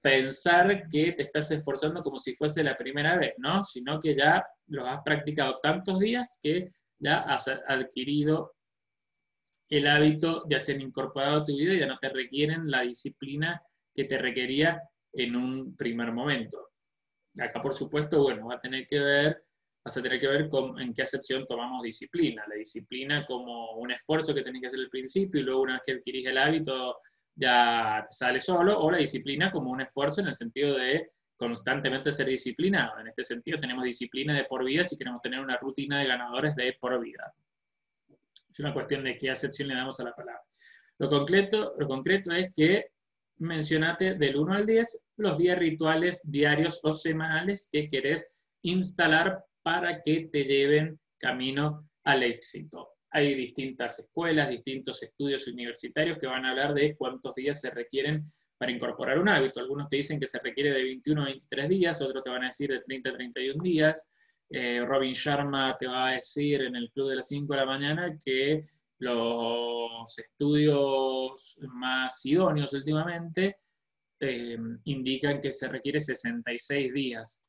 pensar 0.00 0.88
que 0.88 1.12
te 1.12 1.24
estás 1.24 1.50
esforzando 1.50 2.02
como 2.02 2.18
si 2.18 2.34
fuese 2.34 2.62
la 2.62 2.76
primera 2.76 3.18
vez, 3.18 3.34
¿no? 3.38 3.62
Sino 3.64 3.98
que 3.98 4.14
ya 4.16 4.46
lo 4.68 4.86
has 4.86 5.00
practicado 5.02 5.58
tantos 5.60 5.98
días 5.98 6.38
que 6.40 6.68
ya 6.98 7.20
has 7.20 7.48
adquirido 7.48 8.52
el 9.70 9.86
hábito 9.86 10.44
de 10.46 10.56
hacer 10.56 10.80
incorporado 10.80 11.40
a 11.40 11.44
tu 11.44 11.56
vida 11.56 11.72
y 11.72 11.78
ya 11.78 11.86
no 11.86 11.98
te 11.98 12.08
requieren 12.08 12.68
la 12.70 12.82
disciplina 12.82 13.62
que 13.94 14.04
te 14.04 14.18
requería 14.18 14.82
en 15.12 15.36
un 15.36 15.76
primer 15.76 16.12
momento. 16.12 16.70
Acá, 17.38 17.60
por 17.60 17.74
supuesto, 17.74 18.22
bueno, 18.22 18.48
va 18.48 18.56
a 18.56 18.60
tener 18.60 18.86
que 18.88 18.98
ver, 18.98 19.44
vas 19.84 19.96
a 19.96 20.02
tener 20.02 20.18
que 20.18 20.26
ver 20.26 20.48
con, 20.48 20.78
en 20.80 20.92
qué 20.92 21.02
acepción 21.02 21.46
tomamos 21.46 21.84
disciplina. 21.84 22.44
La 22.48 22.56
disciplina 22.56 23.24
como 23.24 23.76
un 23.76 23.92
esfuerzo 23.92 24.34
que 24.34 24.42
tenés 24.42 24.60
que 24.60 24.66
hacer 24.66 24.80
al 24.80 24.90
principio 24.90 25.40
y 25.40 25.44
luego 25.44 25.62
una 25.62 25.74
vez 25.74 25.82
que 25.86 25.92
adquirís 25.92 26.26
el 26.26 26.38
hábito 26.38 26.98
ya 27.34 28.02
te 28.04 28.12
sale 28.12 28.40
solo, 28.40 28.78
o 28.80 28.90
la 28.90 28.98
disciplina 28.98 29.52
como 29.52 29.70
un 29.70 29.80
esfuerzo 29.80 30.20
en 30.20 30.26
el 30.26 30.34
sentido 30.34 30.76
de 30.76 31.12
constantemente 31.36 32.12
ser 32.12 32.26
disciplinado. 32.26 32.98
En 32.98 33.06
este 33.06 33.22
sentido 33.22 33.60
tenemos 33.60 33.84
disciplina 33.84 34.36
de 34.36 34.44
por 34.44 34.64
vida 34.64 34.84
si 34.84 34.96
queremos 34.96 35.22
tener 35.22 35.40
una 35.40 35.56
rutina 35.56 36.00
de 36.00 36.06
ganadores 36.06 36.54
de 36.56 36.76
por 36.78 37.00
vida. 37.00 37.32
Es 38.50 38.58
una 38.60 38.74
cuestión 38.74 39.04
de 39.04 39.16
qué 39.16 39.30
acepción 39.30 39.68
le 39.68 39.74
damos 39.74 40.00
a 40.00 40.04
la 40.04 40.14
palabra. 40.14 40.42
Lo 40.98 41.08
concreto, 41.08 41.74
lo 41.78 41.86
concreto 41.86 42.32
es 42.32 42.52
que 42.54 42.86
mencionate 43.38 44.14
del 44.14 44.36
1 44.36 44.52
al 44.52 44.66
10 44.66 45.04
los 45.16 45.38
días 45.38 45.58
rituales 45.58 46.20
diarios 46.30 46.80
o 46.82 46.92
semanales 46.92 47.68
que 47.72 47.88
querés 47.88 48.30
instalar 48.62 49.44
para 49.62 50.02
que 50.02 50.28
te 50.30 50.44
lleven 50.44 51.00
camino 51.18 51.88
al 52.04 52.22
éxito. 52.22 52.90
Hay 53.12 53.34
distintas 53.34 53.98
escuelas, 53.98 54.50
distintos 54.50 55.02
estudios 55.02 55.46
universitarios 55.48 56.18
que 56.18 56.26
van 56.26 56.44
a 56.44 56.50
hablar 56.50 56.74
de 56.74 56.96
cuántos 56.96 57.34
días 57.34 57.60
se 57.60 57.70
requieren 57.70 58.26
para 58.56 58.70
incorporar 58.70 59.18
un 59.18 59.28
hábito. 59.28 59.58
Algunos 59.58 59.88
te 59.88 59.96
dicen 59.96 60.20
que 60.20 60.26
se 60.26 60.38
requiere 60.38 60.72
de 60.72 60.84
21 60.84 61.22
a 61.22 61.24
23 61.26 61.68
días, 61.68 62.00
otros 62.02 62.22
te 62.22 62.30
van 62.30 62.42
a 62.42 62.46
decir 62.46 62.70
de 62.70 62.80
30 62.80 63.10
a 63.10 63.12
31 63.14 63.62
días. 63.62 64.08
Eh, 64.50 64.84
Robin 64.84 65.12
Sharma 65.12 65.76
te 65.78 65.86
va 65.86 66.08
a 66.08 66.12
decir 66.14 66.62
en 66.62 66.74
el 66.74 66.90
club 66.90 67.10
de 67.10 67.16
las 67.16 67.28
5 67.28 67.52
de 67.52 67.60
la 67.60 67.66
mañana 67.66 68.18
que 68.22 68.62
los 68.98 70.18
estudios 70.18 71.60
más 71.72 72.26
idóneos 72.26 72.72
últimamente 72.72 73.60
eh, 74.18 74.58
indican 74.84 75.40
que 75.40 75.52
se 75.52 75.68
requiere 75.68 76.00
66 76.00 76.92
días 76.92 77.44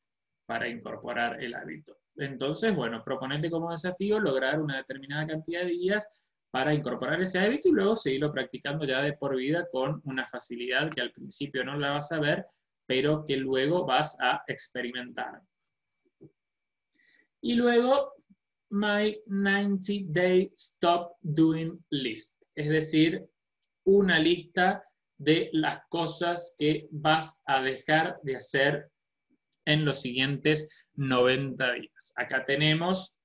para 0.46 0.68
incorporar 0.68 1.42
el 1.42 1.54
hábito. 1.54 1.98
Entonces, 2.16 2.74
bueno, 2.74 3.02
proponete 3.04 3.50
como 3.50 3.70
desafío 3.70 4.20
lograr 4.20 4.60
una 4.60 4.76
determinada 4.76 5.26
cantidad 5.26 5.62
de 5.62 5.70
días 5.70 6.06
para 6.50 6.72
incorporar 6.72 7.20
ese 7.20 7.38
hábito 7.40 7.68
y 7.68 7.72
luego 7.72 7.96
seguirlo 7.96 8.30
practicando 8.30 8.84
ya 8.84 9.02
de 9.02 9.14
por 9.14 9.36
vida 9.36 9.66
con 9.70 10.00
una 10.04 10.26
facilidad 10.26 10.90
que 10.90 11.00
al 11.00 11.12
principio 11.12 11.64
no 11.64 11.78
la 11.78 11.92
vas 11.92 12.12
a 12.12 12.20
ver, 12.20 12.46
pero 12.86 13.24
que 13.24 13.36
luego 13.36 13.86
vas 13.86 14.16
a 14.20 14.44
experimentar. 14.46 15.40
Y 17.44 17.54
luego, 17.54 18.14
my 18.70 19.20
90 19.26 20.04
day 20.12 20.50
stop 20.54 21.16
doing 21.22 21.84
list, 21.90 22.40
es 22.54 22.68
decir, 22.68 23.26
una 23.84 24.20
lista 24.20 24.82
de 25.18 25.50
las 25.52 25.80
cosas 25.88 26.54
que 26.56 26.86
vas 26.92 27.42
a 27.46 27.60
dejar 27.60 28.18
de 28.22 28.36
hacer 28.36 28.90
en 29.66 29.84
los 29.84 30.00
siguientes 30.00 30.88
90 30.94 31.72
días. 31.72 32.12
Acá 32.16 32.44
tenemos 32.46 33.20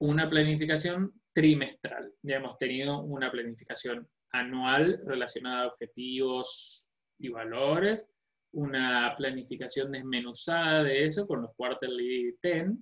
una 0.00 0.28
planificación 0.28 1.12
trimestral. 1.32 2.12
Ya 2.22 2.36
hemos 2.36 2.58
tenido 2.58 3.00
una 3.02 3.30
planificación 3.30 4.08
anual 4.30 5.00
relacionada 5.06 5.62
a 5.62 5.68
objetivos 5.68 6.90
y 7.18 7.28
valores, 7.28 8.08
una 8.52 9.14
planificación 9.16 9.92
desmenuzada 9.92 10.82
de 10.82 11.04
eso 11.04 11.26
con 11.26 11.42
los 11.42 11.54
quarterly 11.56 12.36
10, 12.42 12.72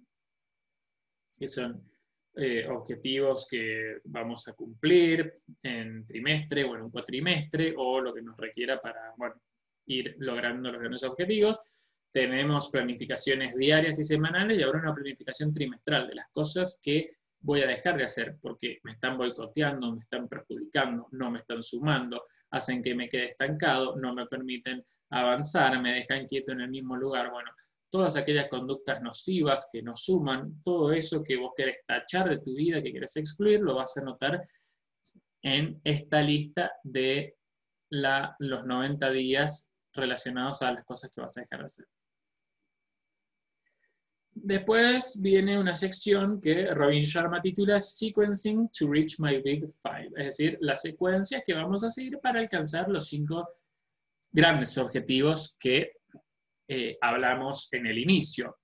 que 1.43 1.49
son 1.49 1.83
eh, 2.37 2.69
objetivos 2.69 3.49
que 3.51 3.99
vamos 4.05 4.47
a 4.47 4.53
cumplir 4.53 5.35
en 5.61 6.07
trimestre 6.07 6.63
o 6.63 6.77
en 6.77 6.83
un 6.83 6.91
cuatrimestre 6.93 7.75
o 7.77 8.01
lo 8.01 8.15
que 8.15 8.23
nos 8.23 8.37
requiera 8.37 8.81
para 8.81 9.13
ir 9.87 10.15
logrando 10.21 10.71
los 10.71 10.81
grandes 10.81 11.03
objetivos. 11.03 11.59
Tenemos 12.13 12.69
planificaciones 12.71 13.57
diarias 13.57 13.99
y 13.99 14.05
semanales 14.05 14.57
y 14.57 14.63
ahora 14.63 14.79
una 14.79 14.95
planificación 14.95 15.53
trimestral 15.53 16.07
de 16.07 16.15
las 16.15 16.29
cosas 16.29 16.79
que 16.81 17.11
voy 17.41 17.63
a 17.63 17.67
dejar 17.67 17.97
de 17.97 18.05
hacer 18.05 18.37
porque 18.41 18.79
me 18.85 18.93
están 18.93 19.19
boicoteando, 19.19 19.93
me 19.93 20.03
están 20.03 20.29
perjudicando, 20.29 21.09
no 21.11 21.29
me 21.29 21.41
están 21.41 21.61
sumando, 21.61 22.27
hacen 22.53 22.85
que 22.85 22.95
me 22.95 23.09
quede 23.09 23.31
estancado, 23.31 23.97
no 23.97 24.15
me 24.15 24.27
permiten 24.27 24.85
avanzar, 25.11 25.83
me 25.83 25.93
dejan 25.93 26.27
quieto 26.27 26.53
en 26.53 26.61
el 26.61 26.71
mismo 26.71 26.95
lugar. 26.95 27.33
Bueno, 27.33 27.51
todas 27.93 28.17
aquellas 28.17 28.49
conductas 28.49 29.03
nocivas 29.03 29.69
que 29.71 29.83
nos 29.83 30.03
suman, 30.03 30.51
todo 30.65 30.93
eso 30.93 31.23
que 31.23 31.37
vos 31.37 31.53
querés 31.55 31.77
tachar 31.87 32.31
de 32.31 32.39
tu 32.39 32.55
vida, 32.55 32.83
que 32.83 32.91
querés 32.91 33.15
excluir, 33.19 33.61
lo 33.61 33.75
vas 33.75 33.95
a 33.99 34.03
notar 34.03 34.43
en 35.43 35.79
esta 35.85 36.23
lista 36.23 36.73
de 36.83 37.37
los 37.91 38.65
90 38.65 39.11
días 39.11 39.71
relacionados 39.93 40.63
a 40.63 40.73
las 40.73 40.85
cosas 40.85 41.11
que 41.11 41.21
vas 41.21 41.37
a 41.37 41.43
dejar 41.43 41.59
de 41.59 41.65
hacer. 41.67 41.87
Después 44.35 45.21
viene 45.21 45.59
una 45.59 45.75
sección 45.75 46.41
que 46.41 46.73
Robin 46.73 47.03
Sharma 47.03 47.43
titula 47.43 47.79
Sequencing 47.79 48.71
to 48.71 48.91
Reach 48.91 49.21
My 49.21 49.39
Big 49.43 49.67
Five, 49.69 50.13
es 50.17 50.25
decir, 50.25 50.57
las 50.63 50.81
secuencias 50.81 51.43
que 51.47 51.53
vamos 51.53 51.85
a 51.85 51.91
seguir 51.91 52.19
para 52.21 52.41
alcanzar 52.41 52.89
los 52.89 53.07
cinco 53.09 53.47
grandes 54.31 54.79
objetivos 54.79 55.59
que 55.61 55.93
eh, 56.75 56.97
hablamos 57.03 57.71
en 57.73 57.87
el 57.87 57.99
inicio. 57.99 58.57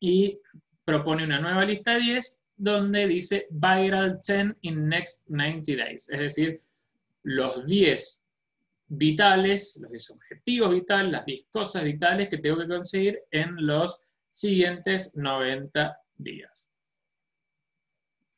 Y 0.00 0.38
propone 0.84 1.24
una 1.24 1.40
nueva 1.40 1.64
lista 1.64 1.96
10 1.96 2.42
donde 2.56 3.08
dice 3.08 3.46
Viral 3.50 4.20
10 4.20 4.56
in 4.60 4.86
next 4.86 5.26
90 5.30 5.76
days, 5.76 6.10
es 6.10 6.18
decir, 6.18 6.62
los 7.22 7.64
10 7.64 8.22
vitales, 8.88 9.78
los 9.80 9.90
10 9.92 10.10
objetivos 10.10 10.72
vitales, 10.72 11.10
las 11.10 11.24
10 11.24 11.46
cosas 11.50 11.84
vitales 11.84 12.28
que 12.28 12.36
tengo 12.36 12.58
que 12.58 12.68
conseguir 12.68 13.18
en 13.30 13.54
los 13.66 14.02
siguientes 14.28 15.16
90 15.16 15.98
días. 16.16 16.68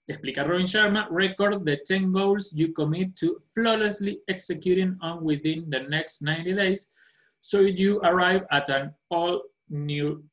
Explica 0.06 0.44
Robin 0.44 0.66
Sharma, 0.66 1.08
record 1.10 1.64
the 1.64 1.78
10 1.84 2.12
goals 2.12 2.52
you 2.52 2.72
commit 2.72 3.16
to 3.16 3.40
flawlessly 3.52 4.22
executing 4.28 4.96
on 5.00 5.24
within 5.24 5.68
the 5.68 5.80
next 5.88 6.22
90 6.22 6.54
days 6.54 6.92
so 7.40 7.60
you 7.60 8.00
arrive 8.02 8.46
at 8.50 8.68
an 8.70 8.94
all 9.08 9.42
new 9.68 10.24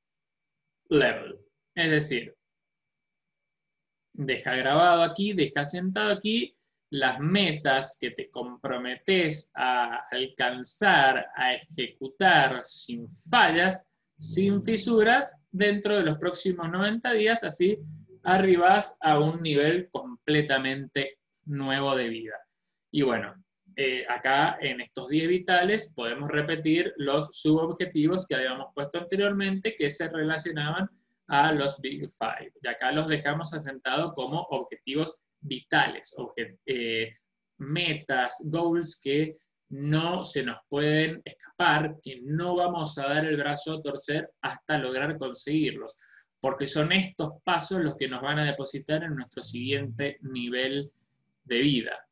level. 0.90 1.40
Es 1.76 1.90
decir, 1.92 2.36
deja 4.14 4.56
grabado 4.56 5.04
aquí, 5.04 5.34
deja 5.34 5.66
sentado 5.66 6.12
aquí 6.12 6.56
las 6.92 7.20
metas 7.20 7.98
que 8.00 8.12
te 8.12 8.30
comprometes 8.30 9.52
a 9.56 10.08
alcanzar, 10.12 11.26
a 11.36 11.56
ejecutar 11.56 12.64
sin 12.64 13.10
fallas 13.10 13.88
sin 14.18 14.62
fisuras 14.62 15.36
dentro 15.52 15.98
de 15.98 16.04
los 16.04 16.18
próximos 16.18 16.70
90 16.72 17.12
días, 17.14 17.44
así 17.44 17.78
arribas 18.24 18.98
a 19.02 19.20
un 19.20 19.42
nivel 19.42 19.90
completamente 19.92 21.20
nuevo 21.46 21.96
de 21.96 22.08
vida. 22.08 22.36
Y 22.92 23.02
bueno, 23.02 23.43
eh, 23.76 24.06
acá 24.08 24.58
en 24.62 24.82
estos 24.82 25.10
10 25.10 25.28
vitales 25.28 25.92
podemos 25.96 26.30
repetir 26.30 26.94
los 26.98 27.30
subobjetivos 27.40 28.28
que 28.28 28.36
habíamos 28.36 28.68
puesto 28.74 29.00
anteriormente 29.00 29.76
que 29.76 29.90
se 29.90 30.10
relacionaban 30.10 30.90
a 31.28 31.52
los 31.52 31.80
Big 31.82 32.08
Five. 32.10 32.54
Y 32.62 32.68
acá 32.68 32.92
los 32.92 33.08
dejamos 33.08 33.54
asentados 33.54 34.14
como 34.14 34.42
objetivos 34.50 35.20
vitales, 35.40 36.16
eh, 36.66 37.14
metas, 37.58 38.42
goals 38.46 39.00
que 39.02 39.36
no 39.70 40.24
se 40.24 40.44
nos 40.44 40.58
pueden 40.70 41.22
escapar, 41.26 41.96
que 42.02 42.22
no 42.22 42.56
vamos 42.56 42.98
a 42.98 43.08
dar 43.08 43.26
el 43.26 43.38
brazo 43.38 43.74
a 43.74 43.82
torcer 43.82 44.30
hasta 44.42 44.78
lograr 44.78 45.18
conseguirlos, 45.18 45.98
porque 46.40 46.68
son 46.68 46.92
estos 46.92 47.42
pasos 47.44 47.82
los 47.82 47.96
que 47.96 48.08
nos 48.08 48.22
van 48.22 48.40
a 48.40 48.46
depositar 48.46 49.04
en 49.04 49.16
nuestro 49.16 49.42
siguiente 49.42 50.18
nivel 50.22 50.92
de 51.44 51.60
vida. 51.60 52.03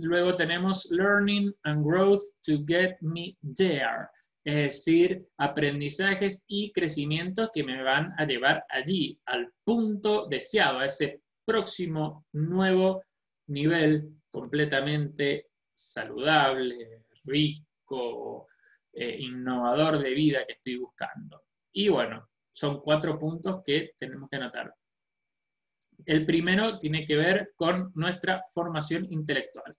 Luego 0.00 0.36
tenemos 0.36 0.86
Learning 0.90 1.52
and 1.64 1.84
Growth 1.84 2.22
to 2.44 2.64
Get 2.66 2.96
Me 3.00 3.36
There, 3.56 4.08
es 4.44 4.54
decir, 4.54 5.26
aprendizajes 5.36 6.44
y 6.48 6.72
crecimiento 6.72 7.50
que 7.52 7.62
me 7.62 7.82
van 7.82 8.12
a 8.16 8.24
llevar 8.24 8.64
allí, 8.70 9.18
al 9.26 9.52
punto 9.64 10.26
deseado, 10.28 10.78
a 10.78 10.86
ese 10.86 11.20
próximo 11.44 12.24
nuevo 12.32 13.02
nivel 13.48 14.08
completamente 14.30 15.48
saludable, 15.72 17.04
rico, 17.24 18.48
eh, 18.92 19.16
innovador 19.20 19.98
de 19.98 20.10
vida 20.10 20.44
que 20.46 20.54
estoy 20.54 20.76
buscando. 20.76 21.42
Y 21.72 21.88
bueno, 21.88 22.28
son 22.52 22.80
cuatro 22.80 23.18
puntos 23.18 23.62
que 23.64 23.92
tenemos 23.98 24.28
que 24.30 24.36
anotar. 24.36 24.74
El 26.06 26.26
primero 26.26 26.78
tiene 26.78 27.04
que 27.04 27.16
ver 27.16 27.52
con 27.56 27.92
nuestra 27.94 28.42
formación 28.52 29.06
intelectual. 29.10 29.76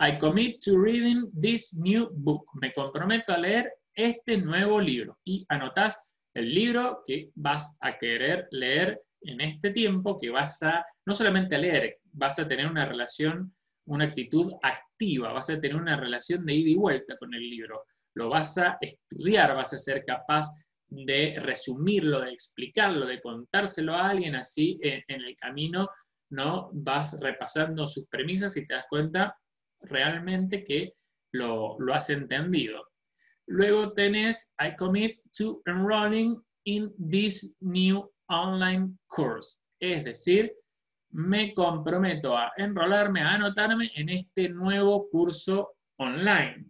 I 0.00 0.18
commit 0.18 0.60
to 0.64 0.78
reading 0.78 1.30
this 1.40 1.78
new 1.78 2.08
book. 2.12 2.46
Me 2.60 2.72
comprometo 2.72 3.32
a 3.32 3.38
leer 3.38 3.72
este 3.94 4.36
nuevo 4.36 4.80
libro. 4.80 5.18
Y 5.24 5.44
anotás 5.48 5.98
el 6.34 6.52
libro 6.52 7.02
que 7.06 7.30
vas 7.34 7.76
a 7.80 7.96
querer 7.98 8.48
leer 8.50 9.00
en 9.20 9.40
este 9.40 9.70
tiempo, 9.70 10.18
que 10.18 10.30
vas 10.30 10.62
a, 10.62 10.84
no 11.06 11.14
solamente 11.14 11.54
a 11.54 11.58
leer, 11.58 11.98
vas 12.12 12.38
a 12.38 12.46
tener 12.46 12.66
una 12.66 12.84
relación 12.84 13.54
una 13.86 14.04
actitud 14.04 14.52
activa, 14.62 15.32
vas 15.32 15.50
a 15.50 15.60
tener 15.60 15.76
una 15.76 15.96
relación 15.96 16.44
de 16.44 16.54
ida 16.54 16.70
y 16.70 16.74
vuelta 16.74 17.16
con 17.16 17.34
el 17.34 17.48
libro, 17.48 17.84
lo 18.14 18.28
vas 18.28 18.56
a 18.58 18.78
estudiar, 18.80 19.54
vas 19.54 19.72
a 19.72 19.78
ser 19.78 20.04
capaz 20.04 20.46
de 20.88 21.36
resumirlo, 21.40 22.20
de 22.20 22.32
explicarlo, 22.32 23.06
de 23.06 23.20
contárselo 23.20 23.94
a 23.94 24.10
alguien, 24.10 24.34
así 24.36 24.78
en, 24.82 25.02
el 25.08 25.36
camino 25.36 25.88
no 26.30 26.70
vas 26.72 27.18
repasando 27.20 27.86
sus 27.86 28.06
premisas 28.08 28.56
y 28.56 28.66
te 28.66 28.74
das 28.74 28.86
cuenta 28.88 29.36
realmente 29.80 30.64
que 30.64 30.94
lo, 31.32 31.76
lo 31.78 31.94
has 31.94 32.10
entendido. 32.10 32.88
Luego 33.46 33.92
tenés, 33.92 34.54
I 34.58 34.74
commit 34.76 35.18
to 35.36 35.62
enrolling 35.66 36.40
in 36.64 36.92
this 37.10 37.54
new 37.60 38.10
online 38.28 38.98
course. 39.06 39.58
Es 39.80 40.04
decir, 40.04 40.52
me 41.10 41.54
comprometo 41.54 42.36
a 42.36 42.52
enrolarme, 42.56 43.20
a 43.20 43.34
anotarme 43.34 43.90
en 43.94 44.08
este 44.08 44.48
nuevo 44.48 45.08
curso 45.10 45.76
online. 45.98 46.66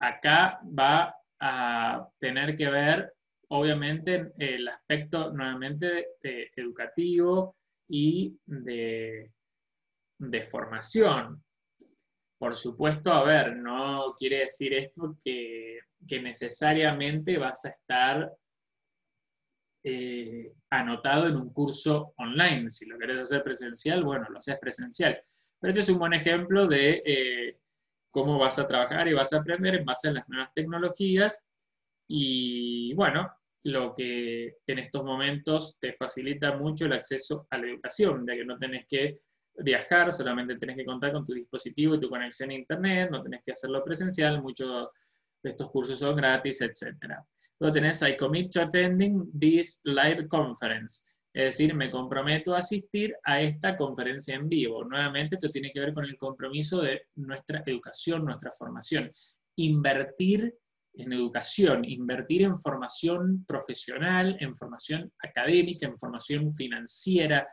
Acá 0.00 0.60
va 0.78 1.14
a 1.44 2.08
tener 2.18 2.56
que 2.56 2.70
ver, 2.70 3.12
obviamente, 3.48 4.32
el 4.38 4.68
aspecto 4.68 5.32
nuevamente 5.32 6.06
educativo 6.56 7.56
y 7.88 8.38
de, 8.46 9.32
de 10.18 10.46
formación. 10.46 11.42
Por 12.38 12.56
supuesto, 12.56 13.12
a 13.12 13.24
ver, 13.24 13.56
no 13.56 14.14
quiere 14.16 14.38
decir 14.38 14.72
esto 14.74 15.16
que, 15.22 15.80
que 16.06 16.22
necesariamente 16.22 17.38
vas 17.38 17.64
a 17.64 17.70
estar 17.70 18.32
eh, 19.84 20.52
anotado 20.70 21.26
en 21.26 21.36
un 21.36 21.52
curso 21.52 22.14
online. 22.18 22.70
Si 22.70 22.86
lo 22.86 22.98
querés 22.98 23.20
hacer 23.20 23.42
presencial, 23.42 24.04
bueno, 24.04 24.26
lo 24.30 24.38
haces 24.38 24.58
presencial. 24.60 25.20
Pero 25.60 25.72
este 25.72 25.80
es 25.80 25.88
un 25.88 25.98
buen 25.98 26.12
ejemplo 26.12 26.68
de 26.68 27.02
eh, 27.04 27.58
cómo 28.12 28.38
vas 28.38 28.58
a 28.60 28.68
trabajar 28.68 29.08
y 29.08 29.14
vas 29.14 29.32
a 29.32 29.38
aprender 29.38 29.74
en 29.74 29.84
base 29.84 30.08
a 30.08 30.12
las 30.12 30.28
nuevas 30.28 30.52
tecnologías. 30.54 31.42
Y 32.06 32.94
bueno, 32.94 33.32
lo 33.64 33.94
que 33.94 34.58
en 34.66 34.78
estos 34.78 35.02
momentos 35.02 35.78
te 35.80 35.94
facilita 35.94 36.56
mucho 36.56 36.86
el 36.86 36.92
acceso 36.92 37.46
a 37.50 37.58
la 37.58 37.66
educación, 37.66 38.24
ya 38.26 38.34
que 38.34 38.44
no 38.44 38.58
tenés 38.58 38.86
que 38.86 39.16
viajar, 39.56 40.12
solamente 40.12 40.56
tenés 40.56 40.76
que 40.76 40.84
contar 40.84 41.12
con 41.12 41.24
tu 41.24 41.32
dispositivo 41.32 41.94
y 41.94 42.00
tu 42.00 42.08
conexión 42.08 42.50
a 42.50 42.54
internet, 42.54 43.10
no 43.10 43.22
tenés 43.22 43.42
que 43.44 43.52
hacerlo 43.52 43.82
presencial, 43.84 44.42
muchos 44.42 44.88
de 45.42 45.50
estos 45.50 45.70
cursos 45.70 45.98
son 45.98 46.14
gratis, 46.14 46.60
etc. 46.60 46.96
Luego 47.58 47.72
tenés 47.72 48.02
I 48.02 48.16
commit 48.16 48.52
to 48.52 48.62
attending 48.62 49.30
this 49.38 49.80
live 49.84 50.28
conference. 50.28 51.11
Es 51.34 51.44
decir, 51.44 51.74
me 51.74 51.90
comprometo 51.90 52.54
a 52.54 52.58
asistir 52.58 53.16
a 53.24 53.40
esta 53.40 53.76
conferencia 53.76 54.34
en 54.34 54.48
vivo. 54.48 54.84
Nuevamente, 54.84 55.36
esto 55.36 55.50
tiene 55.50 55.72
que 55.72 55.80
ver 55.80 55.94
con 55.94 56.04
el 56.04 56.16
compromiso 56.18 56.82
de 56.82 57.06
nuestra 57.14 57.62
educación, 57.64 58.24
nuestra 58.24 58.50
formación. 58.50 59.10
Invertir 59.56 60.54
en 60.94 61.12
educación, 61.14 61.86
invertir 61.86 62.42
en 62.42 62.58
formación 62.58 63.46
profesional, 63.46 64.36
en 64.40 64.54
formación 64.54 65.10
académica, 65.18 65.86
en 65.86 65.96
formación 65.96 66.52
financiera. 66.52 67.48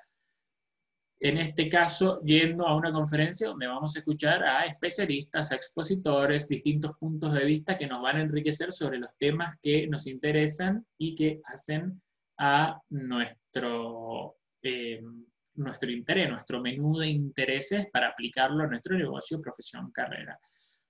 En 1.21 1.37
este 1.37 1.69
caso, 1.69 2.21
yendo 2.23 2.67
a 2.67 2.75
una 2.75 2.91
conferencia 2.91 3.47
donde 3.47 3.67
vamos 3.67 3.95
a 3.95 3.99
escuchar 3.99 4.43
a 4.43 4.65
especialistas, 4.65 5.51
a 5.51 5.55
expositores, 5.55 6.49
distintos 6.49 6.97
puntos 6.97 7.33
de 7.33 7.45
vista 7.45 7.77
que 7.77 7.87
nos 7.87 8.01
van 8.01 8.17
a 8.17 8.21
enriquecer 8.21 8.73
sobre 8.73 8.99
los 8.99 9.11
temas 9.17 9.55
que 9.61 9.87
nos 9.87 10.05
interesan 10.07 10.85
y 10.97 11.15
que 11.15 11.41
hacen 11.45 12.01
a 12.39 12.81
nuestro, 12.89 14.37
eh, 14.61 15.01
nuestro 15.55 15.91
interés, 15.91 16.29
nuestro 16.29 16.61
menú 16.61 16.97
de 16.97 17.07
intereses 17.07 17.87
para 17.91 18.07
aplicarlo 18.07 18.63
a 18.63 18.67
nuestro 18.67 18.97
negocio, 18.97 19.41
profesión, 19.41 19.91
carrera. 19.91 20.39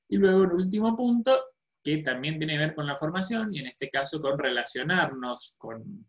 Y 0.08 0.18
luego 0.18 0.44
el 0.44 0.54
último 0.54 0.96
punto, 0.96 1.44
que 1.84 1.98
también 1.98 2.38
tiene 2.38 2.54
que 2.54 2.60
ver 2.60 2.76
con 2.76 2.86
la 2.86 2.98
formación 2.98 3.54
y 3.54 3.60
en 3.60 3.68
este 3.68 3.90
caso 3.90 4.22
con 4.22 4.38
relacionarnos 4.38 5.56
con, 5.58 6.06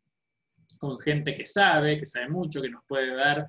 con 0.78 0.98
gente 1.00 1.34
que 1.34 1.44
sabe, 1.44 1.98
que 1.98 2.06
sabe 2.06 2.28
mucho, 2.28 2.60
que 2.60 2.70
nos 2.70 2.84
puede 2.86 3.14
dar 3.14 3.46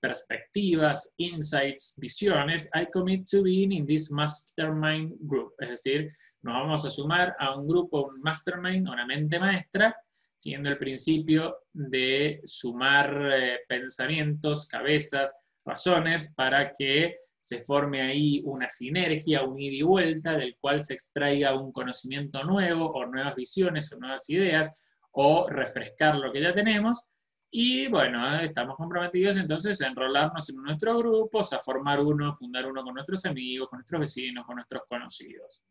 perspectivas, 0.00 1.14
insights, 1.16 1.94
visiones, 1.98 2.68
I 2.74 2.86
commit 2.86 3.28
to 3.30 3.42
being 3.42 3.72
in 3.72 3.86
this 3.86 4.10
mastermind 4.10 5.14
group. 5.20 5.54
Es 5.58 5.70
decir, 5.70 6.10
nos 6.42 6.54
vamos 6.54 6.84
a 6.84 6.90
sumar 6.90 7.34
a 7.38 7.56
un 7.56 7.66
grupo, 7.66 8.06
un 8.06 8.20
mastermind, 8.20 8.88
una 8.88 9.06
mente 9.06 9.38
maestra, 9.38 9.96
siguiendo 10.42 10.70
el 10.70 10.78
principio 10.78 11.58
de 11.72 12.40
sumar 12.44 13.30
eh, 13.32 13.60
pensamientos, 13.68 14.66
cabezas, 14.66 15.36
razones, 15.64 16.32
para 16.34 16.74
que 16.74 17.14
se 17.38 17.60
forme 17.60 18.02
ahí 18.02 18.42
una 18.44 18.68
sinergia, 18.68 19.44
un 19.44 19.60
ida 19.60 19.76
y 19.76 19.82
vuelta, 19.82 20.36
del 20.36 20.56
cual 20.60 20.82
se 20.82 20.94
extraiga 20.94 21.54
un 21.54 21.70
conocimiento 21.70 22.42
nuevo, 22.42 22.90
o 22.90 23.06
nuevas 23.06 23.36
visiones, 23.36 23.92
o 23.92 23.98
nuevas 24.00 24.28
ideas, 24.30 24.72
o 25.12 25.48
refrescar 25.48 26.16
lo 26.16 26.32
que 26.32 26.40
ya 26.40 26.52
tenemos. 26.52 27.04
Y 27.48 27.86
bueno, 27.86 28.40
estamos 28.40 28.74
comprometidos 28.76 29.36
entonces 29.36 29.80
a 29.80 29.86
enrolarnos 29.86 30.50
en 30.50 30.56
nuestros 30.56 30.98
grupos, 30.98 31.52
a 31.52 31.60
formar 31.60 32.00
uno, 32.00 32.34
fundar 32.34 32.66
uno 32.66 32.82
con 32.82 32.94
nuestros 32.94 33.24
amigos, 33.26 33.68
con 33.68 33.76
nuestros 33.78 34.00
vecinos, 34.00 34.44
con 34.44 34.56
nuestros 34.56 34.82
conocidos. 34.88 35.62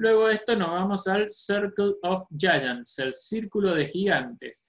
Luego 0.00 0.28
de 0.28 0.36
esto 0.36 0.56
nos 0.56 0.70
vamos 0.70 1.06
al 1.08 1.28
Circle 1.28 1.92
of 2.04 2.22
Giants, 2.34 2.98
el 3.00 3.12
círculo 3.12 3.74
de 3.74 3.86
gigantes. 3.86 4.66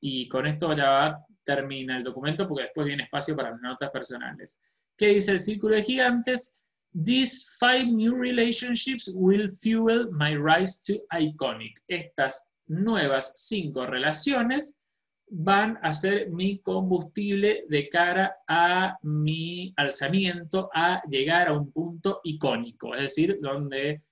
Y 0.00 0.28
con 0.28 0.46
esto 0.46 0.72
ya 0.72 1.18
termina 1.42 1.96
el 1.96 2.04
documento 2.04 2.46
porque 2.46 2.62
después 2.62 2.86
viene 2.86 3.02
espacio 3.02 3.34
para 3.34 3.56
notas 3.56 3.90
personales. 3.90 4.60
¿Qué 4.96 5.08
dice 5.08 5.32
el 5.32 5.40
círculo 5.40 5.74
de 5.74 5.82
gigantes? 5.82 6.58
These 6.94 7.56
five 7.58 7.86
new 7.86 8.14
relationships 8.14 9.10
will 9.12 9.50
fuel 9.50 10.12
my 10.12 10.36
rise 10.36 10.80
to 10.86 11.02
iconic. 11.18 11.82
Estas 11.88 12.48
nuevas 12.68 13.32
cinco 13.34 13.84
relaciones 13.84 14.78
van 15.26 15.80
a 15.82 15.92
ser 15.92 16.30
mi 16.30 16.60
combustible 16.60 17.64
de 17.68 17.88
cara 17.88 18.36
a 18.46 18.96
mi 19.02 19.74
alzamiento, 19.76 20.70
a 20.72 21.02
llegar 21.10 21.48
a 21.48 21.54
un 21.54 21.72
punto 21.72 22.20
icónico, 22.22 22.94
es 22.94 23.00
decir, 23.00 23.40
donde 23.42 24.04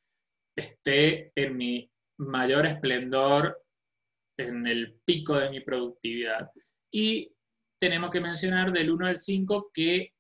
esté 0.57 1.32
en 1.34 1.57
mi 1.57 1.90
mayor 2.18 2.66
esplendor, 2.66 3.62
en 4.38 4.66
el 4.66 4.98
pico 5.04 5.36
de 5.36 5.50
mi 5.50 5.61
productividad. 5.61 6.50
Y 6.90 7.32
tenemos 7.78 8.11
que 8.11 8.20
mencionar 8.20 8.72
del 8.72 8.90
1 8.90 9.07
al 9.07 9.16
5 9.18 9.70
qué 9.72 10.14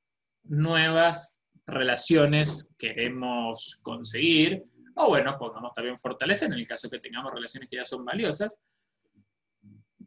nuevas 0.44 1.38
relaciones 1.66 2.74
queremos 2.78 3.80
conseguir, 3.82 4.64
o 4.94 5.08
bueno, 5.08 5.36
pongamos 5.38 5.72
también 5.74 5.98
fortalecer 5.98 6.48
en 6.48 6.58
el 6.58 6.68
caso 6.68 6.88
que 6.88 6.98
tengamos 6.98 7.32
relaciones 7.32 7.68
que 7.68 7.76
ya 7.76 7.84
son 7.84 8.04
valiosas, 8.04 8.60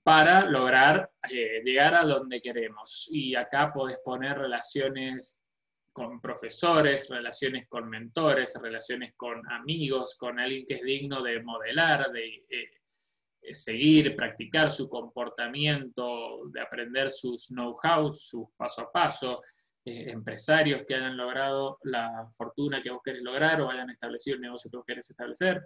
para 0.04 0.46
lograr 0.46 1.12
eh, 1.30 1.62
llegar 1.64 1.94
a 1.94 2.06
donde 2.06 2.42
queremos. 2.42 3.10
Y 3.12 3.36
acá 3.36 3.72
podés 3.74 4.00
poner 4.04 4.38
relaciones 4.38 5.44
con 5.92 6.22
profesores, 6.22 7.10
relaciones 7.10 7.68
con 7.68 7.90
mentores, 7.90 8.54
relaciones 8.62 9.14
con 9.16 9.42
amigos, 9.52 10.16
con 10.16 10.40
alguien 10.40 10.66
que 10.66 10.76
es 10.76 10.84
digno 10.84 11.22
de 11.22 11.42
modelar, 11.44 12.12
de 12.12 12.46
eh, 12.50 13.54
seguir, 13.54 14.16
practicar 14.16 14.72
su 14.72 14.90
comportamiento, 14.90 16.48
de 16.52 16.62
aprender 16.62 17.10
sus 17.10 17.48
know-how, 17.48 18.12
sus 18.12 18.48
paso 18.56 18.82
a 18.82 18.92
paso, 18.92 19.42
eh, 19.86 20.12
empresarios 20.12 20.84
que 20.88 20.96
hayan 20.96 21.18
logrado 21.18 21.80
la 21.84 22.28
fortuna 22.38 22.82
que 22.84 22.92
vos 22.92 23.02
querés 23.04 23.24
lograr 23.24 23.62
o 23.62 23.70
hayan 23.70 23.90
establecido 23.90 24.36
el 24.36 24.42
negocio 24.42 24.70
que 24.70 24.78
vos 24.78 24.86
querés 24.86 25.10
establecer, 25.10 25.66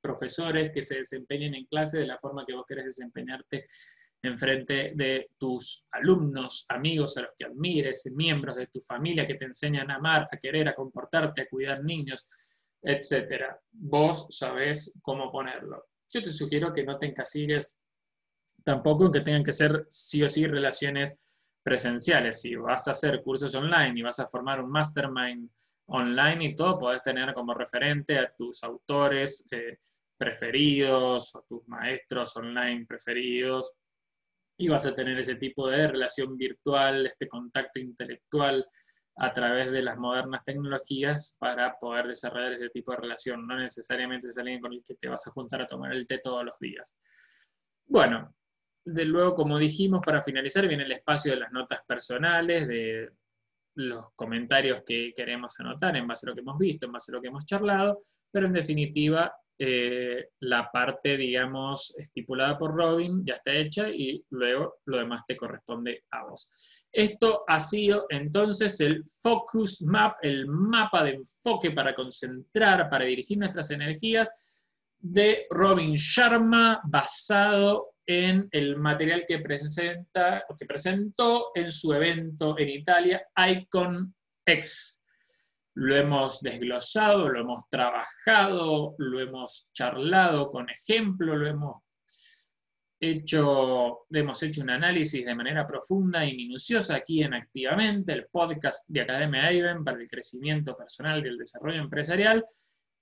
profesores 0.00 0.72
que 0.72 0.82
se 0.82 0.98
desempeñen 0.98 1.54
en 1.54 1.66
clase 1.66 1.98
de 1.98 2.06
la 2.06 2.18
forma 2.18 2.44
que 2.46 2.54
vos 2.54 2.66
querés 2.66 2.84
desempeñarte 2.86 3.66
en 4.22 4.38
frente 4.38 4.92
de 4.94 5.30
tus 5.38 5.86
alumnos, 5.92 6.66
amigos 6.68 7.16
a 7.16 7.22
los 7.22 7.30
que 7.36 7.46
admires, 7.46 8.08
miembros 8.14 8.56
de 8.56 8.66
tu 8.66 8.80
familia 8.80 9.26
que 9.26 9.34
te 9.34 9.46
enseñan 9.46 9.90
a 9.90 9.96
amar, 9.96 10.28
a 10.30 10.36
querer, 10.36 10.68
a 10.68 10.74
comportarte, 10.74 11.42
a 11.42 11.48
cuidar 11.48 11.82
niños, 11.82 12.26
etc. 12.82 13.44
Vos 13.72 14.26
sabés 14.30 14.94
cómo 15.02 15.32
ponerlo. 15.32 15.86
Yo 16.12 16.22
te 16.22 16.32
sugiero 16.32 16.72
que 16.72 16.84
no 16.84 16.98
te 16.98 17.06
encasilles 17.06 17.78
tampoco 18.62 19.06
en 19.06 19.12
que 19.12 19.20
tengan 19.20 19.44
que 19.44 19.52
ser 19.52 19.86
sí 19.88 20.22
o 20.22 20.28
sí 20.28 20.46
relaciones 20.46 21.18
presenciales. 21.62 22.40
Si 22.40 22.56
vas 22.56 22.88
a 22.88 22.92
hacer 22.92 23.22
cursos 23.22 23.54
online 23.54 23.98
y 23.98 24.02
vas 24.02 24.20
a 24.20 24.28
formar 24.28 24.60
un 24.60 24.70
mastermind 24.70 25.50
online 25.86 26.44
y 26.44 26.54
todo, 26.54 26.78
podés 26.78 27.02
tener 27.02 27.32
como 27.32 27.54
referente 27.54 28.18
a 28.18 28.32
tus 28.34 28.62
autores 28.64 29.46
eh, 29.50 29.78
preferidos 30.16 31.34
o 31.34 31.42
tus 31.48 31.66
maestros 31.66 32.36
online 32.36 32.86
preferidos, 32.86 33.72
y 34.60 34.68
vas 34.68 34.84
a 34.84 34.92
tener 34.92 35.18
ese 35.18 35.36
tipo 35.36 35.68
de 35.68 35.88
relación 35.88 36.36
virtual, 36.36 37.06
este 37.06 37.26
contacto 37.26 37.80
intelectual 37.80 38.66
a 39.16 39.32
través 39.32 39.70
de 39.72 39.80
las 39.80 39.96
modernas 39.96 40.44
tecnologías 40.44 41.36
para 41.40 41.78
poder 41.78 42.06
desarrollar 42.08 42.52
ese 42.52 42.68
tipo 42.68 42.92
de 42.92 42.98
relación. 42.98 43.46
No 43.46 43.58
necesariamente 43.58 44.28
es 44.28 44.36
alguien 44.36 44.60
con 44.60 44.74
el 44.74 44.82
que 44.84 44.96
te 44.96 45.08
vas 45.08 45.26
a 45.26 45.30
juntar 45.30 45.62
a 45.62 45.66
tomar 45.66 45.92
el 45.92 46.06
té 46.06 46.18
todos 46.18 46.44
los 46.44 46.58
días. 46.58 46.98
Bueno, 47.86 48.34
de 48.84 49.04
luego, 49.06 49.34
como 49.34 49.56
dijimos, 49.56 50.02
para 50.04 50.22
finalizar 50.22 50.68
viene 50.68 50.84
el 50.84 50.92
espacio 50.92 51.32
de 51.32 51.40
las 51.40 51.52
notas 51.52 51.80
personales, 51.86 52.68
de 52.68 53.10
los 53.76 54.10
comentarios 54.14 54.82
que 54.84 55.14
queremos 55.16 55.58
anotar 55.58 55.96
en 55.96 56.06
base 56.06 56.26
a 56.26 56.30
lo 56.30 56.34
que 56.34 56.42
hemos 56.42 56.58
visto, 56.58 56.84
en 56.84 56.92
base 56.92 57.12
a 57.12 57.14
lo 57.14 57.22
que 57.22 57.28
hemos 57.28 57.46
charlado, 57.46 58.02
pero 58.30 58.46
en 58.46 58.52
definitiva 58.52 59.32
eh, 59.62 60.30
la 60.40 60.70
parte, 60.72 61.18
digamos, 61.18 61.94
estipulada 61.98 62.56
por 62.56 62.74
Robin 62.74 63.22
ya 63.26 63.34
está 63.34 63.52
hecha 63.52 63.90
y 63.90 64.24
luego 64.30 64.76
lo 64.86 64.96
demás 64.96 65.22
te 65.26 65.36
corresponde 65.36 66.04
a 66.12 66.24
vos. 66.24 66.48
Esto 66.90 67.44
ha 67.46 67.60
sido 67.60 68.06
entonces 68.08 68.80
el 68.80 69.04
Focus 69.20 69.82
Map, 69.82 70.16
el 70.22 70.46
mapa 70.46 71.04
de 71.04 71.10
enfoque 71.10 71.72
para 71.72 71.94
concentrar, 71.94 72.88
para 72.88 73.04
dirigir 73.04 73.36
nuestras 73.36 73.70
energías 73.70 74.64
de 74.98 75.46
Robin 75.50 75.94
Sharma 75.94 76.80
basado 76.84 77.90
en 78.06 78.48
el 78.52 78.78
material 78.78 79.26
que, 79.28 79.40
presenta, 79.40 80.42
que 80.58 80.64
presentó 80.64 81.50
en 81.54 81.70
su 81.70 81.92
evento 81.92 82.58
en 82.58 82.70
Italia, 82.70 83.22
Icon 83.36 84.14
X 84.46 84.99
lo 85.80 85.96
hemos 85.96 86.42
desglosado, 86.42 87.30
lo 87.30 87.40
hemos 87.40 87.66
trabajado, 87.70 88.94
lo 88.98 89.18
hemos 89.18 89.70
charlado 89.72 90.50
con 90.50 90.68
ejemplo, 90.68 91.34
lo 91.34 91.46
hemos 91.46 91.76
hecho, 93.00 94.00
hemos 94.10 94.42
hecho 94.42 94.60
un 94.60 94.68
análisis 94.68 95.24
de 95.24 95.34
manera 95.34 95.66
profunda 95.66 96.26
y 96.26 96.36
minuciosa 96.36 96.96
aquí 96.96 97.22
en 97.22 97.32
Activamente, 97.32 98.12
el 98.12 98.26
podcast 98.30 98.90
de 98.90 99.00
Academia 99.00 99.46
Aven 99.46 99.82
para 99.82 99.98
el 99.98 100.06
crecimiento 100.06 100.76
personal 100.76 101.24
y 101.24 101.28
el 101.28 101.38
desarrollo 101.38 101.80
empresarial, 101.80 102.44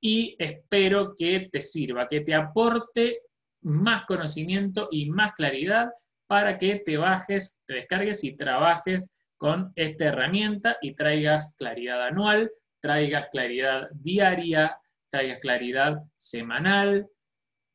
y 0.01 0.37
espero 0.39 1.17
que 1.17 1.49
te 1.51 1.61
sirva, 1.61 2.07
que 2.07 2.21
te 2.21 2.33
aporte 2.33 3.23
más 3.63 4.07
conocimiento 4.07 4.87
y 4.93 5.11
más 5.11 5.33
claridad 5.33 5.91
para 6.29 6.57
que 6.57 6.77
te 6.77 6.97
bajes, 6.97 7.61
te 7.67 7.75
descargues 7.75 8.23
y 8.23 8.37
trabajes 8.37 9.11
con 9.37 9.73
esta 9.75 10.05
herramienta 10.05 10.79
y 10.81 10.95
traigas 10.95 11.57
claridad 11.59 12.07
anual 12.07 12.53
traigas 12.81 13.29
claridad 13.31 13.89
diaria, 13.93 14.79
traigas 15.09 15.39
claridad 15.39 16.03
semanal, 16.15 17.09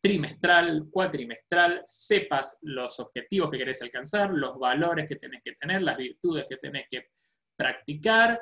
trimestral, 0.01 0.87
cuatrimestral, 0.91 1.81
sepas 1.85 2.59
los 2.63 2.99
objetivos 2.99 3.49
que 3.49 3.57
querés 3.57 3.81
alcanzar, 3.81 4.31
los 4.31 4.59
valores 4.59 5.07
que 5.07 5.15
tenés 5.15 5.41
que 5.41 5.53
tener, 5.53 5.81
las 5.81 5.97
virtudes 5.97 6.45
que 6.49 6.57
tenés 6.57 6.87
que 6.89 7.07
practicar, 7.55 8.39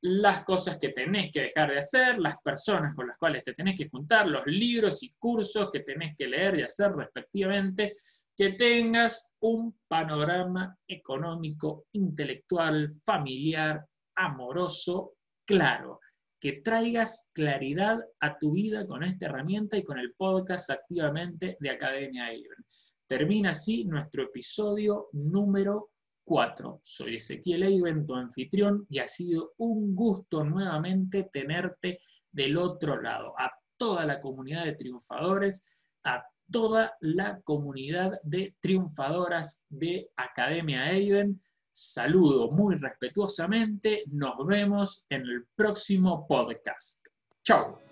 las 0.00 0.42
cosas 0.42 0.78
que 0.78 0.88
tenés 0.88 1.30
que 1.30 1.42
dejar 1.42 1.70
de 1.70 1.78
hacer, 1.78 2.18
las 2.18 2.36
personas 2.38 2.94
con 2.94 3.06
las 3.06 3.18
cuales 3.18 3.44
te 3.44 3.52
tenés 3.52 3.76
que 3.76 3.88
juntar, 3.88 4.26
los 4.26 4.46
libros 4.46 5.02
y 5.02 5.12
cursos 5.18 5.70
que 5.70 5.80
tenés 5.80 6.16
que 6.16 6.26
leer 6.26 6.58
y 6.58 6.62
hacer 6.62 6.92
respectivamente, 6.92 7.92
que 8.34 8.54
tengas 8.54 9.32
un 9.40 9.78
panorama 9.86 10.76
económico, 10.88 11.84
intelectual, 11.92 12.88
familiar, 13.04 13.84
amoroso, 14.14 15.12
claro 15.44 16.00
que 16.42 16.54
traigas 16.54 17.30
claridad 17.34 18.00
a 18.18 18.36
tu 18.36 18.50
vida 18.50 18.84
con 18.84 19.04
esta 19.04 19.26
herramienta 19.26 19.76
y 19.76 19.84
con 19.84 20.00
el 20.00 20.12
podcast 20.14 20.70
activamente 20.70 21.56
de 21.60 21.70
Academia 21.70 22.34
Iben. 22.34 22.66
Termina 23.06 23.50
así 23.50 23.84
nuestro 23.84 24.24
episodio 24.24 25.08
número 25.12 25.90
4. 26.24 26.80
Soy 26.82 27.18
Ezequiel 27.18 27.62
Eiben, 27.62 28.04
tu 28.04 28.16
anfitrión, 28.16 28.84
y 28.90 28.98
ha 28.98 29.06
sido 29.06 29.52
un 29.58 29.94
gusto 29.94 30.42
nuevamente 30.42 31.30
tenerte 31.32 32.00
del 32.32 32.56
otro 32.56 33.00
lado. 33.00 33.34
A 33.38 33.52
toda 33.76 34.04
la 34.04 34.20
comunidad 34.20 34.64
de 34.64 34.74
triunfadores, 34.74 35.86
a 36.02 36.24
toda 36.50 36.96
la 37.02 37.40
comunidad 37.42 38.18
de 38.24 38.56
triunfadoras 38.58 39.64
de 39.68 40.10
Academia 40.16 40.90
Eiben 40.90 41.40
Saludo 41.72 42.50
muy 42.50 42.76
respetuosamente. 42.76 44.04
Nos 44.12 44.46
vemos 44.46 45.06
en 45.08 45.22
el 45.22 45.46
próximo 45.56 46.26
podcast. 46.28 47.06
Chao. 47.42 47.91